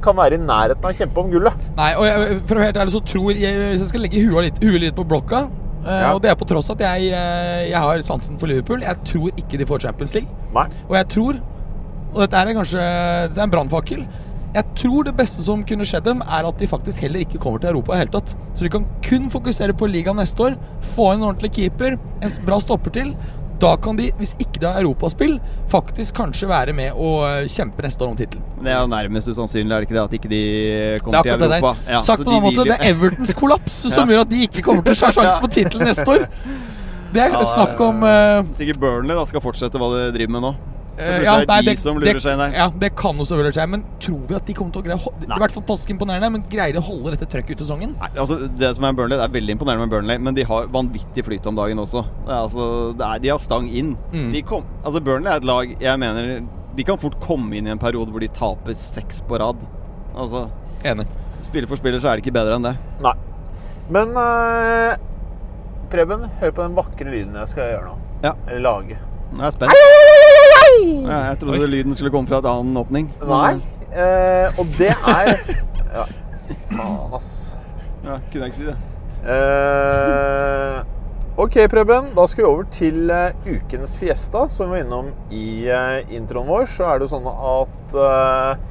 kan 0.00 0.16
være 0.16 0.38
i 0.38 0.40
nærheten 0.40 0.80
av 0.80 0.94
å 0.94 0.96
kjempe 0.96 1.20
om 1.20 1.28
gullet. 1.32 1.66
Nei, 1.76 1.90
og 1.92 2.06
jeg, 2.08 2.38
for 2.48 2.56
å 2.56 2.62
være 2.62 2.70
helt 2.70 2.80
ærlig 2.80 2.94
så 2.94 3.02
tror 3.10 3.36
jeg 3.36 3.58
Hvis 3.60 3.82
jeg 3.84 3.90
skal 3.90 4.04
legge 4.06 4.22
huet 4.24 4.46
litt, 4.46 4.62
huet 4.64 4.84
litt 4.86 4.96
på 4.96 5.04
blokka 5.12 5.42
eh, 5.44 5.90
Ja. 5.90 6.14
Og 6.14 6.22
det 6.24 6.32
er 6.32 6.40
på 6.40 6.48
tross 6.48 6.72
at 6.72 6.80
jeg, 6.86 7.12
eh, 7.12 7.68
jeg 7.68 7.84
har 7.84 8.06
sansen 8.08 8.40
for 8.40 8.48
Liverpool. 8.48 8.80
Jeg 8.86 9.04
tror 9.12 9.28
ikke 9.36 9.60
de 9.60 9.68
får 9.68 9.84
Champions 9.84 10.16
League. 10.16 10.40
Nei. 10.56 10.66
Og 10.88 10.96
jeg 10.96 11.12
tror 11.16 11.44
Og 12.10 12.24
dette 12.24 12.40
er 12.40 12.56
kanskje 12.56 12.88
Det 13.30 13.38
er 13.38 13.44
en 13.44 13.52
brannfakkel. 13.52 14.08
Jeg 14.54 14.66
tror 14.74 15.04
det 15.06 15.12
beste 15.14 15.44
som 15.46 15.60
kunne 15.66 15.84
skjedd 15.86 16.08
dem, 16.08 16.22
er 16.26 16.46
at 16.48 16.56
de 16.58 16.66
faktisk 16.66 17.04
heller 17.04 17.22
ikke 17.22 17.38
kommer 17.38 17.60
til 17.62 17.70
Europa 17.70 17.92
i 17.94 18.00
det 18.00 18.00
hele 18.02 18.14
tatt. 18.16 18.32
Så 18.58 18.66
de 18.66 18.70
kan 18.72 18.86
kun 19.06 19.28
fokusere 19.30 19.76
på 19.78 19.86
ligaen 19.86 20.18
neste 20.18 20.42
år, 20.42 20.56
få 20.96 21.12
en 21.14 21.22
ordentlig 21.28 21.52
keeper, 21.54 21.94
en 22.20 22.32
bra 22.48 22.58
stopper 22.62 22.90
til. 22.96 23.12
Da 23.60 23.74
kan 23.76 23.94
de, 23.98 24.06
hvis 24.16 24.32
ikke 24.40 24.56
de 24.62 24.66
har 24.66 24.80
europaspill, 24.80 25.34
faktisk 25.68 26.16
kanskje 26.16 26.48
være 26.48 26.72
med 26.74 26.96
og 26.96 27.26
eh, 27.28 27.44
kjempe 27.52 27.84
neste 27.84 28.02
år 28.02 28.14
om 28.14 28.16
tittelen. 28.16 28.42
Det 28.64 28.72
er 28.72 28.78
jo 28.80 28.88
nærmest 28.90 29.28
usannsynlig, 29.28 29.68
er 29.76 29.84
det 29.84 29.88
ikke 29.90 29.98
det? 29.98 30.04
At 30.08 30.16
ikke 30.16 30.30
de 30.32 30.40
Det 30.40 30.94
er 30.96 31.04
kommer 31.04 31.22
til 31.28 31.44
Europa? 31.44 31.74
det. 31.76 31.92
Ja, 31.92 32.00
Sagt 32.08 32.24
på 32.24 32.30
en 32.30 32.32
annen 32.38 32.46
måte, 32.48 32.64
det 32.70 32.78
er 32.78 32.88
Evertons 32.94 33.34
kollaps 33.42 33.78
som 33.92 34.08
gjør 34.10 34.24
at 34.24 34.32
de 34.32 34.42
ikke 34.48 34.64
kommer 34.64 34.82
til 34.88 34.96
å 34.96 35.10
ha 35.10 35.12
sjanse 35.20 35.44
på 35.44 35.52
tittelen 35.60 35.86
neste 35.92 36.08
år. 36.08 36.26
Det 37.10 37.18
er 37.18 37.32
Ja, 37.34 37.40
snakk 37.42 37.80
om 37.82 38.04
uh, 38.06 38.46
Sikkert 38.54 38.78
Burnley 38.78 39.16
da 39.18 39.24
skal 39.26 39.42
fortsette 39.42 39.78
hva 39.82 39.88
de 39.96 40.02
driver 40.14 40.30
med 40.36 40.44
nå. 40.46 40.50
Så 41.00 41.10
ja, 41.10 41.16
plutselig 41.16 41.40
er 41.40 41.48
nei, 41.50 41.58
det 41.60 41.72
de 41.72 41.80
som 41.80 41.98
lurer 42.00 42.20
seg 42.22 42.34
inn 42.36 42.42
der. 42.42 42.54
Ja, 42.60 42.66
det 42.82 42.90
kan 42.98 43.20
jo 43.20 43.26
selvfølgelig 43.28 43.56
skje. 43.56 43.66
Men 43.72 43.84
tror 44.04 44.20
vi 44.28 44.36
at 44.38 44.46
de 44.50 44.56
kommer 44.58 44.74
til 44.74 44.82
å 44.82 44.86
greie 44.86 45.12
Det 45.22 45.30
har 45.32 45.42
vært 45.44 45.56
fantastisk 45.56 45.92
imponerende, 45.94 46.30
men 46.36 46.44
greier 46.52 46.76
de 46.76 46.82
å 46.82 46.86
holde 46.86 47.14
dette 47.14 47.28
trøkket 47.32 47.56
ut 47.56 47.64
sesongen? 47.64 47.96
Nei, 48.00 48.10
altså 48.14 48.38
Det 48.60 48.72
som 48.76 48.86
er 48.88 48.96
Burnley, 48.98 49.16
det 49.20 49.26
er 49.26 49.34
veldig 49.38 49.56
imponerende 49.56 49.86
med 49.86 49.94
Burnley, 49.94 50.22
men 50.28 50.36
de 50.36 50.46
har 50.50 50.70
vanvittig 50.74 51.24
flyt 51.26 51.48
om 51.50 51.58
dagen 51.58 51.82
også. 51.82 52.04
Det 52.26 52.34
er, 52.34 52.40
altså, 52.44 52.68
det 53.00 53.08
er, 53.08 53.24
de 53.24 53.32
har 53.32 53.42
stang 53.42 53.68
inn. 53.82 53.94
Mm. 54.14 54.30
De 54.36 54.44
kom, 54.52 54.68
altså 54.84 55.02
Burnley 55.04 55.32
er 55.32 55.42
et 55.42 55.48
lag 55.48 55.74
jeg 55.80 56.02
mener 56.04 56.30
De 56.76 56.86
kan 56.86 57.00
fort 57.00 57.16
komme 57.24 57.56
inn 57.58 57.66
i 57.66 57.72
en 57.72 57.80
periode 57.82 58.12
hvor 58.12 58.22
de 58.22 58.30
taper 58.36 58.76
seks 58.78 59.24
på 59.26 59.40
rad. 59.40 59.64
Altså 60.14 60.46
Enig. 60.86 61.06
Spiller 61.44 61.68
for 61.68 61.80
spiller 61.80 62.00
så 62.00 62.10
er 62.10 62.18
det 62.18 62.24
ikke 62.24 62.36
bedre 62.36 62.56
enn 62.56 62.68
det. 62.68 62.76
Nei. 63.04 63.16
Men 63.90 64.14
eh, 64.16 65.00
Preben, 65.90 66.28
hør 66.40 66.52
på 66.54 66.62
den 66.62 66.76
vakre 66.78 67.10
lyden 67.10 67.34
jeg 67.40 67.50
skal 67.50 67.72
gjøre 67.72 67.88
nå. 67.90 67.96
Ja. 68.22 68.34
Eller 68.46 68.62
lage. 68.62 68.98
Nå 69.30 69.40
er 69.40 69.46
jeg 69.46 69.56
spent. 69.56 69.72
Ja, 71.06 71.18
jeg 71.30 71.38
trodde 71.42 71.66
lyden 71.70 71.94
skulle 71.94 72.12
komme 72.14 72.30
fra 72.30 72.40
et 72.42 72.48
annen 72.50 72.76
åpning. 72.80 73.10
Nei. 73.26 73.54
eh, 73.90 74.58
og 74.58 74.70
det 74.78 74.92
er 74.94 75.34
ja. 75.96 76.06
Faen, 76.70 77.14
ass. 77.14 77.30
Ja, 78.04 78.16
kunne 78.30 78.46
jeg 78.46 78.52
ikke 78.52 78.60
si 78.60 78.68
det. 78.70 78.76
Eh, 79.20 80.80
ok, 81.36 81.58
Preben. 81.70 82.10
Da 82.16 82.26
skal 82.30 82.44
vi 82.44 82.48
over 82.48 82.66
til 82.72 83.10
uh, 83.12 83.34
ukens 83.46 83.96
fiesta, 84.00 84.46
som 84.48 84.70
vi 84.70 84.78
var 84.78 84.84
innom 84.86 85.12
i 85.30 85.46
uh, 85.68 86.14
introen 86.14 86.48
vår. 86.50 86.66
Så 86.72 86.88
er 86.88 86.98
det 86.98 87.08
jo 87.08 87.12
sånn 87.14 87.28
at 87.30 87.96
eh, 88.06 88.69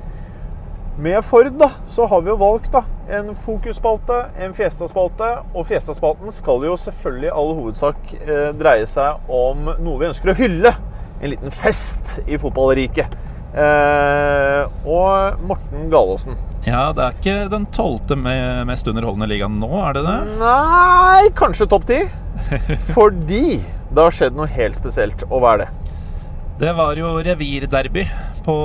med 1.00 1.22
Ford 1.26 1.52
da, 1.60 1.70
så 1.88 2.06
har 2.12 2.22
vi 2.26 2.32
jo 2.32 2.36
valgt 2.42 2.72
da, 2.76 2.82
en 3.16 3.32
fokusspalte, 3.38 4.18
en 4.44 4.54
fiestaspalte. 4.58 5.30
Og 5.56 5.66
fiestaspalten 5.70 6.34
skal 6.36 6.66
jo 6.68 6.76
selvfølgelig 6.80 7.30
i 7.30 7.36
all 7.42 7.54
hovedsak 7.58 8.14
eh, 8.20 8.50
dreie 8.60 8.88
seg 8.90 9.32
om 9.32 9.72
noe 9.80 10.00
vi 10.02 10.10
ønsker 10.12 10.34
å 10.34 10.38
hylle. 10.40 10.74
En 11.20 11.32
liten 11.34 11.52
fest 11.52 12.18
i 12.28 12.38
fotballriket. 12.40 13.16
Eh, 13.50 14.62
og 14.86 15.40
Morten 15.50 15.88
Galaasen. 15.92 16.38
Ja, 16.68 16.90
det 16.94 17.02
er 17.06 17.16
ikke 17.18 17.38
den 17.56 17.66
tolvte 17.74 18.18
me- 18.20 18.64
mest 18.68 18.88
underholdende 18.92 19.30
ligaen 19.32 19.56
nå, 19.62 19.72
er 19.88 19.96
det 19.98 20.04
det? 20.06 20.18
Nei, 20.42 21.30
kanskje 21.40 21.68
topp 21.72 21.88
ti. 21.90 22.02
Fordi 22.96 23.60
det 23.90 24.04
har 24.06 24.14
skjedd 24.14 24.36
noe 24.38 24.48
helt 24.54 24.78
spesielt. 24.78 25.24
Og 25.32 25.42
hva 25.44 25.56
er 25.56 25.64
det? 25.64 25.70
Det 26.60 26.72
var 26.76 26.98
jo 27.00 27.14
revirderby 27.24 28.02
på, 28.44 28.56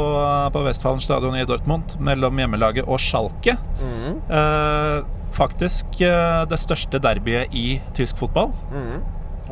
på 0.53 0.63
Westfallen 0.67 1.03
stadion 1.03 1.37
i 1.39 1.45
Dortmund 1.47 1.95
mellom 2.03 2.41
hjemmelaget 2.43 2.89
og 2.91 2.99
Schalke. 2.99 3.55
Mm. 3.79 4.17
Eh, 4.35 4.97
faktisk 5.37 6.01
eh, 6.03 6.41
det 6.51 6.59
største 6.59 6.99
derbyet 7.03 7.55
i 7.55 7.79
tysk 7.95 8.19
fotball. 8.19 8.51
Mm. 8.75 8.97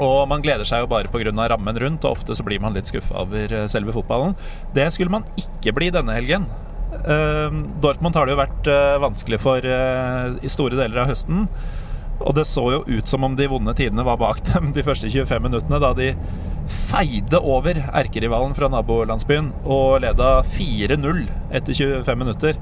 Og 0.02 0.16
man 0.26 0.42
gleder 0.42 0.66
seg 0.66 0.82
jo 0.82 0.90
bare 0.90 1.10
pga. 1.12 1.30
rammen 1.52 1.78
rundt, 1.78 2.04
og 2.04 2.18
ofte 2.18 2.34
så 2.34 2.42
blir 2.42 2.58
man 2.58 2.74
litt 2.74 2.90
skuffa 2.90 3.22
over 3.22 3.52
eh, 3.52 3.68
selve 3.70 3.94
fotballen. 3.94 4.34
Det 4.74 4.90
skulle 4.90 5.14
man 5.14 5.28
ikke 5.38 5.76
bli 5.78 5.92
denne 5.94 6.18
helgen. 6.18 6.48
Eh, 6.98 7.54
Dortmund 7.78 8.16
har 8.16 8.26
det 8.26 8.34
jo 8.34 8.42
vært 8.42 8.72
eh, 8.74 8.98
vanskelig 9.06 9.38
for 9.42 9.62
eh, 9.62 10.34
i 10.42 10.50
store 10.50 10.82
deler 10.82 11.04
av 11.04 11.14
høsten. 11.14 11.46
Og 12.22 12.36
det 12.36 12.46
så 12.48 12.64
jo 12.74 12.82
ut 12.86 13.10
som 13.10 13.24
om 13.26 13.36
de 13.38 13.48
vonde 13.50 13.74
tidene 13.78 14.04
var 14.06 14.20
bak 14.20 14.42
dem 14.52 14.72
de 14.76 14.84
første 14.86 15.10
25 15.10 15.46
minuttene, 15.48 15.80
da 15.82 15.92
de 15.96 16.12
feide 16.92 17.40
over 17.42 17.78
erkerivalen 17.90 18.54
fra 18.56 18.68
nabolandsbyen 18.70 19.50
og 19.64 20.02
leda 20.04 20.30
4-0 20.54 21.24
etter 21.52 21.74
25 21.74 22.18
minutter. 22.20 22.58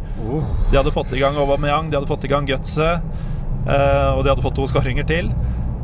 De 0.70 0.78
hadde 0.78 0.94
fått 0.94 1.12
i 1.14 1.20
gang 1.20 1.36
Aubameyang, 1.38 1.90
de 1.90 1.98
hadde 1.98 2.10
fått 2.10 2.26
i 2.26 2.32
gang 2.32 2.48
Götze, 2.48 2.96
eh, 2.96 4.10
og 4.14 4.24
de 4.24 4.32
hadde 4.32 4.44
fått 4.44 4.56
to 4.58 4.68
skåringer 4.70 5.06
til. 5.08 5.32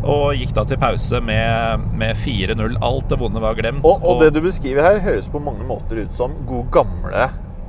Og 0.06 0.36
gikk 0.38 0.52
da 0.54 0.62
til 0.68 0.78
pause 0.78 1.20
med, 1.24 1.86
med 1.98 2.18
4-0. 2.20 2.76
Alt 2.84 3.08
det 3.10 3.18
vonde 3.20 3.42
var 3.42 3.56
glemt. 3.58 3.86
Og, 3.86 4.04
og 4.04 4.22
det 4.22 4.30
du 4.36 4.42
beskriver 4.44 4.86
her, 4.86 5.02
høres 5.02 5.28
på 5.32 5.42
mange 5.42 5.66
måter 5.66 6.04
ut 6.04 6.14
som 6.14 6.36
god 6.46 6.70
gamle 6.74 7.28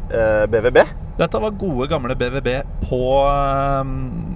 BVB. 0.10 0.82
Dette 1.18 1.40
var 1.42 1.58
gode, 1.58 1.90
gamle 1.90 2.16
BVB 2.16 2.50
på, 2.86 3.04
eh, 3.26 3.92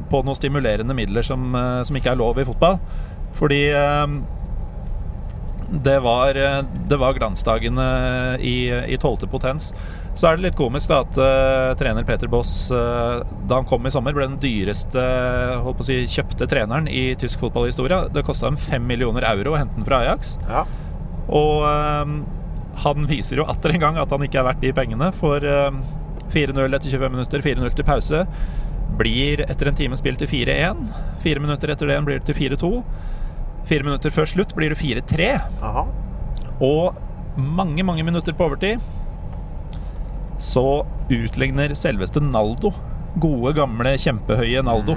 på 0.10 0.21
noen 0.25 0.38
stimulerende 0.38 0.97
midler 0.97 1.25
som, 1.25 1.53
eh, 1.55 1.81
som 1.86 1.97
ikke 1.97 2.15
er 2.15 2.21
lov 2.21 2.39
i 2.41 2.45
fotball. 2.47 2.79
Fordi 3.38 3.69
eh, 3.69 4.07
det 5.71 5.99
var, 6.03 6.36
eh, 6.36 6.63
det 6.89 6.97
var 6.99 7.13
glansdagene 7.13 7.86
i, 8.41 8.97
tolvte 8.97 9.29
potens. 9.29 9.71
Så 10.15 10.27
er 10.27 10.36
det 10.36 10.49
litt 10.49 10.57
komisk 10.60 10.89
da 10.91 10.97
at 11.05 11.17
uh, 11.21 11.71
trener 11.79 12.03
Peter 12.03 12.27
Boss 12.27 12.67
uh, 12.67 13.21
da 13.47 13.62
han 13.62 13.67
kom 13.69 13.86
i 13.88 13.91
sommer, 13.93 14.12
ble 14.12 14.25
den 14.27 14.41
dyreste 14.43 14.99
holdt 15.63 15.79
på 15.79 15.86
å 15.86 15.88
si, 15.88 16.01
kjøpte 16.12 16.49
treneren 16.51 16.89
i 16.91 17.13
tysk 17.15 17.39
fotballhistorie. 17.45 18.10
Det 18.12 18.25
kosta 18.27 18.49
dem 18.49 18.60
fem 18.60 18.84
millioner 18.84 19.23
euro 19.29 19.55
å 19.55 19.62
hente 19.62 19.77
den 19.79 19.88
fra 19.88 20.01
Ajax. 20.03 20.36
Ja. 20.49 20.65
Og 21.31 21.63
eh, 21.63 22.15
han 22.82 23.06
viser 23.10 23.41
jo 23.41 23.46
atter 23.52 23.76
en 23.76 23.84
gang 23.84 23.98
at 24.02 24.10
han 24.13 24.24
ikke 24.26 24.39
er 24.41 24.48
verdt 24.50 24.63
de 24.63 24.72
pengene. 24.78 25.12
For 25.17 25.44
eh, 25.46 25.72
4-0 26.34 26.76
etter 26.78 26.89
25 26.89 27.13
minutter, 27.13 27.44
4-0 27.46 27.76
til 27.78 27.88
pause. 27.88 28.24
Blir 29.00 29.44
etter 29.48 29.70
en 29.72 29.78
time 29.78 29.98
spilt 30.00 30.20
til 30.22 30.30
4-1. 30.32 30.82
Fire 31.24 31.44
minutter 31.44 31.72
etter 31.74 31.89
det 31.91 32.00
blir 32.08 32.20
det 32.22 32.28
til 32.32 32.38
4-2. 32.56 32.72
Fire 33.70 33.86
minutter 33.86 34.13
før 34.13 34.28
slutt 34.30 34.56
blir 34.58 34.74
det 34.74 34.80
4-3. 34.82 35.30
Og 36.62 36.98
mange, 37.38 37.84
mange 37.88 38.04
minutter 38.04 38.36
på 38.36 38.50
overtid 38.50 38.82
så 40.41 40.82
utligner 41.13 41.76
selveste 41.78 42.22
Naldo. 42.24 42.72
Gode, 43.22 43.54
gamle, 43.60 43.94
kjempehøye 44.02 44.63
Naldo. 44.65 44.96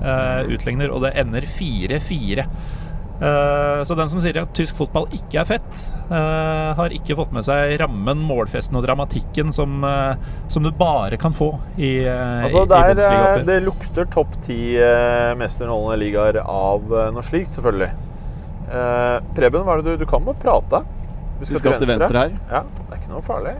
eh, 0.00 0.48
utligner, 0.56 0.90
og 0.92 1.02
det 1.04 1.12
ender 1.20 1.44
4-4. 1.44 2.46
Eh, 3.16 3.82
så 3.88 3.94
den 3.96 4.10
som 4.12 4.20
sier 4.20 4.36
at 4.42 4.50
tysk 4.56 4.76
fotball 4.76 5.06
ikke 5.16 5.38
er 5.40 5.46
fett, 5.48 5.78
eh, 6.10 6.72
har 6.76 6.92
ikke 6.92 7.16
fått 7.16 7.32
med 7.32 7.46
seg 7.46 7.78
rammen, 7.80 8.20
målfesten 8.28 8.76
og 8.76 8.84
dramatikken 8.84 9.54
som, 9.56 9.78
eh, 9.88 10.16
som 10.52 10.62
du 10.66 10.70
bare 10.76 11.16
kan 11.16 11.32
få 11.32 11.48
i, 11.78 11.94
Altså, 12.04 12.66
i, 12.66 12.94
det, 12.98 13.06
i 13.40 13.46
det 13.48 13.56
lukter 13.64 14.04
topp 14.12 14.36
ti 14.44 14.58
mest 15.40 15.60
underholdende 15.64 15.96
ligaer 16.02 16.40
av 16.44 16.84
noe 17.14 17.24
slikt, 17.24 17.56
selvfølgelig. 17.56 17.88
Eh, 18.68 19.16
Preben, 19.34 19.64
hva 19.64 19.78
er 19.78 19.82
det 19.82 19.96
du, 19.96 20.04
du 20.04 20.06
kan 20.10 20.24
bare 20.26 20.36
prate. 20.42 20.82
Vi 21.40 21.46
skal 21.54 21.78
til 21.80 21.88
venstre 21.94 22.18
her. 22.26 22.36
Ja, 22.52 22.62
det 22.68 22.86
er 22.92 23.00
ikke 23.00 23.12
noe 23.14 23.24
farlig. 23.24 23.56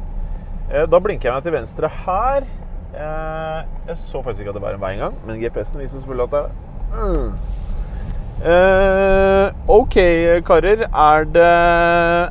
Eh, 0.71 0.87
Da 0.91 1.01
blinker 1.01 1.31
jeg 1.31 1.37
meg 1.37 1.45
til 1.47 1.55
venstre 1.57 1.91
her. 2.05 2.47
Eh, 2.97 3.61
Jeg 3.89 3.97
så 4.05 4.21
faktisk 4.25 4.43
ikke 4.45 4.53
at 4.53 4.59
det 4.61 4.65
var 4.69 4.77
en 4.77 4.83
vei 4.85 4.95
engang, 4.97 5.15
men 5.27 5.41
GPS-en 5.41 5.81
viser 5.81 6.01
selvfølgelig 6.03 6.29
at 6.29 6.37
det 6.37 6.45
er 6.45 7.31
Eh, 8.45 9.27
Ok, 9.67 9.97
karer. 10.47 10.87
Er 10.87 11.25
det, 11.35 11.47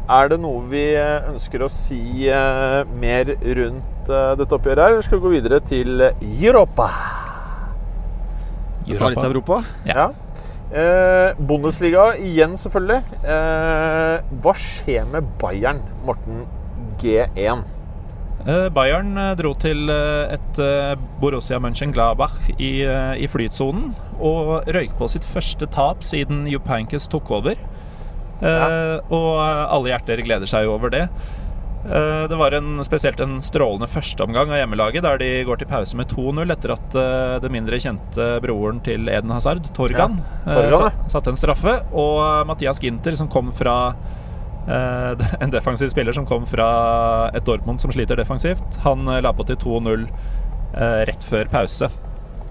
er 0.10 0.30
det 0.32 0.38
noe 0.39 0.64
vi 0.72 0.86
eh, 0.95 1.28
ønsker 1.34 1.66
å 1.66 1.68
si 1.72 2.30
uh, 2.32 2.88
mer 3.01 3.28
rundt 3.28 4.08
uh, 4.12 4.32
dette 4.39 4.56
oppgjøret 4.56 4.86
her, 4.86 4.95
eller 4.95 5.03
skal 5.03 5.20
vi 5.20 5.26
gå 5.26 5.34
videre 5.36 5.60
til 5.68 5.99
Europa? 5.99 6.88
Europa. 8.86 9.01
Ta 9.01 9.12
litt 9.12 9.28
Europa. 9.28 9.60
Ja. 9.89 10.08
Eh, 10.76 11.38
Bundesliga 11.47 12.10
igjen, 12.22 12.56
selvfølgelig. 12.58 13.20
Eh, 13.24 14.34
hva 14.41 14.53
skjer 14.58 15.06
med 15.12 15.28
Bayern, 15.41 15.84
Morten 16.08 16.45
G1? 17.01 17.66
Eh, 18.46 18.68
Bayern 18.76 19.16
eh, 19.18 19.32
dro 19.40 19.54
til 19.58 19.88
eh, 19.90 20.36
et 20.36 20.60
Borussia 21.22 21.58
Mönchengladbach 21.64 22.36
i, 22.60 22.74
i 22.86 23.30
flytsonen 23.32 23.94
og 24.20 24.68
røyk 24.76 24.94
på 25.00 25.08
sitt 25.10 25.26
første 25.26 25.66
tap 25.74 26.04
siden 26.06 26.44
Jupp 26.52 26.68
Heynckes 26.70 27.08
tok 27.10 27.32
over. 27.40 27.56
Eh, 28.44 29.00
Og 29.10 29.32
alle 29.42 29.90
hjerter 29.94 30.22
gleder 30.28 30.50
seg 30.52 30.68
jo 30.68 30.76
over 30.76 30.94
det. 30.94 31.08
Eh, 31.86 32.26
Det 32.30 32.38
var 32.38 32.54
en, 32.58 32.84
spesielt 32.86 33.20
en 33.24 33.40
strålende 33.46 33.88
førsteomgang 33.90 34.52
av 34.54 34.60
hjemmelaget, 34.62 35.06
der 35.08 35.18
de 35.22 35.32
går 35.48 35.64
til 35.64 35.72
pause 35.72 35.98
med 35.98 36.12
2-0 36.14 36.54
etter 36.54 36.76
at 36.76 37.00
den 37.42 37.54
mindre 37.56 37.80
kjente 37.82 38.28
broren 38.46 38.84
til 38.86 39.10
Eden 39.10 39.34
Hazard, 39.34 39.72
Torgan, 39.74 40.20
Ja, 40.46 40.60
Torgan, 40.60 41.02
satte 41.14 41.34
en 41.34 41.40
straffe. 41.40 41.80
Og 41.98 42.46
Mathias 42.50 42.82
Ginter, 42.84 43.18
som 43.18 43.28
kom 43.32 43.50
fra 43.56 43.96
en 45.43 45.53
defensiv 45.53 45.91
spiller 45.93 46.16
som 46.16 46.26
kom 46.26 46.45
fra 46.49 46.68
et 47.36 47.45
Dortmund 47.45 47.82
som 47.82 47.93
sliter 47.93 48.18
defensivt, 48.20 48.82
han 48.86 49.07
eh, 49.07 49.22
la 49.22 49.34
på 49.36 49.45
til 49.47 49.59
2-0 49.61 50.07
eh, 50.07 51.01
rett 51.09 51.26
før 51.30 51.49
pause. 51.53 51.89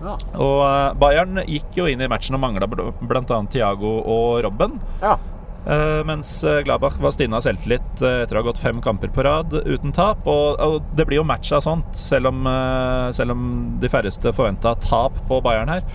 Ja. 0.04 0.16
Og 0.38 0.58
eh, 0.68 0.90
Bayern 1.00 1.42
gikk 1.46 1.78
jo 1.80 1.88
inn 1.90 2.02
i 2.04 2.10
matchen 2.10 2.36
og 2.36 2.44
mangla 2.44 2.68
bl.a. 2.68 3.38
Thiago 3.50 3.96
og 4.00 4.42
Robben. 4.46 4.78
Ja. 5.02 5.16
Eh, 5.64 6.02
mens 6.04 6.36
eh, 6.44 6.60
Gladbach 6.66 6.98
var 7.00 7.14
stinna 7.16 7.40
selvtillit 7.40 8.02
eh, 8.04 8.20
etter 8.24 8.36
å 8.36 8.42
ha 8.42 8.48
gått 8.50 8.60
fem 8.60 8.82
kamper 8.84 9.12
på 9.14 9.24
rad 9.24 9.56
uten 9.64 9.94
tap. 9.96 10.26
Og, 10.28 10.84
det 10.94 11.08
blir 11.08 11.22
jo 11.22 11.26
match 11.28 11.54
av 11.56 11.64
sånt, 11.64 11.96
selv 11.96 12.30
om, 12.30 12.44
eh, 12.50 13.08
selv 13.16 13.34
om 13.34 13.48
de 13.80 13.90
færreste 13.90 14.34
forventa 14.36 14.76
tap 14.84 15.18
på 15.30 15.40
Bayern 15.44 15.72
her. 15.72 15.88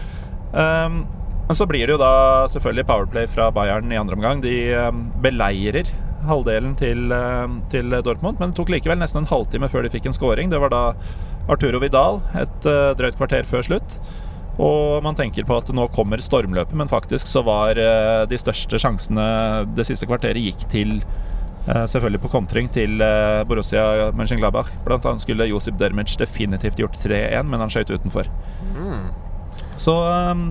Men 1.49 1.57
så 1.57 1.65
blir 1.65 1.87
det 1.87 1.95
jo 1.95 2.01
da 2.01 2.45
selvfølgelig 2.45 2.85
powerplay 2.85 3.27
fra 3.29 3.47
Bayern 3.49 3.89
i 3.89 3.97
andre 3.97 4.13
omgang. 4.17 4.41
De 4.43 4.53
eh, 4.69 4.91
beleirer 5.21 5.89
halvdelen 6.27 6.75
til, 6.79 7.11
eh, 7.11 7.47
til 7.69 7.89
Dortmund, 8.03 8.39
men 8.39 8.51
det 8.51 8.57
tok 8.59 8.71
likevel 8.73 8.99
nesten 8.99 9.23
en 9.23 9.31
halvtime 9.31 9.69
før 9.69 9.83
de 9.83 9.93
fikk 9.93 10.09
en 10.09 10.15
scoring. 10.15 10.49
Det 10.49 10.59
var 10.59 10.73
da 10.73 10.83
Arturo 11.49 11.79
Vidal 11.81 12.21
et 12.37 12.67
eh, 12.67 12.91
drøyt 12.97 13.17
kvarter 13.17 13.47
før 13.49 13.65
slutt. 13.65 13.99
Og 14.59 14.99
man 15.03 15.15
tenker 15.15 15.45
på 15.47 15.55
at 15.55 15.69
nå 15.71 15.85
kommer 15.95 16.19
stormløpet, 16.19 16.75
men 16.75 16.91
faktisk 16.91 17.29
så 17.31 17.43
var 17.47 17.79
eh, 17.79 18.25
de 18.29 18.39
største 18.39 18.79
sjansene 18.81 19.25
det 19.75 19.87
siste 19.87 20.09
kvarteret 20.09 20.41
gikk 20.49 20.69
til 20.71 21.01
Selvfølgelig 21.69 22.21
på 22.23 22.29
kontring 22.33 22.69
til 22.73 23.01
Borussia 23.45 24.09
Mönchengladbach. 24.17 24.71
Blant 24.87 25.03
annet 25.05 25.21
skulle 25.21 25.45
Josip 25.45 25.75
Dermic 25.77 26.15
definitivt 26.17 26.79
gjort 26.79 26.95
3-1, 26.97 27.43
men 27.45 27.61
han 27.61 27.69
skøyt 27.69 27.91
utenfor. 27.91 28.31
Så 29.77 29.93
eh, 30.07 30.41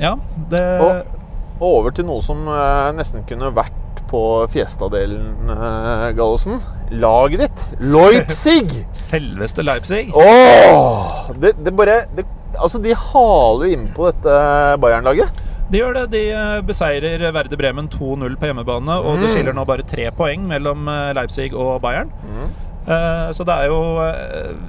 ja, 0.00 0.14
det 0.48 0.62
Og, 0.86 1.18
over 1.60 1.92
til 1.92 2.08
noe 2.08 2.24
som 2.24 2.46
nesten 2.96 3.26
kunne 3.28 3.52
vært 3.52 3.81
på 4.12 4.46
Fiesta-delen, 4.52 5.50
eh, 5.50 6.10
Gallosen. 6.16 6.60
Laget 6.90 7.40
ditt, 7.46 7.64
Leipzig! 7.80 8.68
Selveste 9.08 9.64
Leipzig. 9.64 10.10
Åh! 10.14 11.30
Det, 11.40 11.54
det 11.64 11.72
bare 11.76 12.02
det, 12.16 12.26
Altså, 12.60 12.76
de 12.84 12.92
haler 12.92 13.70
jo 13.70 13.78
innpå 13.78 14.10
dette 14.10 14.34
Bayern-laget. 14.82 15.38
De 15.72 15.80
gjør 15.80 15.96
det. 15.96 16.02
De 16.12 16.20
eh, 16.36 16.58
beseirer 16.68 17.24
Verde 17.32 17.56
Bremen 17.56 17.88
2-0 17.88 18.36
på 18.36 18.50
hjemmebane, 18.50 18.98
og 19.00 19.22
det 19.22 19.32
skiller 19.32 19.56
nå 19.56 19.64
bare 19.68 19.86
tre 19.88 20.10
poeng 20.12 20.44
mellom 20.50 20.84
eh, 20.92 21.14
Leipzig 21.16 21.48
og 21.56 21.78
Bayern. 21.84 22.12
Mm. 22.28 22.52
Så 22.82 23.44
det 23.46 23.54
er 23.54 23.68
jo 23.70 23.76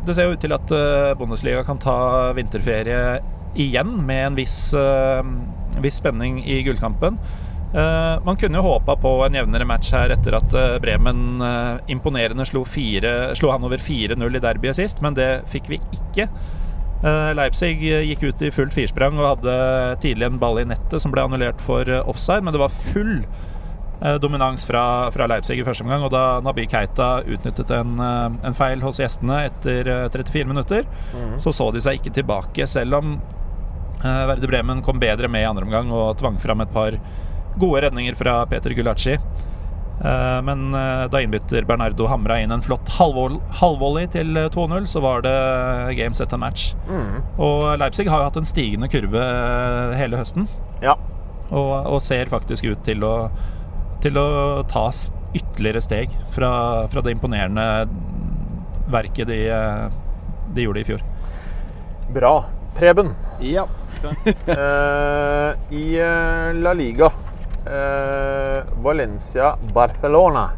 Det 0.06 0.14
ser 0.14 0.28
jo 0.28 0.36
ut 0.36 0.44
til 0.44 0.54
at 0.54 0.74
Bundesliga 1.18 1.64
kan 1.66 1.80
ta 1.82 1.96
vinterferie 2.38 3.00
igjen 3.58 3.96
med 4.06 4.28
en 4.28 4.36
viss, 4.38 4.58
viss 5.82 5.98
spenning 5.98 6.38
i 6.46 6.60
gullkampen. 6.62 7.18
Eh, 7.74 8.20
Man 8.26 8.38
kunne 8.38 8.60
jo 8.60 8.66
håpa 8.68 8.96
på 9.02 9.12
en 9.26 9.34
jevnere 9.34 9.66
match 9.66 9.90
her 9.96 10.14
etter 10.14 10.36
at 10.38 10.54
eh, 10.54 10.76
Bremen 10.84 11.42
eh, 11.42 11.80
imponerende 11.94 12.46
slo, 12.46 12.62
fire, 12.70 13.32
slo 13.38 13.50
Hanover 13.54 13.82
4-0 13.82 14.38
i 14.38 14.42
derbyet 14.44 14.78
sist, 14.78 15.02
men 15.02 15.18
det 15.18 15.32
fikk 15.52 15.72
vi 15.74 15.82
ikke. 15.98 16.30
Leipzig 17.36 17.82
gikk 17.84 18.22
ut 18.30 18.42
i 18.48 18.50
fullt 18.56 18.72
firsprang 18.72 19.18
og 19.20 19.26
hadde 19.28 19.54
tidlig 20.00 20.24
en 20.30 20.38
ball 20.40 20.62
i 20.62 20.64
nettet 20.70 21.04
som 21.04 21.12
ble 21.12 21.26
annullert 21.26 21.60
for 21.60 21.84
offside, 22.08 22.46
men 22.48 22.56
det 22.56 22.62
var 22.62 22.72
full 22.94 23.18
dominans 24.24 24.64
fra, 24.64 24.84
fra 25.12 25.28
Leipzig 25.28 25.58
i 25.60 25.66
første 25.68 25.84
omgang. 25.84 26.06
Og 26.08 26.14
da 26.14 26.40
Nabi 26.46 26.64
Keita 26.72 27.10
utnyttet 27.28 27.74
en, 27.76 28.00
en 28.00 28.56
feil 28.56 28.80
hos 28.88 29.02
gjestene 29.04 29.42
etter 29.50 29.90
eh, 29.92 30.06
34 30.16 30.48
minutter, 30.48 30.88
så 31.44 31.52
så 31.52 31.68
de 31.76 31.84
seg 31.84 32.00
ikke 32.00 32.16
tilbake, 32.22 32.70
selv 32.72 33.02
om 33.02 33.18
Verde 34.04 34.48
Bremen 34.48 34.80
kom 34.84 35.04
bedre 35.04 35.28
med 35.32 35.44
i 35.44 35.50
andre 35.52 35.68
omgang 35.68 35.92
og 35.92 36.16
tvang 36.24 36.40
fram 36.40 36.64
et 36.64 36.72
par 36.72 36.96
gode 37.60 37.82
redninger 37.86 38.16
fra 38.18 38.46
Peter 38.50 38.74
Gulacci. 38.74 39.18
Eh, 40.04 40.40
Men 40.44 40.74
eh, 40.76 41.06
da 41.08 41.22
innbytter 41.22 41.64
Bernardo 41.70 42.08
hamra 42.10 42.40
inn 42.42 42.52
en 42.52 42.62
flott 42.66 42.90
halvvolley 42.98 44.08
til 44.12 44.36
eh, 44.38 44.50
2-0, 44.52 44.88
så 44.90 45.02
var 45.04 45.22
det 45.24 45.34
game 46.00 46.14
set 46.18 46.34
and 46.34 46.42
match. 46.44 46.72
Og 47.38 47.66
Leipzig 47.80 48.08
har 48.10 48.24
jo 48.24 48.30
hatt 48.32 48.40
en 48.42 48.50
stigende 48.50 48.90
kurve 48.92 49.22
eh, 49.24 49.94
hele 50.02 50.18
høsten, 50.20 50.48
Ja. 50.84 50.98
og, 51.52 51.74
og 51.94 52.02
ser 52.04 52.32
faktisk 52.34 52.66
ut 52.74 52.84
til 52.88 53.04
å, 53.08 53.14
til 54.04 54.18
å 54.20 54.28
ta 54.68 54.90
ytterligere 55.34 55.82
steg 55.82 56.12
fra, 56.34 56.52
fra 56.92 57.02
det 57.06 57.16
imponerende 57.16 57.88
verket 58.94 59.30
de, 59.30 59.40
eh, 59.50 59.88
de 60.54 60.66
gjorde 60.68 60.84
i 60.84 60.90
fjor. 60.90 61.06
Bra. 62.14 62.34
Preben, 62.76 63.14
Ja. 63.40 63.68
uh, 64.04 65.54
i 65.72 65.84
eh, 65.96 66.50
La 66.60 66.74
Liga 66.76 67.08
eh, 67.68 68.74
Valencia-Barcelona. 68.84 70.50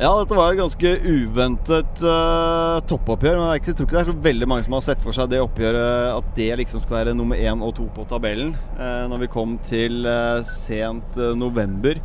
Ja, 0.00 0.10
dette 0.18 0.34
var 0.34 0.50
et 0.50 0.58
ganske 0.58 0.90
uventet 1.04 2.00
uh, 2.02 2.80
toppoppgjør. 2.90 3.38
Men 3.38 3.50
jeg 3.54 3.76
tror 3.76 3.86
ikke 3.86 3.94
det 3.94 4.00
er 4.00 4.10
så 4.10 4.24
veldig 4.24 4.48
mange 4.50 4.66
som 4.66 4.74
har 4.74 4.84
sett 4.86 5.02
for 5.04 5.14
seg 5.14 5.30
det 5.30 5.42
oppgjøret 5.44 6.16
at 6.16 6.30
det 6.34 6.48
liksom 6.58 6.82
skal 6.82 6.96
være 6.96 7.14
nummer 7.14 7.38
én 7.38 7.62
og 7.62 7.76
to 7.76 7.86
på 7.94 8.06
tabellen 8.10 8.56
uh, 8.80 9.04
når 9.12 9.26
vi 9.26 9.32
kom 9.36 9.58
til 9.68 10.02
uh, 10.08 10.40
sent 10.48 11.20
eh, 11.20 11.36
november. 11.38 12.00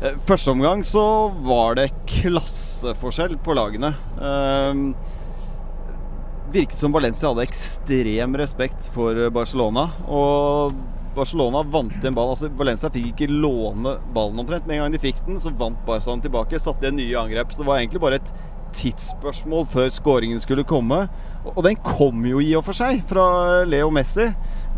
Eh, 0.00 0.16
første 0.24 0.50
omgang 0.50 0.80
så 0.84 1.04
var 1.44 1.76
det 1.76 1.90
klasseforskjell 2.08 3.36
på 3.44 3.56
lagene. 3.56 3.92
Eh, 4.16 4.84
virket 6.54 6.80
som 6.80 6.94
Valencia 6.94 7.28
hadde 7.28 7.44
ekstrem 7.44 8.36
respekt 8.40 8.88
for 8.94 9.26
eh, 9.26 9.32
Barcelona. 9.32 9.90
Og 10.08 10.72
Barcelona 11.20 11.62
vant 11.68 12.04
en 12.04 12.16
ball. 12.16 12.32
altså 12.34 12.50
Valencia 12.58 12.90
fikk 12.92 13.12
ikke 13.12 13.30
låne 13.30 13.96
ballen 14.14 14.40
omtrent. 14.42 14.66
Med 14.66 14.78
en 14.78 14.86
gang 14.86 14.94
de 14.94 15.02
fikk 15.02 15.20
den, 15.26 15.40
så 15.42 15.52
vant 15.52 15.78
Barca 15.86 16.10
den 16.10 16.24
tilbake. 16.24 16.60
Satte 16.60 16.88
en 16.88 16.98
nye 16.98 17.18
angrep. 17.20 17.52
Så 17.52 17.62
det 17.62 17.68
var 17.68 17.80
egentlig 17.80 18.02
bare 18.02 18.20
et 18.20 18.32
tidsspørsmål 18.76 19.66
før 19.70 19.90
skåringen 19.92 20.40
skulle 20.42 20.66
komme. 20.68 21.04
Og 21.54 21.62
den 21.66 21.78
kom 21.84 22.24
jo 22.28 22.40
i 22.42 22.52
og 22.58 22.64
for 22.66 22.76
seg 22.76 23.02
fra 23.10 23.64
Leo 23.68 23.90
Messi. 23.94 24.28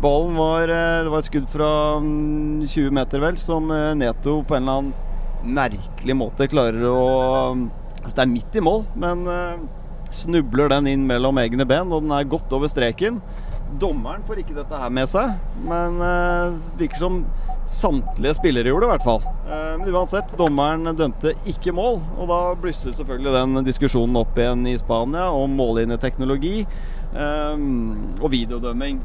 Ballen 0.03 0.35
var 0.35 0.67
eh, 0.67 1.03
Det 1.05 1.11
var 1.13 1.21
et 1.21 1.29
skudd 1.29 1.47
fra 1.51 1.69
mm, 2.03 2.65
20 2.65 2.91
meter, 2.97 3.23
vel, 3.23 3.39
som 3.39 3.71
eh, 3.71 3.93
Neto 3.99 4.41
på 4.43 4.57
en 4.57 4.65
eller 4.65 4.81
annen 4.81 5.55
merkelig 5.55 6.15
måte 6.15 6.47
klarer 6.51 6.85
å 6.87 6.99
Altså, 8.03 8.17
det 8.17 8.23
er 8.23 8.31
midt 8.33 8.55
i 8.59 8.63
mål, 8.63 8.81
men 8.99 9.21
eh, 9.31 9.59
snubler 10.11 10.67
den 10.73 10.89
inn 10.91 11.05
mellom 11.07 11.37
egne 11.39 11.63
ben, 11.63 11.87
og 11.87 12.03
den 12.03 12.11
er 12.11 12.27
godt 12.27 12.51
over 12.51 12.67
streken. 12.67 13.21
Dommeren 13.79 14.23
får 14.27 14.43
ikke 14.43 14.55
dette 14.57 14.79
her 14.79 14.91
med 14.93 15.09
seg, 15.09 15.33
men 15.65 15.97
eh, 16.03 16.57
virker 16.79 16.99
som 17.01 17.23
samtlige 17.69 18.35
spillere 18.37 18.69
gjorde 18.69 18.85
det, 18.85 18.89
i 18.89 18.93
hvert 18.93 19.07
fall. 19.07 19.23
Eh, 19.47 19.73
men 19.79 19.95
uansett, 19.95 20.35
dommeren 20.39 20.93
dømte 20.99 21.33
ikke 21.49 21.73
mål, 21.75 21.99
og 22.17 22.29
da 22.29 22.39
blusser 22.59 22.95
selvfølgelig 22.95 23.33
den 23.37 23.65
diskusjonen 23.67 24.19
opp 24.19 24.37
igjen 24.37 24.67
i 24.69 24.77
Spania 24.79 25.29
om 25.33 25.55
mållinjeteknologi 25.57 26.55
eh, 26.63 27.67
og 28.21 28.29
videodømming. 28.35 29.01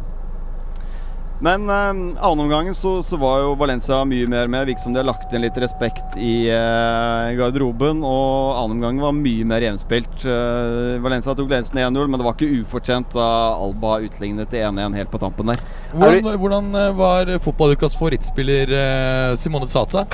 Men 1.41 1.69
eh, 1.71 2.23
annenomgangen 2.25 2.75
så, 2.75 2.97
så 3.03 3.17
var 3.17 3.43
jo 3.45 3.53
Valencia 3.59 4.01
mye 4.09 4.27
mer 4.31 4.49
med. 4.51 4.67
Virket 4.67 4.83
som 4.83 4.95
de 4.95 4.99
har 5.03 5.07
lagt 5.07 5.33
inn 5.33 5.45
litt 5.45 5.59
respekt 5.63 6.17
i 6.19 6.49
eh, 6.51 7.29
garderoben. 7.39 8.03
Og 8.07 8.59
annenomgangen 8.59 9.05
var 9.05 9.15
mye 9.17 9.47
mer 9.47 9.67
jevnspilt. 9.67 10.25
Eh, 10.27 10.97
Valencia 11.05 11.37
tok 11.39 11.51
ledelsen 11.53 11.79
1-0, 11.85 12.11
men 12.11 12.19
det 12.19 12.27
var 12.27 12.35
ikke 12.35 12.63
ufortjent 12.65 13.15
da 13.15 13.29
Alba 13.55 13.99
utlignet 14.07 14.51
til 14.51 14.67
1-1 14.67 14.99
helt 14.99 15.13
på 15.15 15.23
tampen 15.23 15.53
der. 15.53 15.63
Hvordan, 15.95 16.33
hvordan 16.43 16.73
eh, 16.83 16.91
var 16.99 17.33
fotballukas 17.47 17.95
favorittspiller 17.99 18.75
eh, 18.83 19.37
Simone 19.39 19.71
Satsa? 19.71 20.09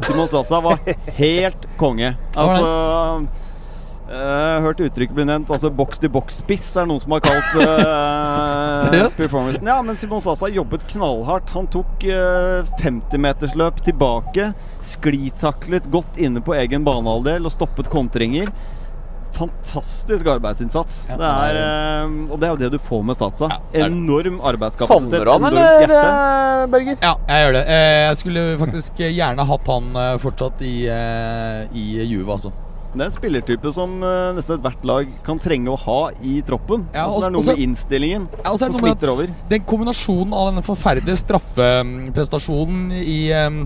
Simone 0.00 0.28
Sasa 0.32 0.62
var 0.64 0.80
helt 1.20 1.68
konge. 1.80 2.14
Altså 2.40 2.64
Jeg 4.10 4.54
har 4.56 4.64
hørt 4.64 4.80
uttrykket 4.82 5.14
bli 5.14 5.24
nevnt. 5.28 5.50
Altså 5.54 5.70
boks-til-boks-spiss 5.70 6.72
er 6.82 6.88
noen 6.90 6.98
som 7.02 7.12
har 7.14 7.22
kalt 7.22 7.52
uh, 7.62 8.80
Seriøst? 8.82 9.20
performancen. 9.20 9.68
Ja, 9.70 9.76
men 9.86 10.00
Simon 10.02 10.22
Sasa 10.24 10.48
jobbet 10.50 10.82
knallhardt. 10.90 11.52
Han 11.54 11.68
tok 11.70 12.02
uh, 12.10 12.66
50-metersløp 12.82 13.78
tilbake, 13.86 14.48
sklitaklet 14.82 15.86
godt 15.94 16.18
inne 16.18 16.42
på 16.42 16.56
egen 16.58 16.82
banehalvdel 16.86 17.46
og 17.46 17.54
stoppet 17.54 17.90
kontringer. 17.92 18.50
Fantastisk 19.38 20.26
arbeidsinnsats. 20.26 21.04
Ja, 21.08 21.14
det 21.16 21.28
er, 21.30 21.54
det 21.54 21.60
eh, 21.62 22.14
og 22.34 22.40
det 22.42 22.48
er 22.48 22.50
jo 22.50 22.58
det 22.64 22.70
du 22.74 22.80
får 22.82 23.04
med 23.06 23.16
Statsa. 23.16 23.46
Ja, 23.46 23.58
det 23.70 23.78
det. 23.78 23.86
Enorm 23.94 24.40
arbeidskapasitet. 24.50 25.14
Savner 25.22 25.30
han, 25.30 25.46
eller, 25.46 25.94
eh, 25.94 26.64
Berger? 26.72 26.98
Ja, 26.98 27.12
jeg 27.30 27.44
gjør 27.46 27.54
det. 27.56 27.62
Eh, 27.76 28.00
Jeg 28.08 28.18
skulle 28.24 28.42
faktisk 28.60 29.00
gjerne 29.06 29.46
hatt 29.52 29.70
han 29.70 29.86
eh, 30.02 30.16
fortsatt 30.26 30.66
i, 30.66 30.74
eh, 30.90 31.62
i 31.78 31.86
Juve, 32.10 32.26
altså. 32.34 32.50
Det 32.90 33.04
er 33.04 33.06
en 33.06 33.14
spillertype 33.14 33.70
som 33.74 33.92
uh, 34.02 34.30
nesten 34.34 34.56
ethvert 34.56 34.86
lag 34.88 35.10
kan 35.26 35.38
trenge 35.42 35.70
å 35.70 35.76
ha 35.78 35.98
i 36.26 36.40
troppen. 36.46 36.88
Ja, 36.90 37.04
altså, 37.06 37.20
det 37.20 37.28
er 37.28 37.34
noe 37.36 37.42
også, 37.44 37.54
med 37.54 37.64
innstillingen 37.66 38.24
Ja, 38.40 38.54
som 38.58 38.74
smitter 38.74 39.12
over. 39.12 39.30
Den 39.52 39.62
kombinasjonen 39.68 40.34
av 40.34 40.50
denne 40.50 40.64
forferdelige 40.66 41.20
straffeprestasjonen 41.22 42.90
i, 42.98 43.20
em, 43.36 43.60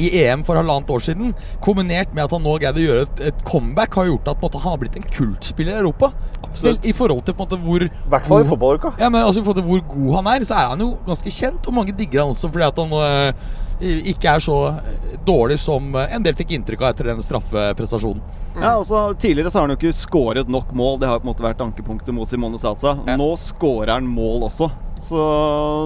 i 0.00 0.08
EM 0.22 0.46
for 0.48 0.56
halvannet 0.56 0.94
år 0.96 1.04
siden, 1.04 1.36
kombinert 1.64 2.16
med 2.16 2.24
at 2.24 2.32
han 2.32 2.44
nå 2.44 2.56
greide 2.62 2.80
å 2.80 2.86
gjøre 2.86 3.04
et, 3.04 3.22
et 3.34 3.44
comeback, 3.48 4.00
har 4.00 4.08
gjort 4.08 4.32
at 4.32 4.40
på 4.40 4.46
en 4.46 4.48
måte, 4.48 4.64
han 4.64 4.74
har 4.74 4.82
blitt 4.86 4.98
en 5.00 5.08
kultspiller 5.12 5.76
i 5.76 5.82
Europa. 5.84 6.12
Absolutt. 6.40 6.80
Vel, 6.80 6.82
I 6.88 6.96
forhold 6.96 7.24
til 7.28 7.36
på 7.36 7.44
en 7.44 7.50
måte 7.50 7.62
hvor 7.68 7.84
I 7.84 7.92
hvert 8.14 8.28
fall 8.32 8.44
i 8.46 8.48
fotballuka. 8.48 8.96
Ja, 8.96 9.12
men 9.12 9.20
altså 9.26 9.42
I 9.42 9.44
forhold 9.44 9.60
til 9.60 9.68
hvor 9.68 9.86
god 9.92 10.20
han 10.22 10.32
er, 10.32 10.48
så 10.48 10.56
er 10.56 10.72
han 10.72 10.84
jo 10.86 10.94
ganske 11.04 11.32
kjent. 11.36 11.68
Og 11.68 11.76
mange 11.76 11.96
digger 12.00 12.24
han 12.24 12.32
også 12.32 12.48
fordi 12.48 12.70
at 12.70 12.80
han 12.80 13.00
eh, 13.04 13.56
ikke 13.80 14.34
er 14.34 14.42
så 14.42 14.58
eh, 14.72 15.14
dårlig 15.26 15.58
som 15.62 15.94
eh, 15.94 16.14
en 16.14 16.24
del 16.24 16.36
fikk 16.38 16.56
inntrykk 16.56 16.82
av 16.82 16.92
etter 16.92 17.12
den 17.12 17.22
straffeprestasjonen. 17.22 18.22
Ja, 18.58 18.72
altså, 18.74 19.14
tidligere 19.14 19.50
så 19.50 19.60
har 19.60 19.68
han 19.68 19.76
jo 19.76 19.78
ikke 19.78 19.94
skåret 19.94 20.48
nok 20.50 20.72
mål. 20.74 20.98
Det 20.98 21.06
har 21.06 21.20
på 21.20 21.28
en 21.28 21.30
måte 21.30 21.44
vært 21.44 21.60
ankepunktet 21.62 22.14
mot 22.14 22.28
Simone 22.28 22.58
Satsa. 22.58 22.96
Nå 23.18 23.30
skårer 23.38 23.94
han 23.94 24.08
mål 24.10 24.48
også. 24.48 24.70
Så 24.98 25.18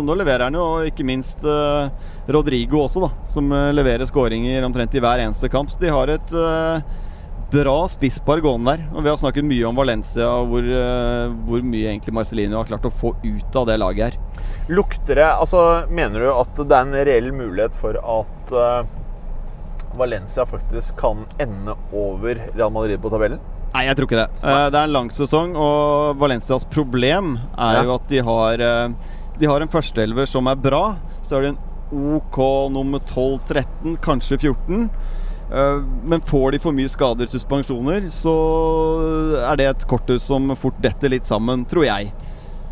nå 0.07 0.15
leverer 0.17 0.47
han 0.47 0.57
jo, 0.57 0.67
ikke 0.89 1.05
minst 1.05 1.45
eh, 1.45 1.91
Rodrigo 2.33 2.87
også, 2.87 3.05
da. 3.05 3.11
Som 3.29 3.53
eh, 3.53 3.73
leverer 3.77 4.09
skåringer 4.09 4.65
omtrent 4.65 4.95
i 4.97 5.03
hver 5.05 5.25
eneste 5.27 5.53
kamp. 5.53 5.73
Så 5.73 5.83
de 5.83 5.93
har 5.93 6.13
et 6.15 6.33
eh, 6.33 7.01
bra 7.53 7.77
spisspar 7.89 8.41
gående 8.45 8.73
der. 8.73 8.83
Og 8.97 9.05
vi 9.05 9.11
har 9.13 9.19
snakket 9.21 9.45
mye 9.47 9.67
om 9.69 9.77
Valencia 9.77 10.27
og 10.41 10.49
hvor, 10.53 10.65
eh, 10.65 11.35
hvor 11.47 11.63
mye 11.67 11.91
egentlig 11.93 12.15
Marcelino 12.17 12.59
har 12.61 12.71
klart 12.71 12.89
å 12.89 12.93
få 13.03 13.13
ut 13.23 13.59
av 13.61 13.69
det 13.69 13.77
laget 13.83 14.13
her. 14.13 14.43
Lukter 14.73 15.21
det 15.21 15.29
Altså, 15.29 15.63
mener 15.93 16.25
du 16.25 16.31
at 16.33 16.55
det 16.57 16.77
er 16.79 16.87
en 16.87 16.99
reell 17.09 17.31
mulighet 17.37 17.75
for 17.77 17.99
at 18.01 18.53
uh, 18.57 18.83
Valencia 19.99 20.47
faktisk 20.49 20.97
kan 21.01 21.27
ende 21.43 21.75
over 21.93 22.41
Real 22.55 22.73
Madrid 22.73 23.01
på 23.03 23.11
tabellen? 23.13 23.41
Nei, 23.73 23.87
jeg 23.89 23.97
tror 23.97 24.09
ikke 24.09 24.21
det. 24.23 24.29
Uh, 24.45 24.67
det 24.73 24.79
er 24.79 24.87
en 24.89 24.97
lang 24.97 25.11
sesong, 25.13 25.55
og 25.57 26.17
Valencias 26.21 26.65
problem 26.69 27.35
er 27.57 27.81
Ja. 27.81 27.83
jo 27.89 27.95
at 27.97 28.09
de 28.09 28.21
har 28.25 28.61
uh, 28.61 28.95
De 29.41 29.49
har 29.49 29.61
en 29.65 29.69
førsteelver 29.73 30.29
som 30.29 30.47
er 30.47 30.57
bra. 30.61 30.97
Så 31.25 31.37
er 31.39 31.43
det 31.47 31.55
en 31.55 32.17
OK 32.17 32.39
nummer 32.73 33.01
12-13, 33.01 33.97
kanskje 34.05 34.39
14. 34.39 34.89
Eh, 35.53 35.83
Men 36.05 36.21
får 36.25 36.53
de 36.53 36.59
for 36.63 36.73
mye 36.77 36.89
skader, 36.91 37.29
suspensjoner, 37.29 38.09
så 38.13 38.33
er 39.51 39.57
det 39.61 39.67
et 39.69 39.87
korthus 39.91 40.25
som 40.31 40.49
fort 40.57 40.79
detter 40.83 41.13
litt 41.13 41.29
sammen, 41.29 41.67
tror 41.69 41.85
jeg. 41.89 42.13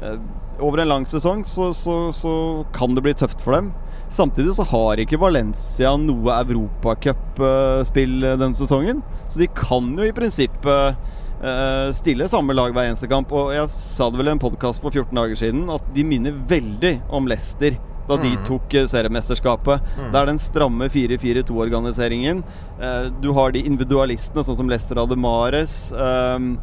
Eh, 0.03 0.17
Over 0.61 0.83
en 0.83 0.91
lang 0.91 1.05
sesong 1.09 1.41
så, 1.49 1.71
så, 1.73 1.95
så 2.13 2.33
kan 2.77 2.93
det 2.93 3.01
bli 3.07 3.15
tøft 3.17 3.41
for 3.41 3.57
dem. 3.57 3.71
Samtidig 4.13 4.53
så 4.59 4.67
har 4.69 5.01
ikke 5.01 5.17
Valencia 5.23 5.95
noe 5.97 6.35
europacupspill 6.43 8.19
denne 8.27 8.59
sesongen. 8.59 9.01
Så 9.31 9.41
de 9.41 9.49
kan 9.57 9.89
jo 9.97 10.05
i 10.05 10.13
prinsippet 10.13 10.99
eh, 11.41 11.87
stille 11.97 12.29
samme 12.29 12.53
lag 12.53 12.75
hver 12.77 12.91
eneste 12.91 13.09
kamp. 13.09 13.33
Og 13.33 13.55
jeg 13.57 13.73
sa 13.73 14.11
det 14.13 14.21
vel 14.21 14.29
i 14.29 14.35
en 14.35 14.43
podkast 14.43 14.83
for 14.85 14.93
14 14.93 15.17
dager 15.17 15.41
siden 15.47 15.65
at 15.73 15.89
de 15.97 16.05
minner 16.05 16.37
veldig 16.53 16.93
om 17.09 17.31
Leicester 17.31 17.79
da 18.11 18.17
de 18.21 18.35
tok 18.47 18.69
seriemesterskapet. 18.91 19.81
seriemesterskapet. 19.81 20.13
Det 20.13 20.21
er 20.21 20.27
den 20.31 20.39
stramme 20.43 20.89
4-4-2-organiseringen. 20.93 22.43
Eh, 22.81 23.09
du 23.23 23.31
har 23.37 23.53
de 23.55 23.63
individualistene, 23.67 24.45
sånn 24.47 24.57
som 24.61 24.69
Lester 24.71 25.01
hadde 25.01 25.17
Mares. 25.19 25.93
Um, 25.97 26.55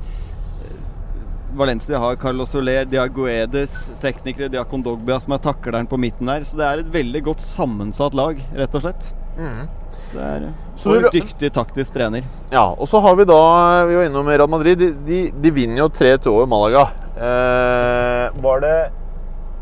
Valencia 1.58 1.98
har 1.98 2.16
Carlos 2.22 2.52
Soler, 2.54 2.86
de 2.86 2.98
har 3.00 3.08
Guedes, 3.10 3.88
teknikere, 4.04 4.50
de 4.52 4.60
har 4.60 4.68
Kondogbia 4.70 5.16
som 5.24 5.34
er 5.34 5.40
takleren 5.42 5.88
på 5.90 5.98
midten 5.98 6.28
der. 6.30 6.44
Så 6.46 6.58
det 6.60 6.66
er 6.68 6.84
et 6.84 6.92
veldig 6.94 7.24
godt 7.32 7.42
sammensatt 7.42 8.14
lag, 8.18 8.42
rett 8.54 8.76
og 8.78 8.84
slett. 8.84 9.14
Det 9.38 10.22
er 10.22 10.46
Så 10.76 10.92
og 10.92 11.02
du- 11.02 11.08
en 11.08 11.12
dyktig 11.14 11.52
taktisk 11.54 11.94
trener. 11.94 12.24
Ja, 12.52 12.66
og 12.74 12.88
så 12.88 13.00
har 13.02 13.16
vi 13.16 13.24
da 13.26 13.86
Vi 13.86 13.96
var 13.96 14.06
innom 14.06 14.28
Real 14.28 14.48
Madrid. 14.48 14.78
De, 14.78 14.92
de, 15.06 15.32
de 15.32 15.52
vinner 15.52 15.78
jo 15.78 15.90
3-2 15.90 16.28
over 16.28 16.48
Malaga. 16.48 16.88
Eh, 17.18 18.42
var 18.42 18.60
det 18.62 18.92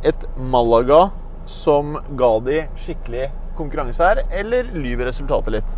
et 0.03 0.25
Malaga 0.37 1.11
som 1.49 1.97
ga 2.17 2.31
de 2.45 2.63
skikkelig 2.81 3.29
konkurranse 3.57 4.03
her, 4.03 4.23
eller 4.33 4.69
lyver 4.75 5.09
resultatet 5.09 5.59
litt? 5.59 5.75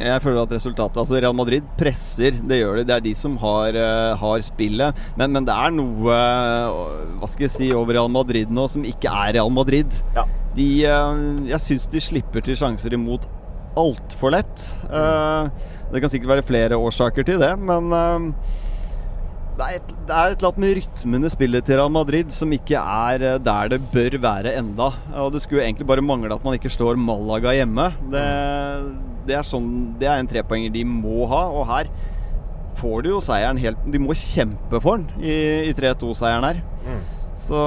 Jeg 0.00 0.22
føler 0.24 0.40
at 0.40 0.52
resultatet 0.54 1.00
Altså 1.02 1.18
Real 1.20 1.34
Madrid 1.36 1.66
presser, 1.76 2.36
det 2.48 2.62
gjør 2.62 2.78
de. 2.80 2.84
Det 2.88 2.94
er 2.96 3.04
de 3.04 3.12
som 3.18 3.34
har, 3.42 3.76
eh, 3.76 4.14
har 4.16 4.44
spillet. 4.44 5.02
Men, 5.20 5.34
men 5.36 5.48
det 5.48 5.52
er 5.52 5.74
noe 5.74 6.14
eh, 6.16 6.78
Hva 7.20 7.28
skal 7.28 7.46
jeg 7.46 7.54
si 7.56 7.68
over 7.76 7.98
Real 7.98 8.08
Madrid 8.12 8.52
nå 8.52 8.64
som 8.72 8.86
ikke 8.88 9.12
er 9.12 9.36
Real 9.36 9.52
Madrid. 9.52 9.98
Ja. 10.16 10.24
De, 10.56 10.68
eh, 10.88 11.20
jeg 11.52 11.64
syns 11.66 11.88
de 11.92 12.02
slipper 12.02 12.44
til 12.44 12.56
sjanser 12.58 12.96
imot 12.96 13.28
altfor 13.78 14.34
lett. 14.34 14.64
Det 14.84 16.00
kan 16.00 16.10
sikkert 16.12 16.34
være 16.34 16.44
flere 16.44 16.76
årsaker 16.76 17.24
til 17.24 17.38
det, 17.40 17.54
men 17.56 17.88
det 19.58 19.66
er, 19.66 19.74
et, 19.76 19.90
det 20.08 20.14
er 20.16 20.32
et 20.32 20.40
eller 20.40 20.48
annet 20.48 20.62
med 20.62 20.76
rytmen 20.78 21.26
i 21.26 21.30
spillet 21.32 21.66
til 21.68 21.76
Real 21.78 21.92
Madrid 21.92 22.32
som 22.32 22.54
ikke 22.56 22.80
er 22.80 23.24
eh, 23.28 23.40
der 23.44 23.72
det 23.74 23.80
bør 23.92 24.16
være 24.22 24.54
enda. 24.58 24.88
Og 25.24 25.34
det 25.34 25.42
skulle 25.44 25.66
egentlig 25.66 25.86
bare 25.88 26.04
mangle 26.04 26.32
at 26.34 26.46
man 26.46 26.56
ikke 26.56 26.72
slår 26.72 27.00
Malaga 27.00 27.52
hjemme. 27.58 27.90
Det, 28.14 28.24
det, 29.28 29.36
er, 29.36 29.46
sånn, 29.46 29.68
det 30.00 30.08
er 30.08 30.22
en 30.22 30.30
trepoenger 30.30 30.72
de 30.72 30.86
må 30.88 31.28
ha, 31.30 31.44
og 31.52 31.68
her 31.68 31.92
får 32.80 33.04
de 33.04 33.12
jo 33.12 33.20
seieren 33.20 33.60
helt 33.60 33.82
De 33.92 34.00
må 34.00 34.14
kjempe 34.16 34.80
for 34.80 35.02
den 35.02 35.20
i, 35.20 35.36
i 35.68 35.76
3-2-seieren 35.76 36.48
her. 36.48 36.62
Så 37.42 37.60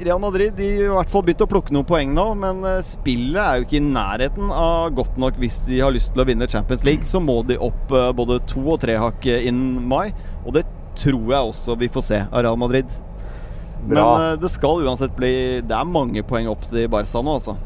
Real 0.00 0.18
Madrid 0.18 0.56
de 0.58 0.68
har 0.72 0.88
i 0.88 0.94
hvert 0.96 1.10
fall 1.12 1.22
begynt 1.22 1.42
å 1.44 1.48
plukke 1.48 1.74
noen 1.74 1.86
poeng 1.86 2.10
nå, 2.16 2.24
men 2.38 2.64
eh, 2.66 2.80
spillet 2.86 3.38
er 3.38 3.60
jo 3.60 3.66
ikke 3.66 3.78
i 3.78 3.84
nærheten 3.84 4.50
av 4.50 4.88
godt 4.96 5.18
nok 5.22 5.38
hvis 5.38 5.60
de 5.68 5.78
har 5.84 5.94
lyst 5.94 6.14
til 6.14 6.24
å 6.24 6.26
vinne 6.26 6.48
Champions 6.50 6.82
League. 6.86 7.06
Så 7.06 7.22
må 7.22 7.40
de 7.46 7.60
opp 7.62 7.94
eh, 7.94 8.10
både 8.16 8.40
to 8.50 8.64
og 8.64 8.80
tre 8.82 8.96
hakk 8.98 9.28
innen 9.36 9.84
mai, 9.90 10.08
og 10.44 10.54
det 10.56 10.64
tror 10.94 11.32
jeg 11.32 11.50
også 11.50 11.74
vi 11.80 11.88
får 11.90 12.04
se 12.06 12.20
av 12.30 12.42
Real 12.44 12.58
Madrid. 12.60 12.90
Men 13.84 13.96
Bra. 13.98 14.08
eh, 14.30 14.36
det 14.40 14.48
skal 14.52 14.80
uansett 14.86 15.12
bli 15.16 15.60
Det 15.60 15.74
er 15.76 15.84
mange 15.84 16.22
poeng 16.24 16.46
opp 16.48 16.62
til 16.70 16.86
Barca 16.88 17.20
nå, 17.20 17.34
altså. 17.40 17.56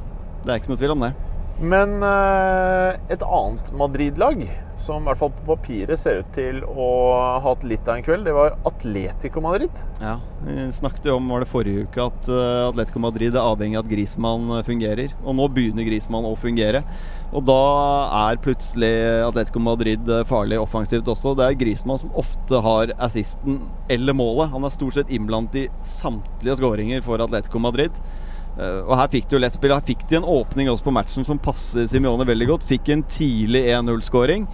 Det 0.43 0.51
er 0.51 0.61
ikke 0.63 0.73
noe 0.73 0.81
tvil 0.81 0.95
om 0.97 1.05
det. 1.07 1.13
Men 1.59 1.97
eh, 2.07 2.97
et 3.11 3.23
annet 3.25 3.71
Madrid-lag, 3.75 4.45
som 4.79 5.03
i 5.03 5.09
hvert 5.09 5.19
fall 5.19 5.33
på 5.35 5.57
papiret 5.57 5.99
ser 5.99 6.21
ut 6.21 6.29
til 6.37 6.61
å 6.63 6.85
ha 7.11 7.41
hatt 7.43 7.65
litt 7.67 7.89
av 7.91 7.99
en 7.99 8.05
kveld, 8.07 8.23
det 8.29 8.35
var 8.37 8.55
Atletico 8.69 9.43
Madrid. 9.43 9.81
Ja, 9.99 10.21
Vi 10.47 10.69
snakket 10.77 11.09
jo 11.11 11.17
om 11.19 11.33
var 11.33 11.43
det 11.43 11.51
forrige 11.51 11.89
uke 11.89 12.05
at 12.05 12.31
eh, 12.31 12.69
Atletico 12.69 13.03
Madrid 13.03 13.35
er 13.35 13.43
avhengig 13.43 13.81
av 13.81 13.89
at 13.89 13.91
Griezmann 13.91 14.47
eh, 14.55 14.63
fungerer. 14.69 15.17
Og 15.25 15.35
nå 15.41 15.49
begynner 15.57 15.89
Grismann 15.89 16.31
å 16.31 16.37
fungere. 16.39 16.85
Og 17.35 17.43
da 17.51 17.59
er 18.29 18.41
plutselig 18.45 18.93
Atletico 19.27 19.65
Madrid 19.65 20.07
farlig 20.31 20.63
offensivt 20.63 21.11
også. 21.11 21.35
Det 21.39 21.49
er 21.49 21.59
Grismann 21.59 21.99
som 22.05 22.15
ofte 22.23 22.63
har 22.65 22.95
assisten 23.03 23.65
eller 23.91 24.15
målet. 24.15 24.55
Han 24.55 24.63
er 24.63 24.79
stort 24.79 25.01
sett 25.01 25.11
innblandet 25.11 25.65
i 25.65 25.69
samtlige 25.83 26.61
skåringer 26.63 27.03
for 27.03 27.27
Atletico 27.27 27.59
Madrid. 27.67 27.99
Eh, 28.59 28.81
Og 28.85 28.97
her 28.99 29.13
fikk 29.13 29.29
de 29.31 29.39
jo 29.39 29.43
lett 29.45 29.55
spill. 29.55 29.75
Her 29.77 29.87
fikk 29.87 30.07
de 30.11 30.19
en 30.21 30.27
åpning 30.29 30.69
også 30.73 30.89
på 30.89 30.95
matchen 30.97 31.25
som 31.29 31.39
passer 31.39 31.87
Simione 31.91 32.27
veldig 32.27 32.51
godt. 32.55 32.67
Fikk 32.69 32.91
en 32.95 33.05
tidlig 33.07 33.67
1-0-skåring. 33.71 34.49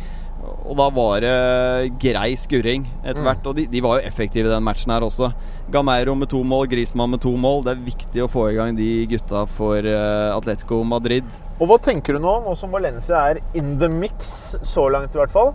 Og 0.44 0.74
da 0.76 0.90
var 0.92 1.22
det 1.24 1.94
grei 2.02 2.34
skurring 2.36 2.82
etter 3.00 3.22
hvert. 3.24 3.46
Og 3.48 3.56
de, 3.56 3.64
de 3.72 3.80
var 3.80 3.96
jo 4.00 4.08
effektive 4.10 4.50
i 4.50 4.52
den 4.52 4.64
matchen 4.66 4.92
her 4.92 5.06
også. 5.06 5.30
Gameiro 5.72 6.12
med 6.20 6.28
to 6.28 6.42
mål, 6.44 6.66
Grismann 6.68 7.14
med 7.14 7.22
to 7.24 7.32
mål. 7.40 7.62
Det 7.64 7.72
er 7.72 7.86
viktig 7.86 8.24
å 8.26 8.28
få 8.28 8.50
i 8.50 8.58
gang 8.58 8.76
de 8.76 8.88
gutta 9.08 9.46
for 9.56 9.78
eh, 9.88 10.34
Atletico 10.36 10.82
Madrid. 10.84 11.24
Og 11.56 11.70
hva 11.70 11.78
tenker 11.80 12.18
du 12.18 12.20
nå, 12.26 12.34
nå 12.44 12.52
som 12.60 12.74
Valencia 12.76 13.22
er 13.30 13.40
in 13.56 13.78
the 13.80 13.88
mix, 13.88 14.34
så 14.68 14.84
langt 14.92 15.16
i 15.16 15.22
hvert 15.22 15.32
fall? 15.32 15.54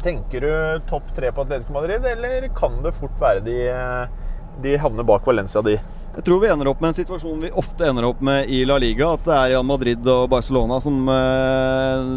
Tenker 0.00 0.46
du 0.46 0.52
topp 0.88 1.10
tre 1.12 1.28
på 1.36 1.44
Atletico 1.44 1.74
Madrid, 1.76 2.06
eller 2.08 2.48
kan 2.56 2.80
det 2.80 2.94
fort 2.96 3.18
være 3.20 3.42
de, 3.44 3.56
de 4.64 4.78
havner 4.80 5.04
bak 5.04 5.26
Valencia, 5.28 5.60
de? 5.66 5.76
Jeg 6.10 6.24
tror 6.26 6.40
vi 6.42 6.48
ender 6.50 6.66
opp 6.66 6.80
med 6.82 6.90
en 6.90 6.96
situasjon 6.96 7.42
vi 7.44 7.52
ofte 7.60 7.86
ender 7.86 8.08
opp 8.08 8.22
med 8.24 8.48
i 8.50 8.64
La 8.66 8.80
Liga. 8.82 9.12
At 9.14 9.28
det 9.28 9.34
er 9.36 9.50
Real 9.52 9.66
Madrid 9.66 10.06
og 10.10 10.24
Barcelona 10.32 10.80
som 10.82 11.04
eh, 11.06 12.08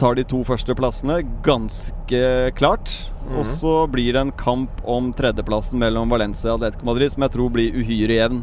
tar 0.00 0.18
de 0.18 0.24
to 0.26 0.40
første 0.46 0.74
plassene, 0.78 1.20
ganske 1.46 2.22
klart. 2.58 2.96
Og 3.36 3.46
så 3.46 3.76
blir 3.90 4.12
det 4.16 4.24
en 4.24 4.34
kamp 4.38 4.82
om 4.82 5.12
tredjeplassen 5.14 5.78
mellom 5.82 6.10
Valencia 6.10 6.52
og 6.52 6.58
Atletico 6.58 6.90
Madrid 6.90 7.14
som 7.14 7.26
jeg 7.26 7.36
tror 7.36 7.54
blir 7.54 7.78
uhyre 7.78 8.18
jevn. 8.18 8.42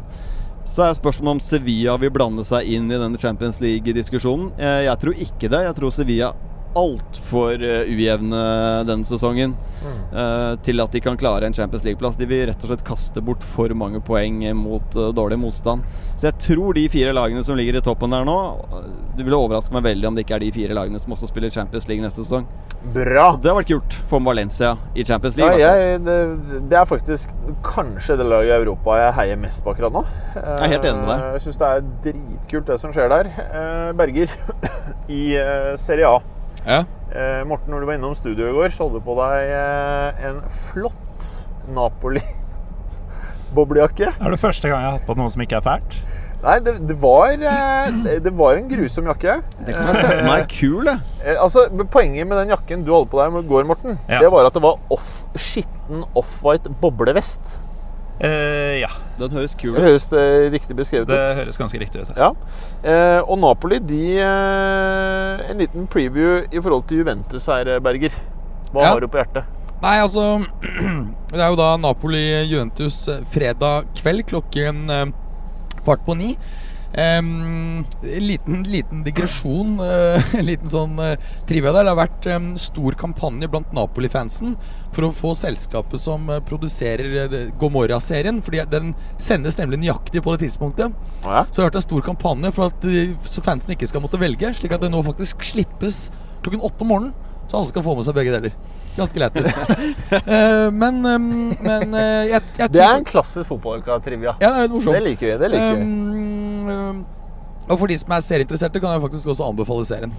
Så 0.64 0.86
er 0.86 0.96
spørsmålet 0.96 1.36
om 1.36 1.44
Sevilla 1.44 1.98
vil 2.00 2.12
blande 2.12 2.44
seg 2.48 2.64
inn 2.72 2.88
i 2.88 2.96
denne 2.96 3.20
Champions 3.20 3.60
League-diskusjonen. 3.60 4.54
Eh, 4.56 4.86
jeg 4.88 5.00
tror 5.04 5.24
ikke 5.28 5.52
det. 5.52 5.66
Jeg 5.68 5.76
tror 5.76 5.92
Sevilla 5.92 6.32
altfor 6.78 7.62
uh, 7.62 7.82
ujevne 7.90 8.42
denne 8.88 9.06
sesongen 9.06 9.54
eh, 9.84 10.52
til 10.64 10.82
at 10.82 10.94
de 10.94 11.00
kan 11.04 11.18
klare 11.20 11.46
en 11.46 11.54
Champions 11.54 11.84
League-plass. 11.86 12.18
De 12.18 12.28
vil 12.28 12.46
rett 12.48 12.64
og 12.64 12.70
slett 12.70 12.84
kaste 12.86 13.22
bort 13.24 13.44
for 13.54 13.72
mange 13.78 14.00
poeng 14.04 14.42
mot 14.58 14.98
uh, 14.98 15.10
dårlig 15.14 15.38
motstand. 15.40 15.84
Så 16.16 16.28
jeg 16.28 16.38
tror 16.46 16.76
de 16.76 16.86
fire 16.92 17.14
lagene 17.16 17.44
som 17.46 17.58
ligger 17.58 17.78
i 17.78 17.82
toppen 17.84 18.12
der 18.14 18.22
nå 18.26 18.36
Det 19.16 19.24
ville 19.24 19.38
overraske 19.38 19.74
meg 19.74 19.82
veldig 19.88 20.08
om 20.08 20.14
det 20.16 20.24
ikke 20.24 20.36
er 20.38 20.44
de 20.44 20.52
fire 20.54 20.76
lagene 20.76 21.00
som 21.02 21.14
også 21.16 21.30
spiller 21.30 21.52
Champions 21.54 21.88
League 21.90 22.04
neste 22.04 22.24
sesong. 22.24 22.46
Bra. 22.94 23.30
Det 23.40 23.48
har 23.48 23.56
vært 23.56 23.70
kult 23.70 23.96
for 24.10 24.20
Valencia 24.24 24.74
i 24.94 25.04
Champions 25.06 25.38
League. 25.40 25.56
Ja, 25.60 25.72
jeg, 25.78 26.02
det, 26.04 26.18
det 26.68 26.78
er 26.78 26.88
faktisk 26.88 27.32
kanskje 27.64 28.18
det 28.20 28.26
laget 28.28 28.52
i 28.52 28.58
Europa 28.58 28.98
jeg 29.00 29.16
heier 29.20 29.40
mest 29.40 29.64
på 29.64 29.72
akkurat 29.72 29.94
nå. 29.94 30.04
Jeg 30.34 30.58
er 30.58 30.74
helt 30.74 30.88
enig 30.90 31.00
med 31.00 31.10
deg. 31.14 31.24
Jeg 31.38 31.44
syns 31.46 31.60
det 31.62 31.70
er 31.70 31.88
dritkult 32.08 32.68
det 32.68 32.78
som 32.82 32.92
skjer 32.94 33.10
der. 33.12 33.32
Eh, 33.46 33.90
Berger, 33.96 34.36
i 35.20 35.24
eh, 35.40 35.72
Serie 35.80 36.10
A. 36.10 36.33
Ja. 36.66 36.82
Eh, 37.14 37.42
Morten, 37.46 37.70
når 37.74 37.80
du 37.84 37.86
var 37.90 37.98
innom 37.98 38.14
studio 38.16 38.48
i 38.50 38.54
går, 38.56 38.72
så 38.74 38.86
hadde 38.86 39.00
du 39.00 39.04
på 39.06 39.14
deg 39.20 39.52
eh, 39.54 40.28
en 40.30 40.40
flott 40.50 41.28
Napoli 41.74 42.22
boblejakke. 43.54 44.08
Er 44.18 44.34
det 44.34 44.40
første 44.42 44.68
gang 44.70 44.82
jeg 44.82 44.88
har 44.90 44.96
hatt 44.98 45.06
på 45.08 45.16
noe 45.18 45.30
som 45.32 45.42
ikke 45.44 45.60
er 45.60 45.64
fælt? 45.64 45.96
Nei, 46.44 46.58
det, 46.60 46.74
det, 46.90 46.96
var, 47.00 47.30
eh, 47.32 47.92
det- 48.04 48.18
det 48.26 48.32
var 48.36 48.58
en 48.58 48.66
grusom 48.68 49.06
jakke. 49.08 49.38
Det 49.64 49.72
kan 49.76 49.86
jeg 49.88 49.96
se 49.96 50.08
for 50.10 50.26
meg 50.26 50.42
er 50.42 50.48
kul, 50.52 50.84
det. 50.90 50.96
Eh, 51.24 51.38
altså, 51.40 51.62
Poenget 51.88 52.26
med 52.28 52.36
den 52.42 52.52
jakken 52.52 52.82
du 52.84 52.90
holdt 52.92 53.08
på 53.14 53.20
deg 53.22 53.38
i 53.40 53.48
går, 53.48 53.64
Morten, 53.70 53.96
Ja. 54.10 54.18
det 54.20 54.30
var 54.34 54.44
at 54.50 54.52
det 54.58 54.62
var 54.66 54.76
off, 54.92 55.24
skitten 55.40 56.02
off-white 56.18 56.68
boblevest. 56.82 57.60
Eh, 58.20 58.78
ja, 58.78 58.88
Den 59.18 59.30
høres 59.34 59.54
kul 59.58 59.72
Det 59.74 59.80
ut. 59.80 59.86
høres 59.88 60.04
det 60.12 60.52
riktig 60.54 60.76
beskrevet 60.78 61.08
det 61.10 61.16
ut? 61.18 61.36
høres 61.40 61.58
ganske 61.58 61.80
riktig 61.82 62.02
ut. 62.04 62.12
Ja. 62.16 62.28
Eh, 62.84 63.20
og 63.26 63.38
Napoli, 63.42 63.78
de 63.82 64.18
eh, 64.22 65.50
En 65.50 65.58
liten 65.58 65.86
preview 65.90 66.44
i 66.52 66.60
forhold 66.62 66.86
til 66.88 66.98
Juventus 67.02 67.46
her, 67.50 67.78
Berger. 67.80 68.14
Hva 68.72 68.82
Ja. 68.82 68.92
har 68.92 69.00
du 69.00 69.08
på 69.08 69.18
hjertet? 69.18 69.44
Nei, 69.82 69.96
altså 70.00 70.38
Det 71.34 71.40
er 71.42 71.48
jo 71.50 71.56
da 71.58 71.72
Napoli-Juventus 71.76 73.08
eh, 73.08 73.24
fredag 73.34 73.84
kveld 73.98 74.24
klokken 74.30 74.84
eh, 74.90 75.06
kvart 75.84 76.04
på 76.06 76.14
ni. 76.16 76.36
En 76.94 77.84
liten, 78.02 78.62
liten 78.70 79.02
digresjon, 79.04 79.74
Uh, 79.74 80.22
en 80.38 80.46
liten 80.46 80.70
sånn 80.70 80.94
uh, 81.00 81.14
trivia 81.48 81.72
der. 81.74 81.86
Det 81.86 81.92
har 81.92 81.98
vært 81.98 82.28
um, 82.30 82.48
stor 82.60 82.94
kampanje 82.98 83.48
blant 83.50 83.72
Napoli-fansen 83.74 84.54
for 84.94 85.08
å 85.08 85.14
få 85.14 85.32
selskapet 85.38 86.02
som 86.02 86.28
uh, 86.30 86.38
produserer 86.46 87.16
uh, 87.26 87.36
Gomorra-serien. 87.60 88.38
Fordi 88.44 88.62
den 88.70 88.92
sendes 89.20 89.58
nemlig 89.58 89.82
nøyaktig 89.82 90.22
på 90.24 90.34
det 90.34 90.44
tidspunktet. 90.46 90.94
Ja. 91.24 91.44
Så 91.48 91.58
det 91.58 91.64
har 91.64 91.70
vært 91.72 91.80
en 91.82 91.88
stor 91.88 92.06
kampanje 92.06 92.54
for 92.54 92.70
at 92.70 92.88
så 93.28 93.44
fansen 93.44 93.74
ikke 93.74 93.90
skal 93.90 94.04
måtte 94.04 94.20
velge, 94.22 94.54
slik 94.54 94.76
at 94.76 94.84
det 94.84 94.92
nå 94.94 95.02
faktisk 95.06 95.42
slippes 95.46 96.06
klokken 96.44 96.64
åtte 96.64 96.86
om 96.86 96.92
morgenen. 96.94 97.23
Så 97.50 97.56
alle 97.58 97.68
skal 97.68 97.82
få 97.84 97.94
med 97.98 98.04
seg 98.06 98.14
begge 98.16 98.32
deler. 98.34 98.54
Ganske 98.96 99.18
lættis. 99.18 99.48
Eh, 100.14 100.70
men 100.70 101.00
men 101.02 101.94
eh, 101.98 102.28
jeg, 102.30 102.40
jeg 102.58 102.70
Det 102.72 102.82
er 102.84 102.94
en 103.00 103.04
klassisk 103.04 103.48
fotballtrivia. 103.50 104.36
Ja, 104.40 104.48
det 104.52 104.56
er 104.56 104.62
litt 104.68 104.72
morsomt. 104.76 104.94
Det 104.94 105.02
liker 105.02 105.26
vi. 105.26 105.34
det 105.42 105.50
liker 105.50 105.74
vi. 105.74 105.82
Um, 106.70 107.04
og 107.68 107.78
for 107.80 107.90
de 107.90 107.96
som 107.98 108.12
er 108.14 108.20
serieinteresserte, 108.24 108.80
kan 108.80 108.94
jeg 108.94 109.02
faktisk 109.02 109.28
også 109.34 109.48
anbefale 109.50 109.84
serien. 109.88 110.12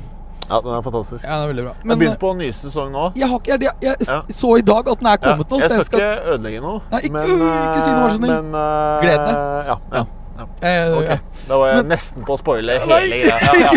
Ja, 0.50 0.60
Den 0.62 0.76
er 0.78 0.82
fantastisk. 0.86 1.24
Ja, 1.24 1.40
den 1.40 1.44
er 1.44 1.48
veldig 1.54 1.64
bra. 1.66 1.72
Jeg 1.80 1.88
Men 1.90 2.00
begynte 2.00 2.20
på 2.22 2.30
på 2.34 2.38
ny 2.38 2.50
sesong 2.54 2.92
nå. 2.94 3.06
jeg, 3.18 3.30
har 3.32 3.40
ikke, 3.40 3.52
jeg, 3.52 3.62
jeg, 3.82 3.96
jeg 4.02 4.08
Ja. 4.10 4.20
så 4.30 4.52
i 4.60 4.62
dag 4.62 4.92
at 4.92 5.00
den 5.00 5.08
er 5.14 5.18
kommet 5.24 5.50
nå. 5.56 5.60
jeg 5.64 5.72
så 5.72 5.84
skal 5.88 6.00
ikke 6.04 6.34
ødelegge 6.36 6.62
noe. 6.62 6.80
Nei, 6.92 7.00
ikke- 7.08 7.24
øh, 7.24 7.24
ikke 7.66 7.82
si 7.82 7.90
noe, 7.90 8.04
vær 8.04 8.10
så 8.10 8.20
snill. 8.20 8.36
Men, 8.36 8.56
uh, 8.56 9.00
Gled 9.02 9.18
deg. 9.26 9.36
Ja, 9.72 9.78
ja. 9.96 10.04
ja. 10.38 10.46
eh, 10.62 10.98
okay. 10.98 11.08
ja. 11.10 11.18
Da 11.48 11.58
var 11.58 11.68
jeg 11.72 11.78
Men- 11.82 11.92
nesten 11.96 12.28
på 12.28 12.34
å 12.36 12.38
spoile 12.44 12.78
hele 12.84 13.02
greia. 13.10 13.40
Ja, 13.42 13.54
ja, 13.64 13.72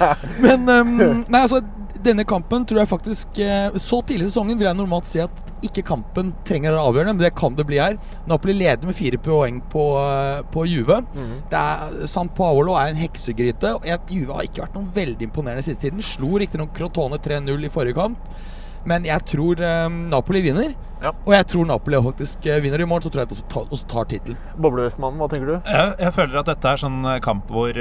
ja. 0.00 0.14
Men 0.48 0.68
um, 0.68 1.24
Nei, 1.28 1.40
altså 1.44 1.60
denne 2.04 2.24
kampen 2.28 2.64
tror 2.68 2.82
jeg 2.82 2.90
faktisk 2.90 3.40
eh, 3.42 3.74
Så 3.80 4.00
tidlig 4.06 4.28
i 4.28 4.32
sesongen 4.32 4.58
vil 4.60 4.68
jeg 4.68 4.78
normalt 4.78 5.08
si 5.08 5.22
at 5.22 5.42
ikke 5.64 5.84
kampen 5.88 6.34
trenger 6.44 6.74
å 6.74 6.76
være 6.76 6.88
avgjørende, 6.90 7.12
men 7.16 7.24
det 7.24 7.36
kan 7.38 7.54
det 7.56 7.64
bli 7.64 7.78
her. 7.80 7.94
Napoli 8.28 8.52
leder 8.58 8.84
med 8.84 8.96
fire 8.98 9.16
poeng 9.24 9.62
på, 9.72 9.84
eh, 9.96 10.42
på 10.52 10.66
Juve. 10.68 10.98
Mm. 11.14 11.30
Er, 11.48 11.94
San 12.10 12.28
Paolo 12.36 12.74
er 12.76 12.90
en 12.92 13.00
heksegryte. 13.00 13.70
og 13.78 14.12
Juve 14.12 14.36
har 14.36 14.44
ikke 14.44 14.66
vært 14.66 14.76
noen 14.76 14.90
veldig 14.92 15.30
imponerende 15.30 15.64
siste 15.64 15.86
tiden. 15.86 16.04
Slo 16.04 16.36
riktignok 16.42 16.74
Crotone 16.76 17.16
3-0 17.16 17.64
i 17.64 17.72
forrige 17.72 17.96
kamp, 17.96 18.28
men 18.84 19.08
jeg 19.08 19.24
tror 19.32 19.64
eh, 19.64 19.88
Napoli 20.12 20.44
vinner. 20.44 20.76
Ja. 21.00 21.14
Og 21.24 21.32
jeg 21.32 21.48
tror 21.48 21.68
Napoli 21.68 22.04
faktisk 22.10 22.44
vinner 22.64 22.80
i 22.80 22.88
morgen, 22.88 23.04
så 23.04 23.12
tror 23.12 23.24
jeg 23.24 23.30
at 23.30 23.32
de 23.32 23.40
også 23.40 23.50
tar, 23.54 23.68
også 23.72 23.88
tar 23.88 24.08
tittelen. 24.12 24.40
Boblevestmannen, 24.60 25.20
hva 25.20 25.32
tenker 25.32 25.48
du? 25.48 25.56
Jeg, 25.64 25.96
jeg 26.00 26.16
føler 26.16 26.40
at 26.40 26.52
dette 26.52 26.74
er 26.76 26.80
sånn 26.84 27.04
kamp 27.24 27.48
hvor, 27.52 27.80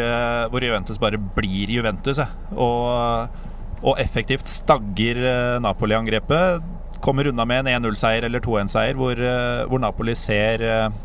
hvor 0.51 0.71
Juventus 0.71 0.99
bare 1.03 1.19
blir 1.19 1.71
Juventus. 1.71 2.19
Jeg. 2.23 2.55
Og, 2.55 3.51
og 3.83 3.99
effektivt 3.99 4.47
stagger 4.49 5.19
eh, 5.27 5.61
Napoli-angrepet. 5.63 6.63
Kommer 7.03 7.27
unna 7.27 7.45
med 7.45 7.65
en 7.65 7.83
1-0-seier 7.83 8.23
eller 8.27 8.43
2-1-seier 8.43 8.95
hvor, 8.99 9.19
eh, 9.19 9.63
hvor 9.67 9.81
Napoli 9.83 10.15
ser 10.17 10.63
eh, 10.63 11.01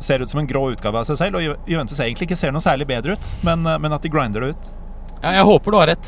Ser 0.00 0.22
ut 0.22 0.30
som 0.32 0.38
en 0.40 0.46
grå 0.48 0.62
utgave 0.72 0.96
av 0.96 1.04
seg 1.04 1.18
selv, 1.20 1.36
og 1.36 1.66
Juventus 1.68 1.98
egentlig 2.00 2.30
ikke 2.30 2.36
ser 2.40 2.54
noe 2.56 2.64
særlig 2.64 2.86
bedre 2.88 3.18
ut, 3.18 3.24
men, 3.44 3.66
men 3.68 3.92
at 3.92 4.00
de 4.00 4.08
grinder 4.08 4.40
det 4.40 4.54
ut. 4.54 4.68
Ja, 5.18 5.34
jeg 5.36 5.44
håper 5.44 5.74
du 5.74 5.76
har 5.76 5.90
rett. 5.90 6.06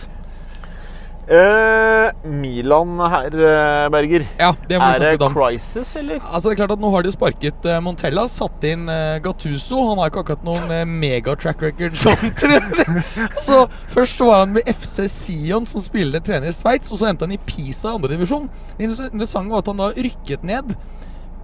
Eh, 1.23 2.11
Milan 2.27 2.99
her, 2.99 3.31
eh, 3.31 3.89
Berger. 3.95 4.25
Ja, 4.39 4.53
det 4.69 4.79
må 4.79 4.89
Er 4.91 5.17
det 5.17 5.29
crisis, 5.31 5.95
eller? 5.97 6.19
Altså 6.19 6.49
det 6.49 6.55
er 6.55 6.67
klart 6.67 6.73
at 6.75 6.81
Nå 6.83 6.91
har 6.91 7.03
de 7.03 7.13
sparket 7.13 7.65
uh, 7.65 7.79
Montella, 7.81 8.27
satt 8.27 8.65
inn 8.67 8.89
uh, 8.91 9.21
Gattuso. 9.23 9.79
Han 9.87 10.01
har 10.03 10.11
ikke 10.11 10.25
akkurat 10.25 10.43
noen 10.43 10.67
uh, 10.67 10.83
mega-track 10.85 11.63
record 11.63 11.95
som 11.95 12.17
trener. 12.43 13.05
så 13.39 13.69
Først 13.95 14.19
så 14.19 14.27
var 14.27 14.43
han 14.43 14.57
med 14.57 14.67
FC 14.67 15.07
Sion, 15.07 15.67
som 15.67 15.85
spiller 15.85 16.19
trener 16.19 16.51
i 16.51 16.57
Sveits, 16.57 16.91
og 16.91 16.99
så 16.99 17.13
endte 17.13 17.29
han 17.29 17.37
i 17.37 17.39
Pisa 17.47 17.95
andredivisjon. 17.95 18.51
Det 18.79 18.91
interessante 18.91 19.53
var 19.53 19.63
at 19.63 19.71
han 19.71 19.85
da 19.85 19.93
rykket 19.95 20.43
ned. 20.43 20.75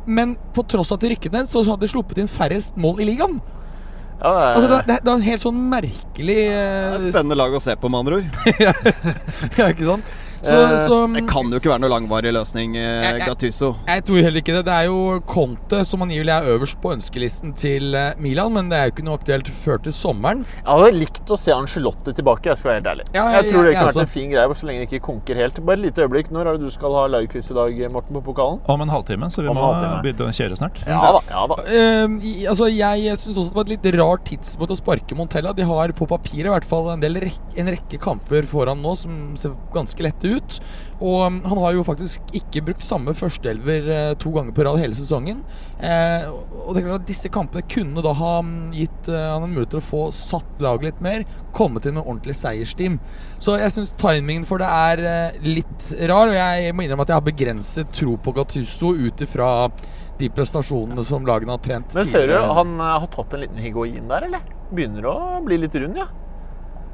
Men 0.08 0.34
på 0.56 0.64
tross 0.66 0.90
av 0.90 0.98
at 0.98 1.06
de 1.06 1.12
rykket 1.14 1.38
ned, 1.38 1.52
så 1.52 1.62
hadde 1.62 1.86
de 1.86 1.92
sluppet 1.92 2.18
inn 2.18 2.30
færrest 2.32 2.74
mål 2.80 3.04
i 3.04 3.12
ligaen. 3.12 3.38
Ja, 4.18 4.30
det 4.30 4.38
er, 4.42 4.54
Altså 4.54 4.68
Det, 4.68 4.78
er, 4.78 5.02
det 5.04 5.10
er 5.10 5.14
en 5.14 5.26
helt 5.28 5.42
sånn 5.44 5.58
merkelig 5.70 6.38
Det 6.40 6.46
eh, 6.50 6.86
er 6.88 6.96
et 6.98 7.12
spennende 7.12 7.38
lag 7.38 7.54
å 7.54 7.60
se 7.62 7.76
på, 7.78 7.90
med 7.92 8.00
andre 8.02 8.18
ord. 8.18 8.40
ja, 9.60 9.68
ikke 9.70 9.86
sant? 9.86 10.16
Så, 10.48 10.58
Eh, 10.58 10.78
så 10.86 10.96
Det 11.14 11.24
kan 11.28 11.50
jo 11.50 11.58
ikke 11.60 11.70
være 11.72 11.80
noe 11.84 11.90
langvarig 11.92 12.32
løsning, 12.32 12.76
eh, 12.76 13.02
Jeg- 13.02 13.18
jeg- 13.18 13.28
Gattuso. 13.28 13.76
Jeg 13.86 14.04
tror 14.04 14.22
heller 14.22 14.40
ikke 14.40 14.54
det. 14.56 14.64
Det 14.64 14.74
er 14.74 14.84
jo 14.86 15.20
Conte 15.26 15.84
som 15.86 16.00
angivelig 16.02 16.32
er 16.34 16.48
øverst 16.58 16.80
på 16.80 16.92
ønskelisten 16.96 17.54
til 17.54 17.94
eh, 17.94 18.14
Milan, 18.18 18.52
men 18.52 18.68
det 18.68 18.76
er 18.78 18.84
jo 18.88 18.92
ikke 18.96 19.04
noe 19.04 19.18
aktuelt 19.18 19.48
før 19.64 19.82
til 19.82 19.92
sommeren. 19.92 20.44
Jeg 20.64 20.66
hadde 20.66 20.92
likt 20.98 21.26
å 21.28 21.38
se 21.38 21.52
Angelotte 21.52 22.14
tilbake, 22.14 22.44
jeg 22.46 22.56
skal 22.58 22.70
være 22.72 22.82
helt 22.82 22.90
ærlig. 22.98 23.06
Ja, 23.14 23.24
jeg, 23.32 23.44
jeg- 23.44 23.52
tror 23.52 23.62
det 23.62 23.72
jeg- 23.72 23.78
kunne 23.78 23.86
jeg 23.86 23.94
vært 23.94 24.00
en 24.00 24.06
fin 24.06 24.30
greie, 24.30 24.48
så 24.54 24.64
lenge 24.66 24.78
det 24.80 24.88
ikke 24.90 25.02
konker 25.02 25.34
helt. 25.36 25.64
Bare 25.64 25.76
et 25.78 25.84
lite 25.84 26.02
øyeblikk. 26.08 26.30
Når 26.30 26.40
er 26.46 26.52
det 26.56 26.60
du 26.60 26.70
skal 26.70 26.92
ha 26.94 27.06
livequiz 27.08 27.50
i 27.50 27.54
dag, 27.54 27.92
Morten, 27.92 28.14
på 28.14 28.22
pokalen? 28.24 28.60
Om 28.68 28.80
en 28.82 28.88
halvtime, 28.88 29.26
så 29.30 29.42
vi 29.42 29.48
Om 29.48 29.56
må 29.56 30.02
begynne 30.02 30.28
å 30.28 30.34
kjøre 30.34 30.56
snart. 30.58 30.76
Ja 30.86 31.12
da. 31.12 31.20
ja 31.28 31.46
da. 31.46 31.56
Eh, 31.66 32.48
altså 32.48 32.68
Jeg 32.68 33.16
syns 33.18 33.36
også 33.38 33.48
det 33.52 33.54
var 33.54 33.64
et 33.68 33.74
litt 33.82 33.94
rart 33.98 34.24
tidspunkt 34.24 34.70
å 34.70 34.76
sparke 34.76 35.14
Montella. 35.16 35.52
De 35.54 35.62
har 35.62 35.88
på 35.92 36.06
papiret 36.06 36.46
i 36.46 36.52
hvert 36.54 36.64
fall 36.64 36.90
en, 36.90 37.00
del 37.00 37.14
rek 37.14 37.38
en 37.56 37.66
rekke 37.66 37.98
kamper 37.98 38.42
foran 38.46 38.80
nå 38.82 38.96
som 38.96 39.36
ser 39.36 39.50
ganske 39.72 39.98
lette 40.02 40.24
ut. 40.24 40.37
Og 40.98 41.26
um, 41.26 41.36
han 41.46 41.60
har 41.62 41.76
jo 41.76 41.84
faktisk 41.86 42.32
ikke 42.34 42.62
brukt 42.66 42.82
samme 42.82 43.14
førsteelver 43.14 43.90
eh, 43.94 44.14
to 44.18 44.32
ganger 44.34 44.54
på 44.56 44.64
rad 44.66 44.80
hele 44.82 44.96
sesongen. 44.98 45.44
Eh, 45.78 46.26
og 46.28 46.72
det 46.74 46.80
er 46.82 46.88
klart 46.88 47.04
at 47.04 47.10
disse 47.10 47.30
kampene 47.30 47.62
kunne 47.70 48.02
da 48.02 48.14
ha 48.18 48.32
mm, 48.42 48.72
gitt 48.74 49.10
eh, 49.12 49.28
han 49.30 49.46
en 49.46 49.52
mulighet 49.54 49.76
til 49.76 49.82
å 49.82 49.86
få 49.86 50.02
satt 50.14 50.64
laget 50.64 50.88
litt 50.88 51.04
mer. 51.04 51.26
Kommet 51.54 51.86
inn 51.86 51.98
med 52.00 52.04
ordentlig 52.06 52.34
seiersteam. 52.40 52.98
Så 53.38 53.58
jeg 53.62 53.76
syns 53.76 53.94
timingen 54.00 54.46
for 54.48 54.62
det 54.62 54.72
er 54.72 55.04
eh, 55.12 55.38
litt 55.46 55.92
rar. 56.00 56.32
Og 56.32 56.36
jeg 56.38 56.74
må 56.74 56.86
innrømme 56.86 57.06
at 57.06 57.14
jeg 57.14 57.20
har 57.20 57.30
begrenset 57.30 57.94
tro 57.94 58.18
på 58.18 58.34
Gattuso 58.40 58.94
ut 58.98 59.26
ifra 59.28 59.52
de 60.18 60.26
prestasjonene 60.34 61.04
som 61.06 61.26
lagene 61.26 61.54
har 61.54 61.60
trent 61.62 61.94
Men 61.94 62.08
ser 62.08 62.26
du, 62.26 62.32
tidligere. 62.32 62.54
han 62.58 62.72
eh, 62.80 62.94
har 63.04 63.10
tatt 63.14 63.34
en 63.36 63.44
liten 63.46 63.62
higuin 63.62 64.08
der, 64.10 64.26
eller? 64.26 64.48
Begynner 64.74 65.06
å 65.06 65.18
bli 65.46 65.60
litt 65.62 65.76
rund, 65.78 65.96
ja. 66.02 66.08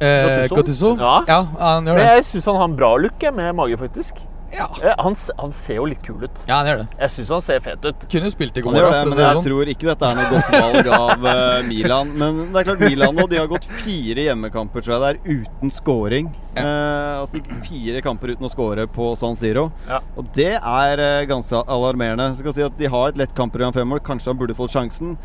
Eh, 0.00 0.48
Gattuso? 0.50 0.96
Ja. 0.98 1.16
ja, 1.28 1.40
han 1.60 1.86
gjør 1.86 1.98
det. 1.98 2.04
Men 2.04 2.14
jeg 2.16 2.24
syns 2.32 2.46
han 2.50 2.56
har 2.62 2.70
en 2.70 2.78
bra 2.78 2.94
look 2.96 3.26
med 3.34 3.54
mage, 3.54 3.76
faktisk. 3.80 4.22
Ja, 4.54 4.68
Eh, 4.84 4.92
Han, 5.02 5.16
han 5.38 5.50
ser 5.50 5.80
jo 5.80 5.84
litt 5.90 6.02
kul 6.06 6.22
ut. 6.22 6.42
ja 6.46 6.60
han 6.60 6.66
gjør 6.68 6.76
det. 6.84 6.86
Jeg 7.00 7.10
syns 7.10 7.30
han 7.34 7.40
ser 7.42 7.62
fet 7.64 7.82
ut. 7.88 8.04
Kunne 8.12 8.28
spilt 8.30 8.56
i 8.60 8.62
går, 8.62 8.76
da, 8.76 8.82
det, 8.92 9.08
men 9.10 9.18
jeg 9.18 9.34
sånn. 9.34 9.46
tror 9.48 9.70
ikke 9.72 9.88
dette 9.88 10.10
er 10.10 10.14
noe 10.20 10.28
godt 10.30 10.52
valg 10.54 10.90
av 10.94 11.24
uh, 11.26 11.62
Milan. 11.66 12.12
Men 12.14 12.38
det 12.52 12.60
er 12.60 12.68
klart 12.68 12.84
Milan 12.84 13.18
nå, 13.18 13.26
de 13.32 13.40
har 13.40 13.48
gått 13.50 13.66
fire 13.82 14.28
hjemmekamper 14.28 14.84
tror 14.86 14.94
jeg 14.94 15.02
det 15.02 15.10
er, 15.10 15.40
uten 15.40 15.74
scoring. 15.74 16.30
Eh, 16.54 17.18
altså 17.18 17.42
Fire 17.66 18.04
kamper 18.06 18.30
uten 18.36 18.46
å 18.46 18.52
score 18.52 18.86
på 18.94 19.08
San 19.18 19.34
Siro. 19.34 19.72
Ja. 19.90 19.98
Og 20.14 20.30
det 20.38 20.52
er 20.60 21.02
uh, 21.02 21.26
ganske 21.26 21.64
alarmerende. 21.66 22.30
Så 22.36 22.44
skal 22.44 22.54
si 22.60 22.62
at 22.68 22.78
De 22.78 22.86
har 22.94 23.10
et 23.10 23.18
lett 23.24 23.34
kampprogram 23.34 23.74
fremover. 23.74 24.04
Kanskje 24.06 24.30
han 24.30 24.38
burde 24.38 24.54
fått 24.54 24.70
sjansen. 24.76 25.16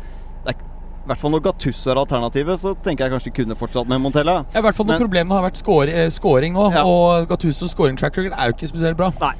Det 0.42 0.56
er, 0.56 0.66
I 1.00 1.08
hvert 1.10 1.20
fall 1.22 1.32
når 1.32 1.40
Gattusso 1.48 1.90
er 1.90 1.98
alternativet, 2.02 2.60
så 2.60 2.74
tenker 2.84 3.06
jeg 3.06 3.14
kanskje 3.14 3.30
de 3.30 3.36
kunne 3.42 3.56
fortsatt 3.58 3.88
med 3.88 4.02
Montella. 4.04 4.44
Ja, 4.52 4.60
I 4.60 4.64
hvert 4.66 4.76
fall 4.76 4.86
når 4.86 4.98
Men- 4.98 5.06
problemet 5.08 5.32
har 5.32 5.46
vært 5.50 5.56
score, 5.56 5.88
eh, 5.88 6.10
scoring 6.10 6.52
nå. 6.54 6.72
Ja. 6.72 6.84
Og 6.84 7.26
Gattusos 7.28 7.70
scoring 7.70 7.96
track 7.96 8.16
record 8.16 8.36
er 8.36 8.50
jo 8.50 8.52
ikke 8.52 8.68
spesielt 8.68 8.96
bra. 8.96 9.12
Nei. 9.20 9.32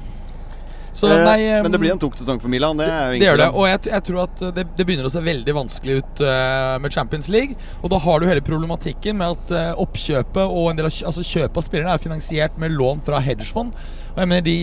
Så 0.93 1.07
Eh, 1.07 1.23
nei 1.23 1.57
um, 1.57 1.63
Men 1.63 1.71
det 1.71 1.79
blir 1.79 1.91
en 1.93 1.99
tok 1.99 2.17
sesong 2.19 2.41
for 2.41 2.49
Milan. 2.49 2.75
Det 2.75 2.87
det 3.19 3.21
gjør 3.23 3.37
det, 3.37 3.47
og 3.53 3.67
jeg, 3.69 3.79
jeg 3.93 4.03
tror 4.03 4.23
at 4.23 4.41
det, 4.55 4.65
det 4.75 4.85
begynner 4.85 5.05
å 5.07 5.11
se 5.13 5.21
veldig 5.23 5.53
vanskelig 5.55 6.01
ut 6.01 6.23
uh, 6.25 6.79
med 6.83 6.91
Champions 6.91 7.29
League. 7.29 7.55
Og 7.81 7.89
da 7.93 7.97
har 7.97 8.19
du 8.19 8.27
hele 8.27 8.41
problematikken 8.41 9.15
med 9.15 9.37
at 9.37 9.53
uh, 9.55 9.81
oppkjøpet 9.81 10.43
og 10.43 10.71
en 10.71 10.81
del 10.81 10.89
av 10.89 10.91
altså 10.91 11.23
kjøpet 11.23 11.61
av 11.61 11.63
spillerne 11.63 11.93
er 11.95 12.03
finansiert 12.03 12.57
med 12.59 12.75
lån 12.75 13.05
fra 13.07 13.21
hedgefond. 13.23 13.71
Og 14.11 14.19
jeg 14.19 14.27
mener 14.27 14.41
de 14.43 14.57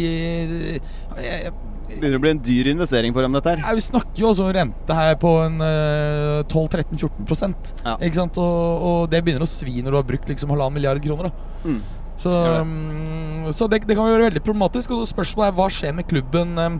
jeg, 1.16 1.52
begynner 1.88 2.18
å 2.20 2.22
bli 2.22 2.32
en 2.34 2.42
dyr 2.44 2.70
investering 2.74 3.14
for 3.16 3.24
dem, 3.24 3.36
dette 3.38 3.54
her. 3.54 3.62
Ja, 3.64 3.74
vi 3.76 3.84
snakker 3.84 4.22
jo 4.22 4.30
også 4.32 4.46
om 4.46 4.52
rente 4.54 4.98
her 4.98 5.14
på 5.20 5.34
en 5.44 5.60
eh, 5.64 6.42
12-13-14 6.52 7.56
Ja. 7.84 7.96
Ikke 7.96 8.20
sant? 8.20 8.40
Og, 8.42 8.88
og 8.90 9.00
det 9.12 9.22
begynner 9.24 9.46
å 9.46 9.50
svi 9.50 9.80
når 9.82 9.94
du 9.94 10.00
har 10.00 10.10
brukt 10.10 10.28
liksom 10.30 10.52
halvannen 10.54 10.78
milliard 10.78 11.02
kroner. 11.04 11.30
Da. 11.30 11.64
Mm. 11.64 11.80
Så, 12.18 12.30
mm, 12.34 13.50
så 13.54 13.68
det, 13.70 13.84
det 13.86 13.96
kan 13.96 14.08
være 14.08 14.28
veldig 14.28 14.44
problematisk. 14.44 14.94
Og 14.96 15.08
spørsmålet 15.08 15.52
er 15.52 15.58
hva 15.58 15.68
skjer 15.72 15.94
med 15.94 16.08
klubben 16.10 16.56
um, 16.58 16.78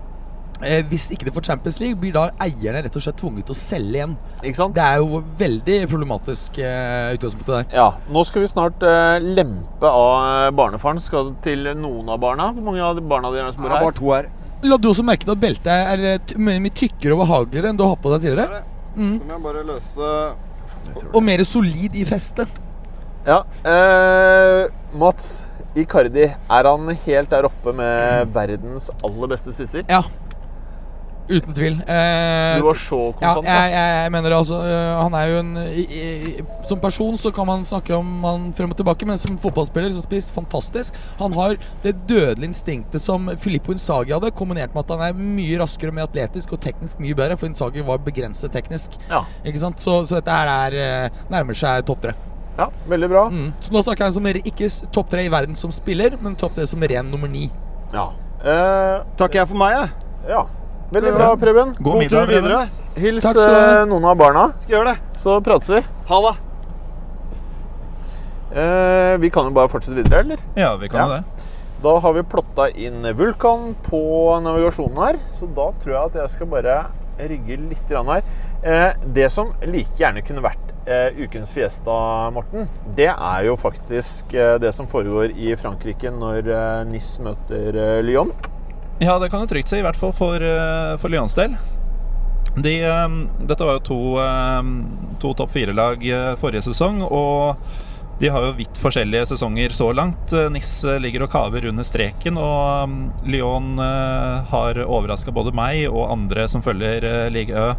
eh, 0.67 0.83
hvis 0.91 1.09
ikke 1.15 1.29
de 1.29 1.35
får 1.37 1.47
Champions 1.53 1.79
League? 1.83 1.99
Blir 2.01 2.17
da 2.17 2.25
eierne 2.43 2.83
rett 2.85 2.99
og 2.99 3.05
slett 3.05 3.19
tvunget 3.21 3.47
til 3.49 3.55
å 3.55 3.59
selge 3.61 4.01
igjen? 4.01 4.17
Ikke 4.43 4.61
sant? 4.61 4.75
Det 4.77 4.85
er 4.85 5.03
jo 5.03 5.23
veldig 5.39 5.79
problematisk 5.93 6.59
eh, 6.63 7.15
utgangspunktet 7.19 7.55
der. 7.55 7.71
Ja, 7.79 7.89
Nå 8.11 8.25
skal 8.27 8.45
vi 8.45 8.51
snart 8.51 8.83
eh, 8.87 9.19
lempe 9.23 9.93
av 9.93 10.11
eh, 10.49 10.51
barnefaren. 10.59 11.03
Skal 11.05 11.33
til 11.47 11.71
noen 11.79 12.11
av 12.11 12.21
barna. 12.25 12.51
Hvor 12.57 12.69
mange 12.71 12.83
av 12.85 12.99
barna 12.99 13.33
dine 13.35 13.47
er 13.47 13.53
det 13.53 13.59
som 13.59 13.65
Det 13.65 13.71
bor 13.71 13.77
er 13.77 13.79
her? 13.79 13.89
bare 13.91 14.01
to 14.01 14.13
her. 14.17 14.33
La 14.67 14.77
du 14.81 14.89
også 14.91 15.05
merke 15.07 15.23
til 15.23 15.35
at 15.37 15.43
beltet 15.43 15.69
er 15.71 16.05
eh, 16.17 16.33
mye 16.43 16.73
tykkere 16.75 17.15
og 17.15 17.23
behageligere 17.23 17.71
enn 17.71 17.79
du 17.79 17.85
har 17.85 17.93
hatt 17.95 18.03
på 18.03 18.15
deg 18.15 18.25
tidligere? 18.27 18.63
Så 18.99 19.05
må 19.07 19.31
jeg 19.31 19.43
bare 19.45 19.61
løse 19.69 20.09
Og 21.13 21.21
mer 21.23 21.45
solid 21.47 21.95
i 21.95 22.07
festet. 22.09 22.57
Ja, 23.29 23.43
eh, 23.69 24.65
Mats 24.99 25.45
Icardi, 25.79 26.25
er 26.27 26.67
han 26.67 26.91
helt 27.05 27.31
der 27.31 27.47
oppe 27.47 27.75
med 27.77 28.33
verdens 28.35 28.89
aller 29.05 29.31
beste 29.31 29.55
spisser? 29.55 29.85
Ja. 29.87 30.03
Uten 31.29 31.53
tvil. 31.55 31.75
Eh, 31.85 32.57
Du 32.59 32.65
var 32.65 32.79
så 32.81 32.99
Ja, 33.21 33.35
kontant. 33.37 33.47
jeg, 33.47 33.73
jeg 33.75 34.13
mener 34.15 34.31
det 34.33 34.37
altså 34.39 34.59
øh, 34.65 35.01
Han 35.03 35.15
er 35.19 35.27
jo 35.29 35.39
en 35.43 35.51
i, 35.77 35.83
i, 35.85 36.45
Som 36.69 36.81
person 36.81 37.19
så 37.21 37.31
kan 37.37 37.47
man 37.47 37.67
snakke 37.69 37.93
om 37.97 38.25
han 38.25 38.47
frem 38.57 38.71
og 38.73 38.79
tilbake, 38.79 39.05
men 39.07 39.19
som 39.21 39.37
fotballspiller, 39.43 39.91
som 39.93 40.03
spiss, 40.07 40.31
fantastisk. 40.33 40.95
Han 41.19 41.33
har 41.37 41.57
det 41.85 41.95
dødelige 42.09 42.49
instinktet 42.49 43.03
som 43.05 43.29
Filippo 43.45 43.73
Insagi 43.77 44.13
hadde, 44.17 44.31
kombinert 44.37 44.73
med 44.75 44.85
at 44.87 44.95
han 44.97 45.05
er 45.11 45.21
mye 45.21 45.59
raskere 45.61 45.93
og 45.93 45.99
mer 46.01 46.09
atletisk 46.09 46.53
og 46.57 46.61
teknisk 46.65 46.99
mye 47.05 47.15
bedre, 47.19 47.37
for 47.37 47.47
Insagi 47.51 47.85
var 47.85 48.01
begrenset 48.05 48.53
teknisk. 48.53 48.97
Ja. 49.11 49.23
Ikke 49.45 49.61
sant? 49.63 49.81
Så, 49.85 50.01
så 50.09 50.19
dette 50.23 50.33
her 50.33 50.49
er 50.55 50.79
øh, 50.81 51.23
nærmer 51.33 51.57
seg 51.57 51.85
topp 51.89 52.03
tre. 52.09 52.15
ja, 52.59 52.67
veldig 52.91 53.09
bra. 53.13 53.29
Mm. 53.31 53.53
Så 53.63 53.71
nå 53.73 53.83
snakker 53.87 54.09
jeg 54.09 54.17
som 54.17 54.27
ikke 54.33 54.69
topp 54.97 55.11
tre 55.13 55.25
i 55.29 55.33
verden 55.33 55.55
som 55.57 55.71
spiller, 55.73 56.17
men 56.25 56.35
topp 56.41 56.57
tre 56.57 56.67
som 56.67 56.81
ren 56.83 57.11
nummer 57.13 57.29
ni. 57.29 57.51
Ja. 57.93 58.09
Eh, 58.43 58.97
Takker 59.21 59.43
jeg 59.45 59.49
for 59.53 59.61
meg, 59.61 59.77
jeg. 59.77 59.91
ja. 60.33 60.47
Veldig 60.91 61.15
bra, 61.15 61.37
Preben. 61.37 61.75
God 61.79 61.85
God 61.85 61.99
middag 62.01 62.27
tur 62.27 62.31
videre. 62.33 62.61
Hils 62.99 63.25
eh, 63.29 63.83
noen 63.91 64.05
av 64.09 64.17
barna, 64.19 64.47
så 65.21 65.35
prates 65.45 65.69
vi. 65.69 65.83
Ha 66.09 66.21
det. 66.25 66.35
Eh, 68.59 69.17
vi 69.21 69.31
kan 69.31 69.45
jo 69.45 69.53
bare 69.55 69.69
fortsette 69.69 69.99
videre, 69.99 70.23
eller? 70.25 70.41
Ja, 70.57 70.77
vi 70.81 70.89
kan 70.89 71.05
jo 71.05 71.15
Ja. 71.15 71.21
det. 71.21 71.47
Da 71.83 71.99
har 72.01 72.13
vi 72.13 72.23
plotta 72.23 72.71
inn 72.75 73.05
Vulkan 73.15 73.75
på 73.87 74.01
navigasjonen 74.43 74.97
her, 74.99 75.19
så 75.39 75.47
da 75.55 75.69
tror 75.79 75.93
jeg 75.95 76.05
at 76.07 76.15
jeg 76.23 76.31
skal 76.31 76.47
bare 76.47 76.87
rygge 77.19 77.57
litt 77.69 77.89
her. 77.89 78.23
Eh, 78.65 78.93
det 79.05 79.31
som 79.31 79.53
like 79.63 79.95
gjerne 79.97 80.23
kunne 80.27 80.43
vært 80.43 80.73
eh, 80.89 81.13
ukens 81.23 81.53
fiesta, 81.53 82.31
Morten, 82.33 82.67
det 82.97 83.13
er 83.13 83.45
jo 83.45 83.55
faktisk 83.57 84.35
eh, 84.35 84.57
det 84.59 84.73
som 84.75 84.87
foregår 84.87 85.37
i 85.37 85.55
Frankrike 85.55 86.11
når 86.11 86.49
eh, 86.49 86.85
NIS 86.91 87.19
møter 87.21 87.77
eh, 87.77 88.03
Lyon. 88.03 88.33
Ja, 89.01 89.19
det 89.19 89.31
kan 89.31 89.41
du 89.41 89.47
trygt 89.47 89.71
si, 89.71 89.79
i 89.79 89.83
hvert 89.83 89.97
fall 89.97 90.13
for, 90.13 90.43
eh, 90.43 90.97
for 90.99 91.09
Lyons 91.09 91.35
del. 91.39 91.55
De, 92.59 92.73
eh, 92.83 93.09
dette 93.47 93.65
var 93.65 93.77
jo 93.79 93.85
to, 93.87 94.19
eh, 94.19 94.63
to 95.21 95.35
topp 95.35 95.53
fire-lag 95.55 96.03
forrige 96.41 96.65
sesong, 96.67 97.03
og 97.07 97.57
de 98.19 98.29
har 98.29 98.43
jo 98.43 98.57
vidt 98.59 98.75
forskjellige 98.75 99.29
sesonger 99.31 99.71
så 99.71 99.95
langt. 99.95 100.33
Niss 100.51 100.83
ligger 100.83 101.23
og 101.23 101.31
kaver 101.31 101.69
under 101.69 101.85
streken, 101.85 102.37
og 102.37 102.91
Lyon 103.25 103.79
har 103.79 104.75
overraska 104.75 105.33
både 105.33 105.55
meg 105.55 105.87
og 105.87 106.11
andre 106.11 106.49
som 106.49 106.61
følger 106.61 107.31
Ligue 107.31 107.77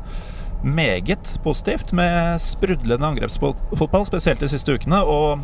meget 0.63 1.43
positivt, 1.43 1.91
med 1.91 2.39
sprudlende 2.39 3.03
angrepsfotball, 3.03 4.05
spesielt 4.05 4.39
de 4.39 4.47
siste 4.47 4.71
ukene. 4.71 5.03
og 5.03 5.39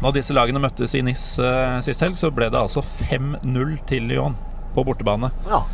da 0.00 0.10
disse 0.10 0.32
lagene 0.32 0.58
møttes 0.58 0.94
i 0.94 1.02
Niss 1.02 1.38
sist 1.84 2.00
helg, 2.00 2.16
så 2.16 2.32
ble 2.32 2.48
det 2.48 2.58
altså 2.58 2.80
5-0 2.82 3.78
til 3.86 4.02
Lyon 4.04 4.36
på 4.74 4.84
bortebane. 4.86 5.30
Ja. 5.48 5.64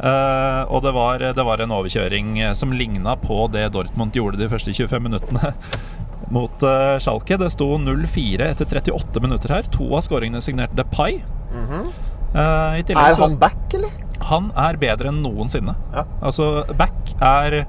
Uh, 0.00 0.64
og 0.72 0.80
det 0.80 0.94
var, 0.96 1.20
det 1.36 1.44
var 1.44 1.60
en 1.60 1.72
overkjøring 1.76 2.38
eh, 2.40 2.54
som 2.56 2.72
ligna 2.72 3.18
på 3.20 3.42
det 3.52 3.66
Dortmund 3.74 4.14
gjorde 4.16 4.38
de 4.40 4.46
første 4.48 4.72
25 4.72 5.02
minuttene 5.04 5.50
mot 6.36 6.64
uh, 6.64 6.96
Schalke. 7.02 7.36
Det 7.36 7.50
sto 7.52 7.68
0-4 7.76 8.46
etter 8.48 8.80
38 8.80 9.20
minutter 9.20 9.52
her. 9.58 9.68
To 9.76 9.90
av 9.98 10.06
skåringene 10.06 10.40
signerte 10.40 10.78
Depay. 10.78 11.20
Mm 11.52 11.66
-hmm. 11.66 11.86
uh, 12.32 12.78
Er 12.80 13.20
han 13.20 13.38
back, 13.38 13.74
eller? 13.74 13.90
han 14.20 14.52
er 14.56 14.76
bedre 14.76 15.08
enn 15.08 15.22
noensinne. 15.22 15.74
Ja. 15.92 16.04
Altså, 16.22 16.64
Back 16.76 17.14
er 17.20 17.66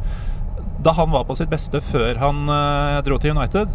Da 0.83 0.91
han 0.91 1.11
var 1.11 1.23
på 1.23 1.35
sitt 1.35 1.49
beste 1.49 1.81
før 1.81 2.15
han 2.17 2.45
dro 3.05 3.17
til 3.17 3.37
United, 3.37 3.69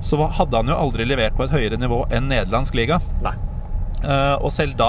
så 0.00 0.26
hadde 0.26 0.56
han 0.56 0.68
jo 0.68 0.76
aldri 0.76 1.04
levert 1.04 1.36
på 1.36 1.44
et 1.44 1.50
høyere 1.50 1.76
nivå 1.76 2.06
enn 2.10 2.28
nederlandsk 2.28 2.74
liga. 2.74 3.00
Nei. 3.22 3.34
Eh, 3.98 4.34
og 4.38 4.52
selv 4.54 4.76
da 4.78 4.88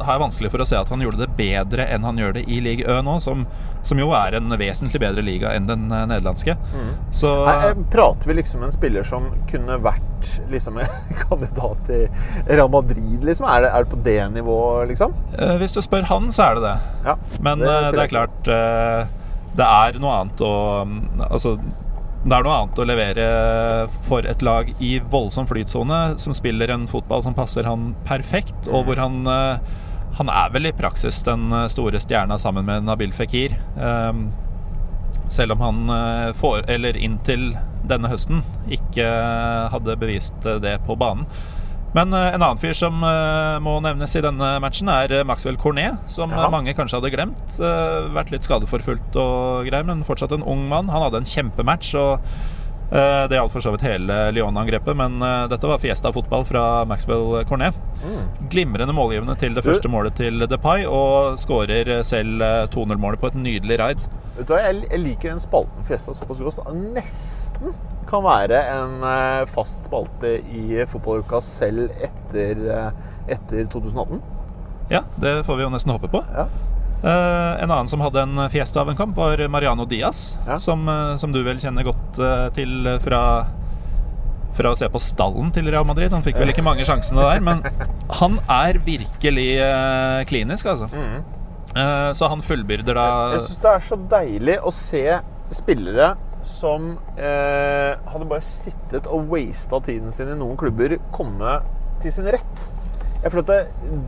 har 0.00 0.14
jeg 0.14 0.22
vanskelig 0.22 0.50
for 0.54 0.64
å 0.64 0.66
se 0.68 0.78
at 0.78 0.88
han 0.88 1.02
gjorde 1.04 1.20
det 1.20 1.28
bedre 1.36 1.84
enn 1.92 2.06
han 2.06 2.16
gjør 2.20 2.38
det 2.38 2.46
i 2.48 2.62
Ligue 2.64 2.88
Ø 2.88 3.02
nå, 3.04 3.18
som, 3.20 3.44
som 3.84 4.00
jo 4.00 4.08
er 4.16 4.38
en 4.38 4.54
vesentlig 4.56 5.02
bedre 5.02 5.24
liga 5.24 5.52
enn 5.52 5.68
den 5.68 5.84
eh, 5.92 6.06
nederlandske. 6.08 6.56
Så 7.14 7.32
Her 7.44 7.68
eh, 7.74 7.82
prater 7.92 8.30
vi 8.30 8.38
liksom 8.40 8.64
en 8.64 8.72
spiller 8.72 9.04
som 9.06 9.28
kunne 9.50 9.76
vært 9.84 10.30
liksom 10.52 10.80
en 10.80 10.96
kandidat 11.26 11.84
til 11.90 12.06
Real 12.48 12.72
Madrid, 12.72 13.20
liksom? 13.20 13.48
Er 13.52 13.66
det, 13.66 13.72
er 13.72 13.84
det 13.84 13.92
på 13.92 14.00
det 14.06 14.18
nivået, 14.38 14.88
liksom? 14.94 15.16
hvis 15.60 15.74
du 15.76 15.82
spør 15.84 16.06
han, 16.08 16.30
så 16.32 16.48
er 16.48 16.58
det 16.58 16.64
det. 16.70 16.76
Ja. 17.08 17.18
Men 17.44 17.60
Det 17.60 17.76
det, 17.92 18.00
er 18.06 18.10
klart 18.10 18.48
Det 19.58 19.66
er 19.66 19.98
noe 20.00 20.12
annet 20.22 20.40
å 20.44 20.52
mm, 20.88 21.24
Altså 21.28 21.56
det 22.22 22.36
er 22.36 22.44
noe 22.46 22.54
annet 22.54 22.78
å 22.78 22.84
levere 22.86 23.22
for 24.06 24.26
et 24.30 24.42
lag 24.46 24.68
i 24.78 24.92
voldsom 25.10 25.48
flytsone, 25.50 25.98
som 26.22 26.34
spiller 26.36 26.70
en 26.70 26.84
fotball 26.90 27.24
som 27.24 27.34
passer 27.34 27.66
han 27.66 27.96
perfekt, 28.06 28.68
og 28.70 28.86
hvor 28.86 29.02
han 29.02 29.26
eh, 29.26 29.72
Han 30.12 30.28
er 30.28 30.50
vel 30.52 30.68
i 30.68 30.74
praksis 30.76 31.22
den 31.24 31.46
eh, 31.56 31.70
store 31.72 31.98
stjerna 31.98 32.36
sammen 32.38 32.66
med 32.68 32.84
Nabil 32.84 33.14
Fikir. 33.16 33.54
Um, 33.80 34.26
selv 35.32 35.56
om 35.56 35.62
han 35.64 35.88
eh, 35.90 36.34
får, 36.36 36.66
eller 36.70 36.98
inntil 37.00 37.56
denne 37.88 38.10
høsten, 38.12 38.44
ikke 38.70 39.08
hadde 39.72 39.96
bevist 39.98 40.46
det 40.62 40.76
på 40.86 40.94
banen. 41.00 41.24
Men 41.94 42.12
eh, 42.16 42.30
en 42.34 42.40
annen 42.40 42.60
fyr 42.60 42.72
som 42.76 43.02
eh, 43.04 43.58
må 43.60 43.74
nevnes 43.84 44.14
i 44.16 44.22
denne 44.24 44.54
matchen, 44.64 44.88
er 44.88 45.12
eh, 45.18 45.24
Maxwell 45.28 45.58
Cornet. 45.60 45.98
Som 46.12 46.32
Ja. 46.32 46.48
mange 46.52 46.72
kanskje 46.76 47.00
hadde 47.00 47.12
glemt. 47.12 47.58
Vært 48.16 48.32
litt 48.32 48.48
skadeforfulgt 48.48 49.16
og 49.20 49.68
greier, 49.68 49.84
men 49.84 50.04
fortsatt 50.08 50.32
en 50.32 50.42
ung 50.48 50.64
mann. 50.70 50.88
Han 50.88 51.04
hadde 51.04 51.20
en 51.20 51.28
kjempematch. 51.28 51.94
og 52.00 52.20
Det 52.92 53.38
gjaldt 53.38 53.54
for 53.54 53.64
så 53.64 53.70
vidt 53.72 53.86
hele 53.86 54.16
Lyon-angrepet, 54.36 54.96
men 54.98 55.14
eh, 55.24 55.46
dette 55.48 55.68
var 55.68 55.80
fiesta-fotball 55.80 56.42
fra 56.44 56.64
Maxwell 56.88 57.38
Cornet. 57.48 57.78
Glimrende 58.52 58.92
målgivende 58.92 59.36
til 59.40 59.54
det 59.56 59.64
første 59.64 59.88
målet 59.88 60.18
til 60.18 60.44
Depay, 60.44 60.84
og 60.84 61.38
skårer 61.40 62.02
selv 62.04 62.42
eh, 62.44 62.66
2-0-målet 62.74 63.22
på 63.22 63.30
et 63.32 63.38
nydelig 63.40 63.78
raid. 63.80 64.04
Vet 64.36 64.48
du 64.48 64.54
hva, 64.54 64.60
jeg, 64.64 65.00
liker 65.00 65.32
den 65.32 65.40
spalten 65.42 65.84
Fiesta 65.88 66.14
såpass 66.16 66.40
godt. 66.44 66.60
at 66.64 66.76
Nesten 66.96 67.74
kan 68.08 68.24
være 68.24 68.60
en 68.74 69.06
eh, 69.08 69.44
fast 69.48 69.86
spalte 69.86 70.38
i 70.52 70.82
fotballuka 70.88 71.40
selv 71.44 71.92
etter, 72.02 72.62
eh, 72.76 72.90
etter 73.36 73.68
2018. 73.72 74.22
Ja, 74.92 75.04
det 75.22 75.38
får 75.46 75.60
vi 75.60 75.66
jo 75.66 75.72
nesten 75.72 75.94
håpe 75.94 76.10
på. 76.12 76.24
Ja. 76.32 76.48
Eh, 77.02 77.62
en 77.62 77.70
annen 77.70 77.90
som 77.90 78.00
hadde 78.04 78.22
en 78.22 78.44
fiesta 78.50 78.80
av 78.80 78.90
en 78.90 78.96
kamp, 78.96 79.16
var 79.16 79.42
Mariano 79.48 79.86
Diaz. 79.88 80.38
Ja. 80.46 80.58
Som, 80.62 80.88
eh, 80.88 81.16
som 81.16 81.32
du 81.34 81.42
vel 81.42 81.60
kjenner 81.62 81.86
godt 81.86 82.22
eh, 82.22 82.48
til 82.58 82.88
fra 83.04 83.24
fra 84.52 84.68
å 84.68 84.76
se 84.76 84.84
på 84.92 85.00
stallen 85.00 85.48
til 85.48 85.64
Real 85.72 85.86
Madrid. 85.88 86.12
Han 86.12 86.20
fikk 86.20 86.36
vel 86.36 86.50
ikke 86.52 86.60
mange 86.60 86.84
sjansene 86.84 87.22
der, 87.24 87.38
men 87.40 87.62
han 88.20 88.34
er 88.52 88.76
virkelig 88.84 89.46
klinisk, 90.28 90.68
altså. 90.74 90.90
Eh, 91.72 92.12
så 92.12 92.28
han 92.28 92.42
fullbyrder 92.44 92.98
da 92.98 93.06
Jeg 93.32 93.46
syns 93.46 93.62
det 93.62 93.70
er 93.70 93.84
så 93.86 93.96
deilig 94.12 94.58
å 94.60 94.72
se 94.76 95.04
spillere 95.56 96.10
som 96.44 96.90
eh, 97.16 97.94
hadde 98.12 98.28
bare 98.28 98.44
sittet 98.44 99.08
og 99.08 99.30
wasta 99.32 99.80
tiden 99.86 100.12
sin 100.12 100.32
i 100.34 100.36
noen 100.36 100.58
klubber, 100.60 100.98
komme 101.14 101.60
til 102.02 102.12
sin 102.12 102.28
rett. 102.34 102.64
Det, 103.22 103.58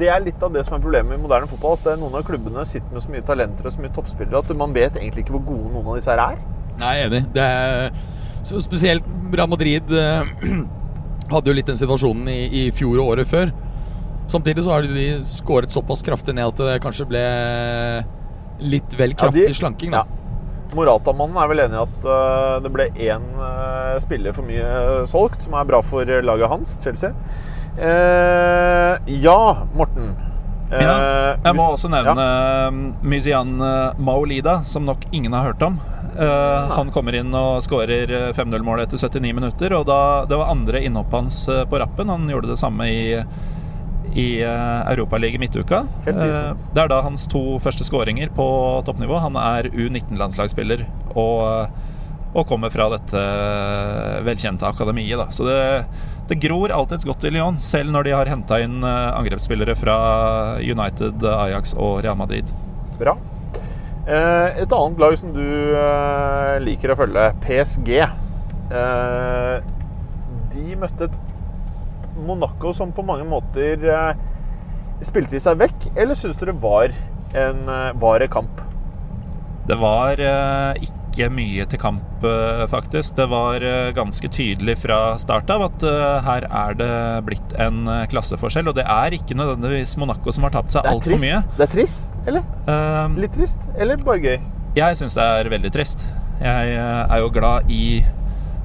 det 0.00 0.08
er 0.10 0.22
litt 0.24 0.42
av 0.42 0.50
det 0.54 0.64
som 0.66 0.74
er 0.74 0.82
problemet 0.82 1.14
i 1.14 1.22
moderne 1.22 1.46
fotball. 1.46 1.76
At 1.78 1.92
eh, 1.92 1.98
noen 2.00 2.16
av 2.18 2.24
klubbene 2.26 2.64
sitter 2.66 2.90
med 2.90 3.04
så 3.04 3.12
mye 3.14 3.26
talenter 3.26 3.68
og 3.68 3.74
så 3.76 3.82
mye 3.84 3.94
toppspillere 3.94 4.40
at 4.42 4.54
man 4.58 4.74
vet 4.74 4.98
egentlig 4.98 5.22
ikke 5.24 5.36
hvor 5.36 5.44
gode 5.52 5.70
noen 5.70 5.92
av 5.92 6.00
disse 6.00 6.10
her 6.10 6.22
er. 6.24 6.40
Nei, 6.80 6.94
jeg 6.98 7.04
er 7.04 7.12
enig. 7.12 7.20
Det 7.36 7.44
er, 7.44 8.00
så 8.44 8.62
spesielt 8.64 9.06
Real 9.32 9.52
Madrid 9.52 9.94
eh, 9.94 10.34
hadde 11.34 11.50
jo 11.52 11.56
litt 11.56 11.70
den 11.70 11.78
situasjonen 11.78 12.28
i, 12.32 12.40
i 12.48 12.64
fjor 12.74 12.98
og 12.98 13.14
året 13.14 13.30
før. 13.30 13.54
Samtidig 14.30 14.64
så 14.64 14.74
har 14.74 14.88
de 14.88 15.06
skåret 15.28 15.72
såpass 15.72 16.02
kraftig 16.02 16.34
ned 16.34 16.48
at 16.48 16.60
det 16.64 16.76
kanskje 16.82 17.06
ble 17.08 17.24
litt 18.64 18.94
vel 18.98 19.14
kraftig 19.18 19.50
de- 19.50 19.56
slanking, 19.58 19.94
da. 19.94 20.04
Morata-mannen 20.74 21.36
er 21.38 21.50
vel 21.52 21.60
enig 21.62 21.76
i 21.76 21.82
at 21.84 22.06
uh, 22.08 22.56
det 22.64 22.70
ble 22.74 22.86
én 23.04 23.26
uh, 23.38 23.94
spiller 24.02 24.34
for 24.34 24.48
mye 24.48 25.04
solgt, 25.06 25.44
som 25.44 25.54
er 25.54 25.68
bra 25.68 25.78
for 25.86 26.08
laget 26.26 26.50
hans, 26.50 26.72
Chelsea. 26.82 27.12
Eh, 27.79 28.97
ja, 29.20 29.57
Morten. 29.75 30.14
Eh, 30.72 30.83
Ja, 30.83 30.95
jeg 31.45 31.57
må 31.59 31.66
også 31.75 31.91
nevne 31.93 32.25
ja. 32.25 32.70
Myzian 33.05 33.59
eh, 33.62 33.99
Maolida, 33.99 34.61
som 34.66 34.87
nok 34.87 35.05
ingen 35.12 35.35
har 35.37 35.51
hørt 35.51 35.62
om. 35.62 35.81
Eh, 36.14 36.75
han 36.75 36.93
kommer 36.95 37.16
inn 37.18 37.35
og 37.35 37.62
skårer 37.66 38.11
5-0-målet 38.37 38.87
etter 38.89 39.18
79 39.18 39.35
minutter. 39.35 39.75
Og 39.79 39.87
da, 39.91 39.99
det 40.31 40.39
var 40.39 40.53
andre 40.55 40.83
innhopp 40.87 41.12
hans 41.14 41.45
på 41.49 41.83
rappen. 41.83 42.12
Han 42.12 42.31
gjorde 42.31 42.53
det 42.53 42.61
samme 42.61 42.87
i, 42.91 43.18
i 44.14 44.29
uh, 44.47 44.87
Europaligaen 44.93 45.43
midtuka. 45.43 45.83
Det 46.07 46.85
er 46.85 46.91
da 46.91 47.03
hans 47.03 47.27
to 47.31 47.59
første 47.62 47.87
skåringer 47.87 48.31
på 48.35 48.47
toppnivå. 48.87 49.18
Han 49.27 49.39
er 49.41 49.68
U19-landslagsspiller 49.75 50.87
og, 51.18 51.83
og 52.35 52.47
kommer 52.51 52.70
fra 52.70 52.89
dette 52.95 53.25
velkjente 54.27 54.70
akademiet. 54.70 55.18
Da. 55.18 55.29
Så 55.35 55.47
det, 55.51 55.59
det 56.31 56.41
gror 56.41 56.72
alltids 56.72 57.05
godt 57.05 57.27
i 57.29 57.33
Lyon, 57.35 57.59
selv 57.64 57.93
når 57.93 58.07
de 58.07 58.14
har 58.16 58.31
henta 58.31 58.59
inn 58.64 58.79
eh, 58.81 59.11
angrepsspillere 59.18 59.77
fra 59.77 59.97
United, 60.62 61.25
Ajax 61.29 61.75
og 61.77 62.01
Real 62.05 62.16
Madrid. 62.16 62.49
Bra. 63.01 63.16
Eh, 64.05 64.62
et 64.62 64.72
annet 64.77 65.01
lag 65.01 65.16
som 65.20 65.35
du 65.37 65.45
eh, 65.45 66.57
liker 66.64 66.93
å 66.93 66.99
følge, 66.99 67.29
PSG. 67.45 67.93
De 70.55 70.77
møtte 70.81 71.09
et 71.09 71.18
Monaco 72.25 72.72
som 72.72 72.95
på 72.95 73.05
mange 73.05 73.27
måter 73.29 73.83
spilte 75.05 75.35
de 75.35 75.43
seg 75.43 75.59
vekk, 75.61 75.91
eller 76.01 76.16
syns 76.16 76.39
du 76.41 76.47
det 76.49 76.57
var 76.62 76.95
en, 77.37 77.66
vare 78.01 78.31
kamp? 78.31 78.62
Det 79.68 79.77
var 79.81 80.20
eh, 80.20 80.85
ikke 81.14 81.30
mye 81.32 81.64
til 81.70 81.80
kamp, 81.80 82.24
eh, 82.26 82.64
faktisk. 82.70 83.14
Det 83.18 83.26
var 83.30 83.62
eh, 83.62 83.92
ganske 83.94 84.28
tydelig 84.34 84.76
fra 84.82 84.98
start 85.20 85.50
av 85.54 85.68
at 85.68 85.86
eh, 85.86 86.26
her 86.26 86.46
er 86.50 86.76
det 86.80 86.90
blitt 87.28 87.54
en 87.62 87.86
klasseforskjell. 88.10 88.68
Og 88.70 88.76
det 88.78 88.86
er 88.90 89.16
ikke 89.16 89.38
nødvendigvis 89.38 89.96
Monaco 90.00 90.34
som 90.34 90.46
har 90.48 90.56
tapt 90.56 90.74
seg 90.74 90.90
altfor 90.90 91.20
mye. 91.22 91.40
Det 91.54 91.68
er 91.68 91.72
trist, 91.76 92.04
eller? 92.26 92.44
Um, 92.66 93.16
Litt 93.22 93.34
trist, 93.36 93.62
eller 93.78 94.02
bare 94.04 94.20
gøy? 94.24 94.36
Jeg 94.74 94.98
syns 94.98 95.14
det 95.16 95.24
er 95.24 95.50
veldig 95.52 95.70
trist. 95.74 96.02
Jeg 96.42 96.74
er 96.74 97.18
jo 97.22 97.30
glad 97.32 97.70
i 97.70 98.02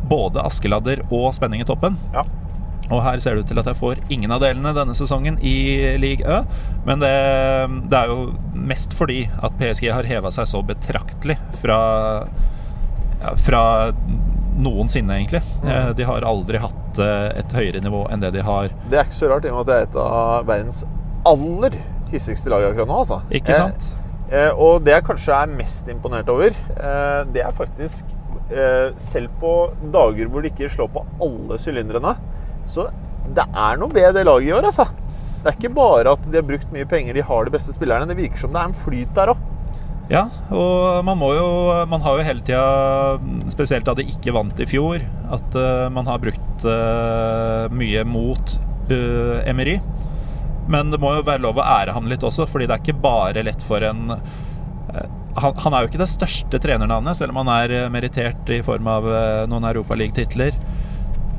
både 0.10 0.42
Askeladder 0.42 1.04
og 1.14 1.30
spenning 1.38 1.62
i 1.62 1.68
toppen. 1.70 2.00
Ja. 2.16 2.26
Og 2.90 3.04
her 3.06 3.22
ser 3.22 3.38
det 3.38 3.46
ut 3.46 3.52
til 3.52 3.62
at 3.62 3.70
jeg 3.70 3.78
får 3.78 4.00
ingen 4.10 4.32
av 4.34 4.42
delene 4.42 4.74
denne 4.74 4.96
sesongen 4.98 5.38
i 5.46 5.56
League 6.02 6.26
Ø. 6.26 6.42
Men 6.88 7.04
det, 7.04 7.14
det 7.92 8.00
er 8.00 8.10
jo 8.10 8.32
mest 8.58 8.96
fordi 8.98 9.24
at 9.30 9.58
PSG 9.60 9.92
har 9.94 10.10
heva 10.10 10.32
seg 10.34 10.50
så 10.50 10.64
betraktelig 10.66 11.38
fra, 11.62 11.80
ja, 13.22 13.36
fra 13.46 13.64
noensinne, 14.60 15.16
egentlig. 15.20 15.42
Mm. 15.64 15.94
De 15.96 16.08
har 16.08 16.26
aldri 16.28 16.60
hatt 16.62 17.00
eh, 17.00 17.30
et 17.40 17.56
høyere 17.56 17.82
nivå 17.84 18.04
enn 18.12 18.24
det 18.24 18.34
de 18.36 18.44
har. 18.44 18.74
Det 18.90 19.00
er 19.00 19.08
ikke 19.08 19.20
så 19.22 19.32
rart, 19.32 19.46
i 19.48 19.54
og 19.54 19.60
med 19.60 19.68
at 19.68 19.70
det 19.70 19.78
er 19.78 19.88
et 19.88 20.00
av 20.04 20.50
verdens 20.50 20.84
aller 21.30 21.78
hissigste 22.12 22.52
lag 22.52 22.66
akkurat 22.68 22.90
nå. 22.90 23.00
Altså. 23.06 23.22
Ikke 23.36 23.56
sant? 23.56 23.90
Eh, 24.30 24.48
eh, 24.48 24.52
og 24.54 24.84
det 24.86 24.98
jeg 24.98 25.08
kanskje 25.08 25.38
er 25.38 25.54
mest 25.54 25.92
imponert 25.92 26.32
over, 26.32 26.58
eh, 26.76 27.22
det 27.34 27.46
er 27.46 27.56
faktisk 27.56 28.16
eh, 28.50 28.90
Selv 29.00 29.30
på 29.42 29.54
dager 29.94 30.30
hvor 30.30 30.44
de 30.44 30.52
ikke 30.52 30.70
slår 30.74 30.92
på 30.94 31.06
alle 31.24 31.60
sylindrene, 31.62 32.16
så 32.68 32.90
det 33.36 33.46
er 33.46 33.78
noe 33.80 33.94
ved 33.94 34.16
det 34.18 34.26
laget 34.26 34.50
i 34.50 34.56
år, 34.58 34.68
altså. 34.72 34.88
Det 35.40 35.48
er 35.48 35.56
ikke 35.56 35.72
bare 35.78 36.16
at 36.18 36.26
de 36.28 36.36
har 36.40 36.48
brukt 36.48 36.72
mye 36.74 36.88
penger, 36.90 37.16
de 37.16 37.24
har 37.24 37.46
de 37.48 37.54
beste 37.54 37.76
spillerne. 37.76 38.10
Det 38.10 38.18
virker 38.18 38.42
som 38.42 38.52
det 38.56 38.60
er 38.60 38.72
en 38.72 38.76
flyt 38.76 39.14
der 39.16 39.32
òg. 39.34 39.46
Ja, 40.10 40.24
og 40.50 41.06
man 41.06 41.20
må 41.22 41.28
jo 41.38 41.50
Man 41.86 42.02
har 42.02 42.18
jo 42.18 42.26
hele 42.26 42.42
tida, 42.42 43.20
spesielt 43.54 43.86
da 43.86 43.94
de 43.94 44.08
ikke 44.10 44.34
vant 44.34 44.58
i 44.58 44.66
fjor, 44.68 45.04
at 45.30 45.58
uh, 45.58 45.86
man 45.94 46.10
har 46.10 46.22
brukt 46.22 46.66
uh, 46.66 47.70
mye 47.70 48.04
mot 48.10 48.56
uh, 48.90 49.38
Emery. 49.46 49.78
Men 50.70 50.90
det 50.92 51.00
må 51.02 51.14
jo 51.16 51.26
være 51.26 51.44
lov 51.46 51.62
å 51.62 51.66
ære 51.66 51.94
ham 51.94 52.10
litt 52.10 52.26
også, 52.26 52.50
fordi 52.50 52.68
det 52.70 52.76
er 52.76 52.84
ikke 52.84 53.02
bare 53.06 53.46
lett 53.46 53.64
for 53.66 53.86
en 53.86 54.20
han, 55.40 55.54
han 55.62 55.74
er 55.74 55.84
jo 55.86 55.90
ikke 55.92 56.02
det 56.02 56.10
største 56.10 56.60
trenernavnet, 56.62 57.16
selv 57.16 57.32
om 57.32 57.40
han 57.44 57.52
er 57.54 57.92
meritert 57.94 58.50
i 58.52 58.60
form 58.66 58.90
av 58.92 59.06
noen 59.48 59.68
Europaliga-titler 59.70 60.58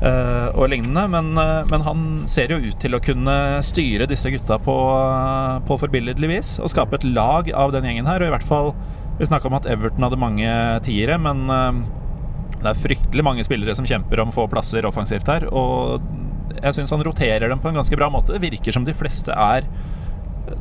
og 0.01 0.71
lignende. 0.73 1.05
Men, 1.13 1.31
eh, 1.39 1.67
men 1.71 1.85
han 1.85 2.07
ser 2.31 2.55
jo 2.55 2.61
ut 2.63 2.79
til 2.81 2.97
å 2.97 3.03
kunne 3.05 3.37
styre 3.67 4.09
disse 4.09 4.31
gutta 4.33 4.57
på, 4.63 4.77
på 5.69 5.79
forbilledlig 5.83 6.31
vis. 6.31 6.55
Og 6.63 6.73
skape 6.73 6.97
et 6.97 7.09
lag 7.09 7.51
av 7.53 7.75
den 7.75 7.89
gjengen 7.89 8.09
her. 8.09 8.23
Og 8.23 8.31
i 8.31 8.35
hvert 8.37 8.49
fall 8.49 8.75
Vi 9.21 9.27
snakka 9.29 9.51
om 9.51 9.55
at 9.59 9.67
Everton 9.69 10.01
hadde 10.01 10.17
mange 10.17 10.49
tiere, 10.81 11.19
men 11.21 11.43
eh, 11.53 11.81
det 12.63 12.71
er 12.71 12.79
fryktelig 12.81 13.25
mange 13.27 13.45
spillere 13.45 13.75
som 13.77 13.85
kjemper 13.85 14.23
om 14.23 14.33
få 14.33 14.47
plasser 14.49 14.87
offensivt 14.89 15.29
her. 15.29 15.45
Og 15.53 16.01
jeg 16.57 16.79
syns 16.79 16.95
han 16.95 17.05
roterer 17.05 17.53
dem 17.53 17.61
på 17.61 17.69
en 17.69 17.77
ganske 17.77 17.99
bra 18.01 18.09
måte. 18.09 18.33
Det 18.33 18.41
virker 18.41 18.73
som 18.73 18.87
de 18.89 18.97
fleste 18.97 19.37
er 19.37 19.69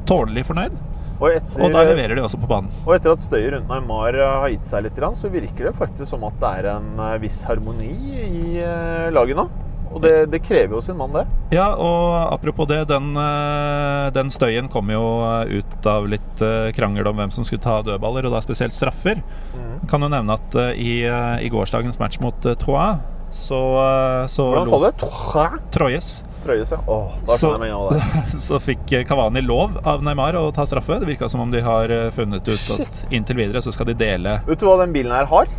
tålelig 0.09 0.43
fornøyd. 0.49 0.75
Og 1.19 1.33
etter, 1.35 1.59
Og 1.59 1.73
der 1.73 1.89
leverer 1.91 2.15
de 2.15 2.23
også 2.23 2.39
på 2.39 2.47
banen. 2.47 2.71
og 2.85 2.93
etter 2.95 3.11
at 3.11 3.23
støyet 3.23 3.51
rundt 3.53 3.67
Neymar 3.67 4.15
eh, 4.15 4.35
har 4.43 4.51
gitt 4.53 4.67
seg 4.69 4.85
litt, 4.85 4.99
så 5.19 5.31
virker 5.31 5.67
det 5.67 5.75
faktisk 5.75 6.07
som 6.07 6.23
at 6.27 6.37
det 6.39 6.51
er 6.61 6.69
en 6.77 6.93
eh, 6.95 7.17
viss 7.19 7.41
harmoni 7.47 7.91
i 8.23 8.61
eh, 8.63 9.09
laget 9.11 9.35
nå. 9.39 9.49
Og 9.89 9.97
det, 10.03 10.29
det 10.29 10.43
krever 10.45 10.77
jo 10.77 10.81
sin 10.85 10.95
mann, 10.95 11.11
det. 11.17 11.23
Ja, 11.51 11.71
og 11.73 12.13
apropos 12.35 12.67
det, 12.69 12.83
den, 12.91 13.07
den 14.13 14.29
støyen 14.29 14.67
kom 14.69 14.91
jo 14.93 15.01
ut 15.49 15.87
av 15.89 16.05
litt 16.05 16.43
krangel 16.77 17.09
om 17.09 17.17
hvem 17.17 17.33
som 17.33 17.47
skulle 17.47 17.63
ta 17.63 17.79
dødballer, 17.81 18.27
og 18.29 18.35
da 18.35 18.43
spesielt 18.45 18.75
straffer. 18.75 19.23
Kan 19.89 20.05
jo 20.05 20.11
nevne 20.13 20.37
at 20.37 20.59
i, 20.77 21.01
i 21.41 21.49
gårsdagens 21.49 21.97
match 21.97 22.21
mot 22.21 22.37
Troyes, 22.61 23.01
så, 23.33 23.63
så 24.29 24.45
Hvordan 24.53 24.69
sa 24.69 24.77
du 24.77 24.85
det? 24.85 25.73
Troyes? 25.73 26.11
Troyes, 26.43 26.71
ja. 26.71 26.79
Åh, 26.87 27.17
Så, 27.27 27.51
så 28.47 28.59
fikk 28.63 28.85
Kavani 28.87 29.05
Cavani 29.09 29.41
lov 29.45 29.77
av 29.87 30.03
Neymar 30.05 30.37
å 30.39 30.47
ta 30.55 30.65
straffe. 30.65 30.99
Det 31.01 31.09
virka 31.09 31.29
som 31.29 31.43
om 31.43 31.51
de 31.51 31.61
har 31.65 31.91
eh, 31.93 32.09
funnet 32.15 32.47
ut 32.47 32.57
Shit. 32.57 32.85
at 32.87 33.13
inntil 33.15 33.41
videre 33.41 33.61
så 33.61 33.73
skal 33.75 33.89
de 33.91 33.97
dele 33.99 34.39
Vet 34.47 34.61
du 34.61 34.67
hva 34.69 34.77
den 34.81 34.93
bilen 34.95 35.13
her 35.15 35.29
har? 35.29 35.51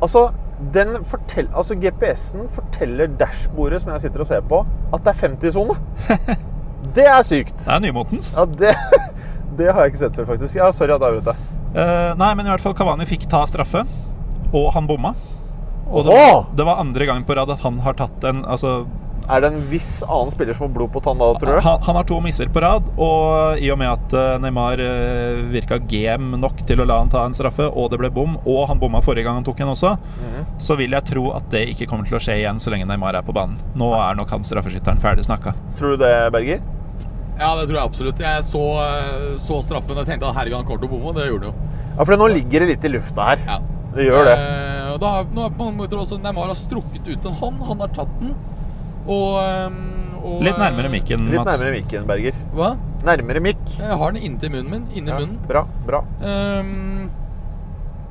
Altså, 0.00 0.30
den 0.74 0.98
fortell, 1.08 1.48
altså 1.56 1.76
GPS-en 1.80 2.48
forteller 2.52 3.10
dashbordet 3.20 3.82
som 3.82 3.92
jeg 3.94 4.06
sitter 4.06 4.24
og 4.24 4.28
ser 4.28 4.44
på, 4.48 4.62
at 4.92 5.04
det 5.04 5.12
er 5.14 5.20
50-sone. 5.28 5.76
Det 6.96 7.04
er 7.06 7.20
sykt. 7.22 7.58
Det 7.60 7.70
er 7.70 7.82
nymotens. 7.84 8.30
Ja, 8.34 8.46
det, 8.48 8.70
det 9.58 9.66
har 9.68 9.84
jeg 9.84 9.92
ikke 9.92 10.00
sett 10.00 10.16
før, 10.16 10.26
faktisk. 10.32 10.56
Ja, 10.56 10.70
sorry 10.74 10.94
at 10.94 11.02
jeg 11.04 11.12
avbrøt 11.20 11.28
deg. 11.28 11.42
Uh, 11.70 12.16
nei, 12.18 12.30
men 12.34 12.48
i 12.48 12.50
hvert 12.50 12.64
fall 12.64 12.74
Cavani 12.74 13.04
fikk 13.06 13.28
ta 13.30 13.44
straffe, 13.46 13.84
og 14.48 14.70
han 14.74 14.88
bomma. 14.88 15.12
Og 15.90 16.06
det 16.06 16.14
var, 16.16 16.48
det 16.56 16.66
var 16.66 16.80
andre 16.82 17.06
gang 17.06 17.22
på 17.26 17.36
rad 17.36 17.50
at 17.52 17.62
han 17.64 17.80
har 17.82 17.96
tatt 17.98 18.24
en 18.30 18.44
Altså, 18.46 18.84
Er 19.30 19.40
det 19.44 19.50
en 19.52 19.60
viss 19.70 20.00
annen 20.02 20.30
spiller 20.32 20.56
som 20.56 20.64
får 20.66 20.72
blod 20.74 20.90
på 20.94 21.00
tann 21.04 21.18
da, 21.20 21.28
tror 21.38 21.54
du? 21.54 21.60
han, 21.62 21.82
han 21.86 21.96
har 22.00 22.06
to 22.08 22.16
misser 22.24 22.48
på 22.50 22.62
rad, 22.64 22.88
og 22.98 23.60
i 23.62 23.68
og 23.70 23.78
med 23.78 23.90
at 23.92 24.14
eh, 24.18 24.38
Neymar 24.42 24.80
uh, 24.82 25.44
virka 25.52 25.78
game 25.90 26.36
nok 26.40 26.64
til 26.66 26.82
å 26.82 26.86
la 26.88 26.96
han 26.98 27.12
ta 27.12 27.22
en 27.28 27.36
straffe, 27.36 27.68
og 27.70 27.92
det 27.92 28.00
ble 28.02 28.10
bom, 28.10 28.34
og 28.44 28.64
han 28.72 28.80
bomma 28.82 28.98
forrige 29.06 29.28
gang 29.28 29.38
han 29.38 29.46
tok 29.46 29.60
en 29.62 29.70
også, 29.76 29.92
Mhm. 30.20 30.46
så 30.58 30.76
vil 30.80 30.90
jeg 30.98 31.04
tro 31.12 31.28
at 31.36 31.46
det 31.54 31.62
ikke 31.76 31.86
kommer 31.90 32.08
til 32.10 32.18
å 32.18 32.22
skje 32.22 32.40
igjen 32.42 32.58
så 32.60 32.70
lenge 32.74 32.88
Neymar 32.90 33.14
er 33.14 33.22
på 33.22 33.32
banen. 33.36 33.56
Nå 33.78 33.92
er 33.96 34.18
nok 34.18 34.30
han 34.34 34.42
straffeskytteren 34.46 34.98
ferdig 35.00 35.24
snakka. 35.28 35.54
Tror 35.78 35.94
du 35.96 36.04
det, 36.04 36.12
Berger? 36.34 36.60
Ja, 37.40 37.54
det 37.56 37.68
tror 37.70 37.78
jeg 37.78 37.86
absolutt. 37.86 38.18
Jeg 38.20 38.42
så, 38.44 38.64
så 39.40 39.60
straffen 39.64 39.96
og 39.96 40.04
tenkte 40.08 40.28
at 40.28 40.36
herregud, 40.36 40.58
han 40.58 40.66
kommer 40.68 40.82
til 40.82 40.90
å 40.90 40.92
bomme. 40.92 41.08
og 41.08 41.16
Det 41.16 41.28
gjorde 41.30 41.48
han 41.48 41.54
jo. 41.54 41.68
Ja, 41.96 42.04
for 42.04 42.20
nå 42.20 42.26
ligger 42.34 42.60
det 42.66 42.68
litt 42.74 42.84
i 42.84 42.90
lufta 42.92 43.30
her. 43.30 43.44
Ja. 43.46 43.58
Det 43.94 44.04
gjør 44.06 44.28
det. 44.28 44.34
Eh, 44.38 44.90
og 44.92 44.98
da, 45.02 45.12
nå 45.34 45.46
er 45.46 45.54
på 45.56 45.64
mange 45.66 45.80
måter 45.80 45.98
også 46.02 46.18
Neymar 46.22 46.50
har 46.52 46.58
strukket 46.58 47.08
ut 47.08 47.24
en 47.26 47.38
hånd. 47.40 47.62
Han 47.70 47.80
har 47.82 47.88
tatt 47.96 48.12
den. 48.20 48.34
Og, 49.06 49.38
ehm, 49.40 49.78
og 50.20 50.42
Litt 50.44 50.58
nærmere 50.60 50.90
mikken, 50.92 51.30
Litt 51.30 51.40
Mats. 51.40 51.56
nærmere 51.58 51.72
mikken, 51.78 52.06
Berger. 52.06 52.34
Hva? 52.54 52.76
Nærmere 53.04 53.40
mikk. 53.40 53.62
Jeg 53.78 53.96
har 54.02 54.12
den 54.12 54.22
inntil 54.22 54.50
munnen 54.52 54.70
min. 54.70 54.86
Inni 54.94 55.08
Ja, 55.08 55.18
munnen. 55.18 55.38
bra, 55.48 55.64
bra. 55.86 56.02
Um, 56.20 57.10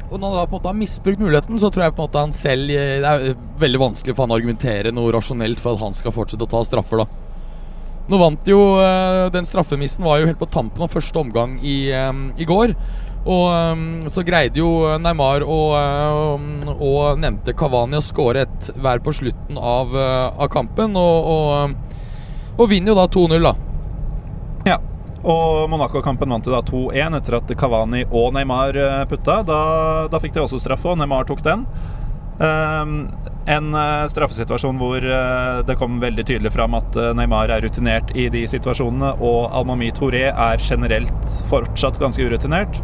og 0.09 0.17
når 0.19 0.31
han 0.31 0.37
da 0.39 0.45
på 0.49 0.55
en 0.55 0.59
måte 0.59 0.71
har 0.71 0.73
misbrukt 0.79 1.19
muligheten, 1.21 1.59
så 1.61 1.69
tror 1.69 1.83
jeg 1.85 1.93
på 1.95 2.01
en 2.01 2.07
måte 2.09 2.19
han 2.23 2.33
selv 2.33 2.67
Det 2.67 3.05
er 3.05 3.35
veldig 3.61 3.79
vanskelig 3.79 4.15
for 4.15 4.25
han 4.25 4.31
å 4.33 4.39
argumentere 4.39 4.91
noe 4.91 5.11
rasjonelt 5.13 5.59
for 5.61 5.73
at 5.77 5.83
han 5.85 5.93
skal 5.93 6.11
fortsette 6.11 6.41
å 6.41 6.49
ta 6.49 6.63
straffer, 6.65 7.03
da. 7.03 7.05
Nå 8.09 8.17
vant 8.17 8.47
jo 8.49 8.57
eh, 8.81 9.29
Den 9.29 9.45
straffemissen 9.45 10.03
var 10.03 10.17
jo 10.17 10.25
helt 10.25 10.39
på 10.39 10.49
tampen 10.49 10.81
av 10.81 10.89
første 10.89 11.13
omgang 11.21 11.59
i, 11.61 11.91
um, 11.93 12.33
i 12.41 12.45
går. 12.49 12.73
Og 13.27 13.45
eh, 13.51 14.09
så 14.11 14.23
greide 14.23 14.61
jo 14.61 14.69
Neymar 15.01 15.43
og, 15.43 15.73
eh, 15.75 16.73
og 16.79 17.19
nevnte 17.19 17.55
Kavani 17.57 17.99
å 17.99 18.03
skåre 18.03 18.45
ett 18.47 18.69
hver 18.79 19.03
på 19.03 19.13
slutten 19.15 19.59
av, 19.59 19.95
eh, 19.95 20.27
av 20.39 20.47
kampen, 20.53 20.95
og, 20.99 21.33
og, 21.33 21.97
og 22.57 22.69
vinner 22.71 22.93
jo 22.93 22.99
da 22.99 23.07
2-0, 23.11 23.49
da. 23.49 23.55
Ja. 24.69 24.79
Og 25.19 25.65
Monaco-kampen 25.67 26.31
vant 26.31 26.45
de 26.47 26.53
da 26.53 26.61
2-1 26.63 27.17
etter 27.17 27.41
at 27.41 27.55
Cavani 27.59 28.05
og 28.07 28.31
Neymar 28.37 28.79
eh, 28.79 29.05
putta. 29.09 29.41
Da, 29.43 29.61
da 30.11 30.21
fikk 30.23 30.37
de 30.37 30.45
også 30.45 30.61
straffe, 30.63 30.87
og 30.87 31.01
Neymar 31.01 31.27
tok 31.27 31.43
den. 31.45 31.67
Um, 32.39 33.01
En 33.49 33.73
eh, 33.73 34.03
straffesituasjon 34.11 34.77
hvor 34.77 35.01
det 35.65 35.75
kom 35.79 35.95
veldig 35.99 36.23
tydelig 36.27 36.51
fram 36.53 36.75
at 36.77 36.93
Neymar 37.17 37.49
er 37.49 37.63
rutinert 37.65 38.11
i 38.13 38.27
de 38.29 38.43
situasjonene, 38.47 39.15
og 39.25 39.49
Almami 39.57 39.89
Touré 39.97 40.27
er 40.29 40.61
generelt 40.61 41.31
fortsatt 41.49 41.97
ganske 41.99 42.27
urutinert. 42.29 42.77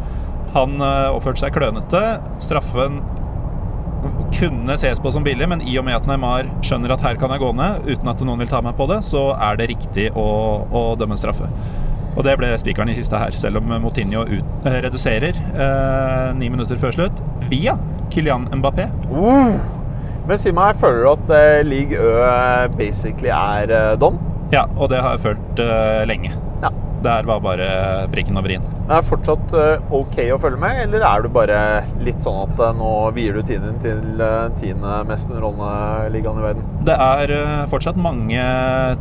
Han 0.55 0.79
eh, 0.81 1.11
oppførte 1.13 1.43
seg 1.43 1.55
klønete. 1.55 2.03
Straffen 2.43 3.01
kunne 4.35 4.75
ses 4.77 4.99
på 5.01 5.11
som 5.13 5.23
billig, 5.25 5.47
men 5.49 5.63
i 5.65 5.77
og 5.79 5.85
med 5.87 5.97
at 5.97 6.07
Neymar 6.09 6.49
skjønner 6.65 6.93
at 6.95 7.03
her 7.05 7.17
kan 7.19 7.31
jeg 7.33 7.41
gå 7.41 7.51
ned 7.57 7.87
uten 7.87 8.11
at 8.11 8.21
noen 8.25 8.43
vil 8.43 8.51
ta 8.51 8.61
meg 8.63 8.75
på 8.77 8.87
det, 8.91 8.99
så 9.07 9.29
er 9.33 9.57
det 9.59 9.69
riktig 9.71 10.09
å, 10.17 10.27
å 10.69 10.83
dømme 10.99 11.17
straffe. 11.19 11.49
Og 12.15 12.23
det 12.23 12.37
ble 12.39 12.51
spikeren 12.59 12.91
i 12.91 12.95
kista 12.95 13.19
her, 13.19 13.35
selv 13.35 13.59
om 13.59 13.73
Moutinho 13.83 14.23
ut, 14.27 14.51
eh, 14.67 14.79
reduserer 14.85 15.35
eh, 15.35 16.29
ni 16.39 16.51
minutter 16.51 16.79
før 16.79 16.95
slutt 16.95 17.23
via 17.51 17.75
Kylian 18.13 18.47
Mbappé. 18.55 18.87
Uh. 19.11 19.57
Men 20.25 20.39
si 20.41 20.49
meg, 20.55 20.77
føler 20.79 21.03
du 21.03 21.09
at 21.11 21.33
eh, 21.37 21.59
league 21.67 21.99
Ø 21.99 22.69
basically 22.79 23.29
er 23.29 23.69
eh, 23.69 23.91
don? 24.01 24.17
Ja, 24.53 24.63
og 24.77 24.89
det 24.89 25.03
har 25.03 25.17
jeg 25.17 25.25
følt 25.27 25.61
eh, 25.61 26.01
lenge. 26.09 26.31
Ja. 26.63 26.71
Det 27.03 27.15
var 27.27 27.43
bare 27.43 27.67
prikken 28.11 28.37
over 28.39 28.53
i-en. 28.53 28.65
Det 28.85 28.93
er 28.93 29.05
fortsatt 29.05 29.53
eh, 29.57 29.85
ok 29.97 30.17
å 30.35 30.39
følge 30.41 30.61
med, 30.61 30.79
eller 30.83 31.05
er 31.07 31.23
du 31.23 31.29
bare 31.33 31.59
litt 32.05 32.21
sånn 32.21 32.43
at 32.43 32.59
eh, 32.61 32.75
nå 32.77 32.91
vier 33.15 33.33
du 33.33 33.41
tiden 33.41 33.71
din 33.71 33.79
til 33.81 34.21
eh, 34.21 34.49
tiende 34.59 34.99
mest 35.09 35.31
underholdende 35.31 36.11
ligaen 36.13 36.41
i 36.41 36.45
verden? 36.45 36.67
Det 36.85 36.97
er 37.07 37.33
fortsatt 37.71 37.97
mange 37.97 38.43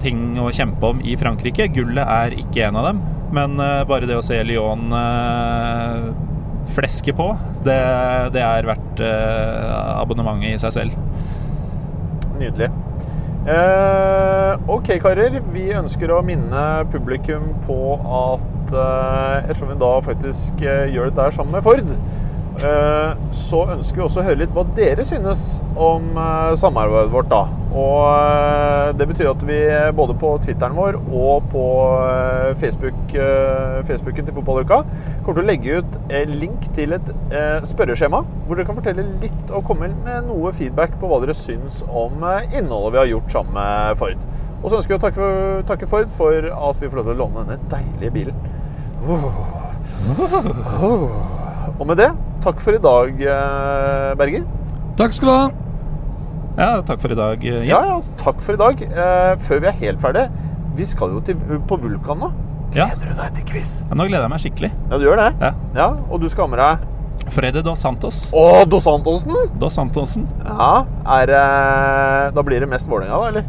ting 0.05 0.30
å 0.40 0.49
kjempe 0.57 0.95
om 0.95 1.03
i 1.05 1.18
Frankrike. 1.20 1.68
Gullet 1.74 2.05
er 2.05 2.36
ikke 2.40 2.68
en 2.68 2.80
av 2.80 2.88
dem. 2.92 3.03
Men 3.34 3.59
bare 3.59 4.07
det 4.07 4.14
å 4.14 4.22
se 4.22 4.36
Lyon 4.47 4.92
fleske 6.76 7.12
på, 7.18 7.26
det, 7.66 7.80
det 8.36 8.45
er 8.47 8.68
verdt 8.68 9.03
abonnementet 9.03 10.55
i 10.55 10.61
seg 10.62 10.76
selv. 10.76 10.95
Nydelig. 12.38 12.70
Eh, 13.45 14.53
ok, 14.72 14.86
karer. 15.05 15.34
Vi 15.53 15.66
ønsker 15.76 16.09
å 16.14 16.22
minne 16.24 16.61
publikum 16.88 17.51
på 17.66 17.76
at 18.01 18.72
eh, 18.72 19.34
ettersom 19.42 19.68
vi 19.68 19.76
da 19.82 19.90
faktisk 20.07 20.64
eh, 20.64 20.86
gjør 20.95 21.11
dette 21.11 21.26
sammen 21.36 21.53
med 21.53 21.66
Ford, 21.66 21.90
så 23.34 23.64
ønsker 23.74 23.98
vi 23.98 24.05
også 24.05 24.20
å 24.22 24.24
høre 24.28 24.38
litt 24.44 24.52
hva 24.55 24.62
dere 24.76 25.05
synes 25.07 25.40
om 25.74 26.14
eh, 26.14 26.55
samarbeidet 26.59 27.11
vårt. 27.12 27.28
da. 27.32 27.42
Og 27.74 28.05
eh, 28.14 28.92
Det 28.98 29.09
betyr 29.11 29.30
at 29.32 29.42
vi 29.48 29.59
både 29.96 30.14
på 30.20 30.30
Twitteren 30.44 30.76
vår 30.78 31.00
og 31.02 31.48
på 31.50 31.64
eh, 32.05 32.52
Facebook, 32.61 33.00
eh, 33.18 33.80
Facebooken 33.88 34.28
til 34.28 34.36
Fotballuka 34.36 34.82
kommer 35.24 35.40
til 35.40 35.42
å 35.42 35.48
legge 35.48 35.80
ut 35.80 35.98
eh, 36.09 36.28
link 36.30 36.68
til 36.76 36.94
et 36.94 37.11
eh, 37.34 37.59
spørreskjema 37.66 38.22
hvor 38.46 38.55
dere 38.55 38.68
kan 38.68 38.78
fortelle 38.78 39.07
litt 39.22 39.50
og 39.50 39.66
komme 39.66 39.90
med 40.07 40.30
noe 40.30 40.55
feedback 40.55 40.94
på 41.00 41.11
hva 41.11 41.18
dere 41.24 41.34
syns 41.38 41.82
om 41.90 42.22
eh, 42.30 42.46
innholdet 42.61 42.94
vi 42.94 43.02
har 43.02 43.12
gjort 43.16 43.34
sammen 43.34 43.59
med 43.59 43.98
Ford. 43.98 44.18
Og 44.62 44.70
så 44.70 44.78
ønsker 44.78 44.94
vi 44.94 45.00
å 45.00 45.05
takke, 45.09 45.26
takke 45.68 45.90
Ford 45.90 46.09
for 46.14 46.38
at 46.55 46.80
vi 46.80 46.88
får 46.88 47.02
lov 47.02 47.11
til 47.11 47.16
å 47.16 47.22
låne 47.24 47.48
denne 47.50 47.59
deilige 47.74 48.14
bilen. 48.14 48.36
Og 51.78 51.86
med 51.88 51.98
det, 52.00 52.10
takk 52.44 52.60
for 52.62 52.76
i 52.76 52.80
dag, 52.82 53.20
eh, 53.20 54.14
Berger. 54.20 54.44
Takk 54.98 55.12
skal 55.16 55.28
du 55.28 55.34
ha. 55.34 55.44
Ja, 56.58 56.70
takk 56.86 57.00
for 57.02 57.10
i 57.10 57.18
dag. 57.18 57.42
Ja, 57.42 57.62
Ja, 57.66 57.80
ja, 57.88 58.00
takk 58.20 58.40
for 58.44 58.54
i 58.54 58.60
dag. 58.60 58.80
Eh, 58.82 59.34
før 59.42 59.60
vi 59.64 59.66
er 59.72 59.78
helt 59.80 60.00
ferdige, 60.02 60.30
vi 60.76 60.84
skal 60.86 61.10
jo 61.16 61.20
til, 61.20 61.34
på 61.66 61.78
Vulkan 61.82 62.20
nå. 62.22 62.30
Ja. 62.74 62.88
Gleder 62.90 63.10
du 63.14 63.20
deg 63.22 63.34
til 63.38 63.44
quiz? 63.52 63.72
Ja, 63.88 63.94
Nå 63.94 64.06
gleder 64.08 64.24
jeg 64.26 64.30
meg 64.32 64.42
skikkelig. 64.42 64.70
Ja, 64.90 64.98
du 64.98 65.04
gjør 65.06 65.20
det? 65.20 65.28
Ja. 65.40 65.50
Ja, 65.76 65.88
Og 66.10 66.20
du 66.20 66.28
skal 66.28 66.48
ha 66.48 66.50
med 66.50 66.58
deg 66.58 67.30
Freddy 67.34 67.62
Dos 67.62 67.78
Santos. 67.80 68.24
Å, 68.34 68.64
Dos 68.68 68.84
Santosen! 68.84 69.34
Dos 69.58 69.76
Santosen. 69.78 70.26
Ja, 70.44 70.84
er 71.16 71.30
eh, 71.30 72.30
Da 72.34 72.42
blir 72.42 72.60
det 72.60 72.68
mest 72.68 72.90
Vålerenga, 72.90 73.20
da, 73.22 73.28
eller? 73.30 73.44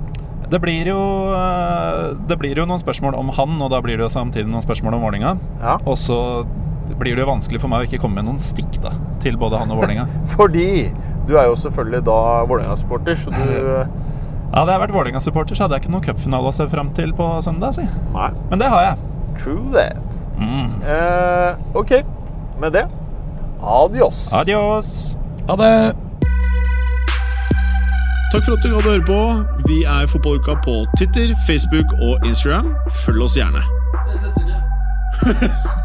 Det 0.49 0.59
blir, 0.61 0.86
jo, 0.91 0.99
eh, 1.34 2.13
det 2.30 2.38
blir 2.38 2.55
jo 2.61 2.68
noen 2.70 2.80
spørsmål 2.80 3.18
om 3.18 3.32
han, 3.34 3.57
og 3.66 3.72
da 3.74 3.80
blir 3.82 3.97
det 3.97 4.05
jo 4.05 4.11
samtidig 4.13 4.45
noen 4.47 4.61
spørsmål 4.63 4.93
om 4.99 5.01
Vålerenga. 5.07 5.34
Ja. 5.63 5.78
Og 5.89 5.97
så 5.97 6.20
blir 7.00 7.16
det 7.18 7.24
jo 7.24 7.30
vanskelig 7.32 7.60
for 7.64 7.72
meg 7.72 7.84
å 7.84 7.88
ikke 7.90 8.00
komme 8.04 8.20
med 8.22 8.28
noen 8.30 8.42
stikk 8.44 8.78
da, 8.84 8.92
til 9.24 9.38
både 9.42 9.60
han 9.62 9.72
og 9.74 9.82
Vålerenga. 9.82 10.06
Fordi 10.36 10.92
du 11.28 11.34
er 11.38 11.48
jo 11.50 11.56
selvfølgelig 11.60 12.04
da 12.06 12.18
Vålerenga-supporter, 12.50 13.18
så 13.20 13.34
du 13.34 14.02
Hadde 14.56 14.72
jeg 14.72 14.80
vært 14.86 14.94
Vålerenga-supporter, 14.94 15.58
så 15.58 15.66
hadde 15.66 15.76
jeg 15.76 15.84
ikke 15.84 15.92
noen 15.96 16.04
cupfinale 16.06 16.48
å 16.48 16.54
se 16.56 16.68
fram 16.72 16.92
til 16.96 17.10
på 17.18 17.26
søndag. 17.44 17.74
Si. 17.76 17.84
Nei, 18.14 18.30
Men 18.52 18.62
det 18.62 18.70
har 18.72 18.86
jeg. 18.86 19.12
true 19.36 19.66
that. 19.74 20.20
Mm. 20.40 20.70
Eh, 20.86 21.58
ok, 21.76 21.92
med 22.62 22.72
det 22.78 22.86
adios. 23.66 24.30
Adios! 24.32 25.16
Ha 25.50 25.56
det. 25.60 25.72
Takk 28.32 28.46
for 28.46 28.54
at 28.56 28.64
du 28.64 28.70
gadd 28.72 28.86
å 28.86 28.94
høre 28.94 29.06
på. 29.08 29.20
Vi 29.68 29.82
er 29.84 30.08
Fotballuka 30.12 30.56
på 30.64 30.78
Twitter, 30.98 31.34
Facebook 31.48 31.92
og 32.00 32.24
Instagram. 32.28 32.72
Følg 33.04 33.28
oss 33.28 33.36
gjerne. 33.40 33.66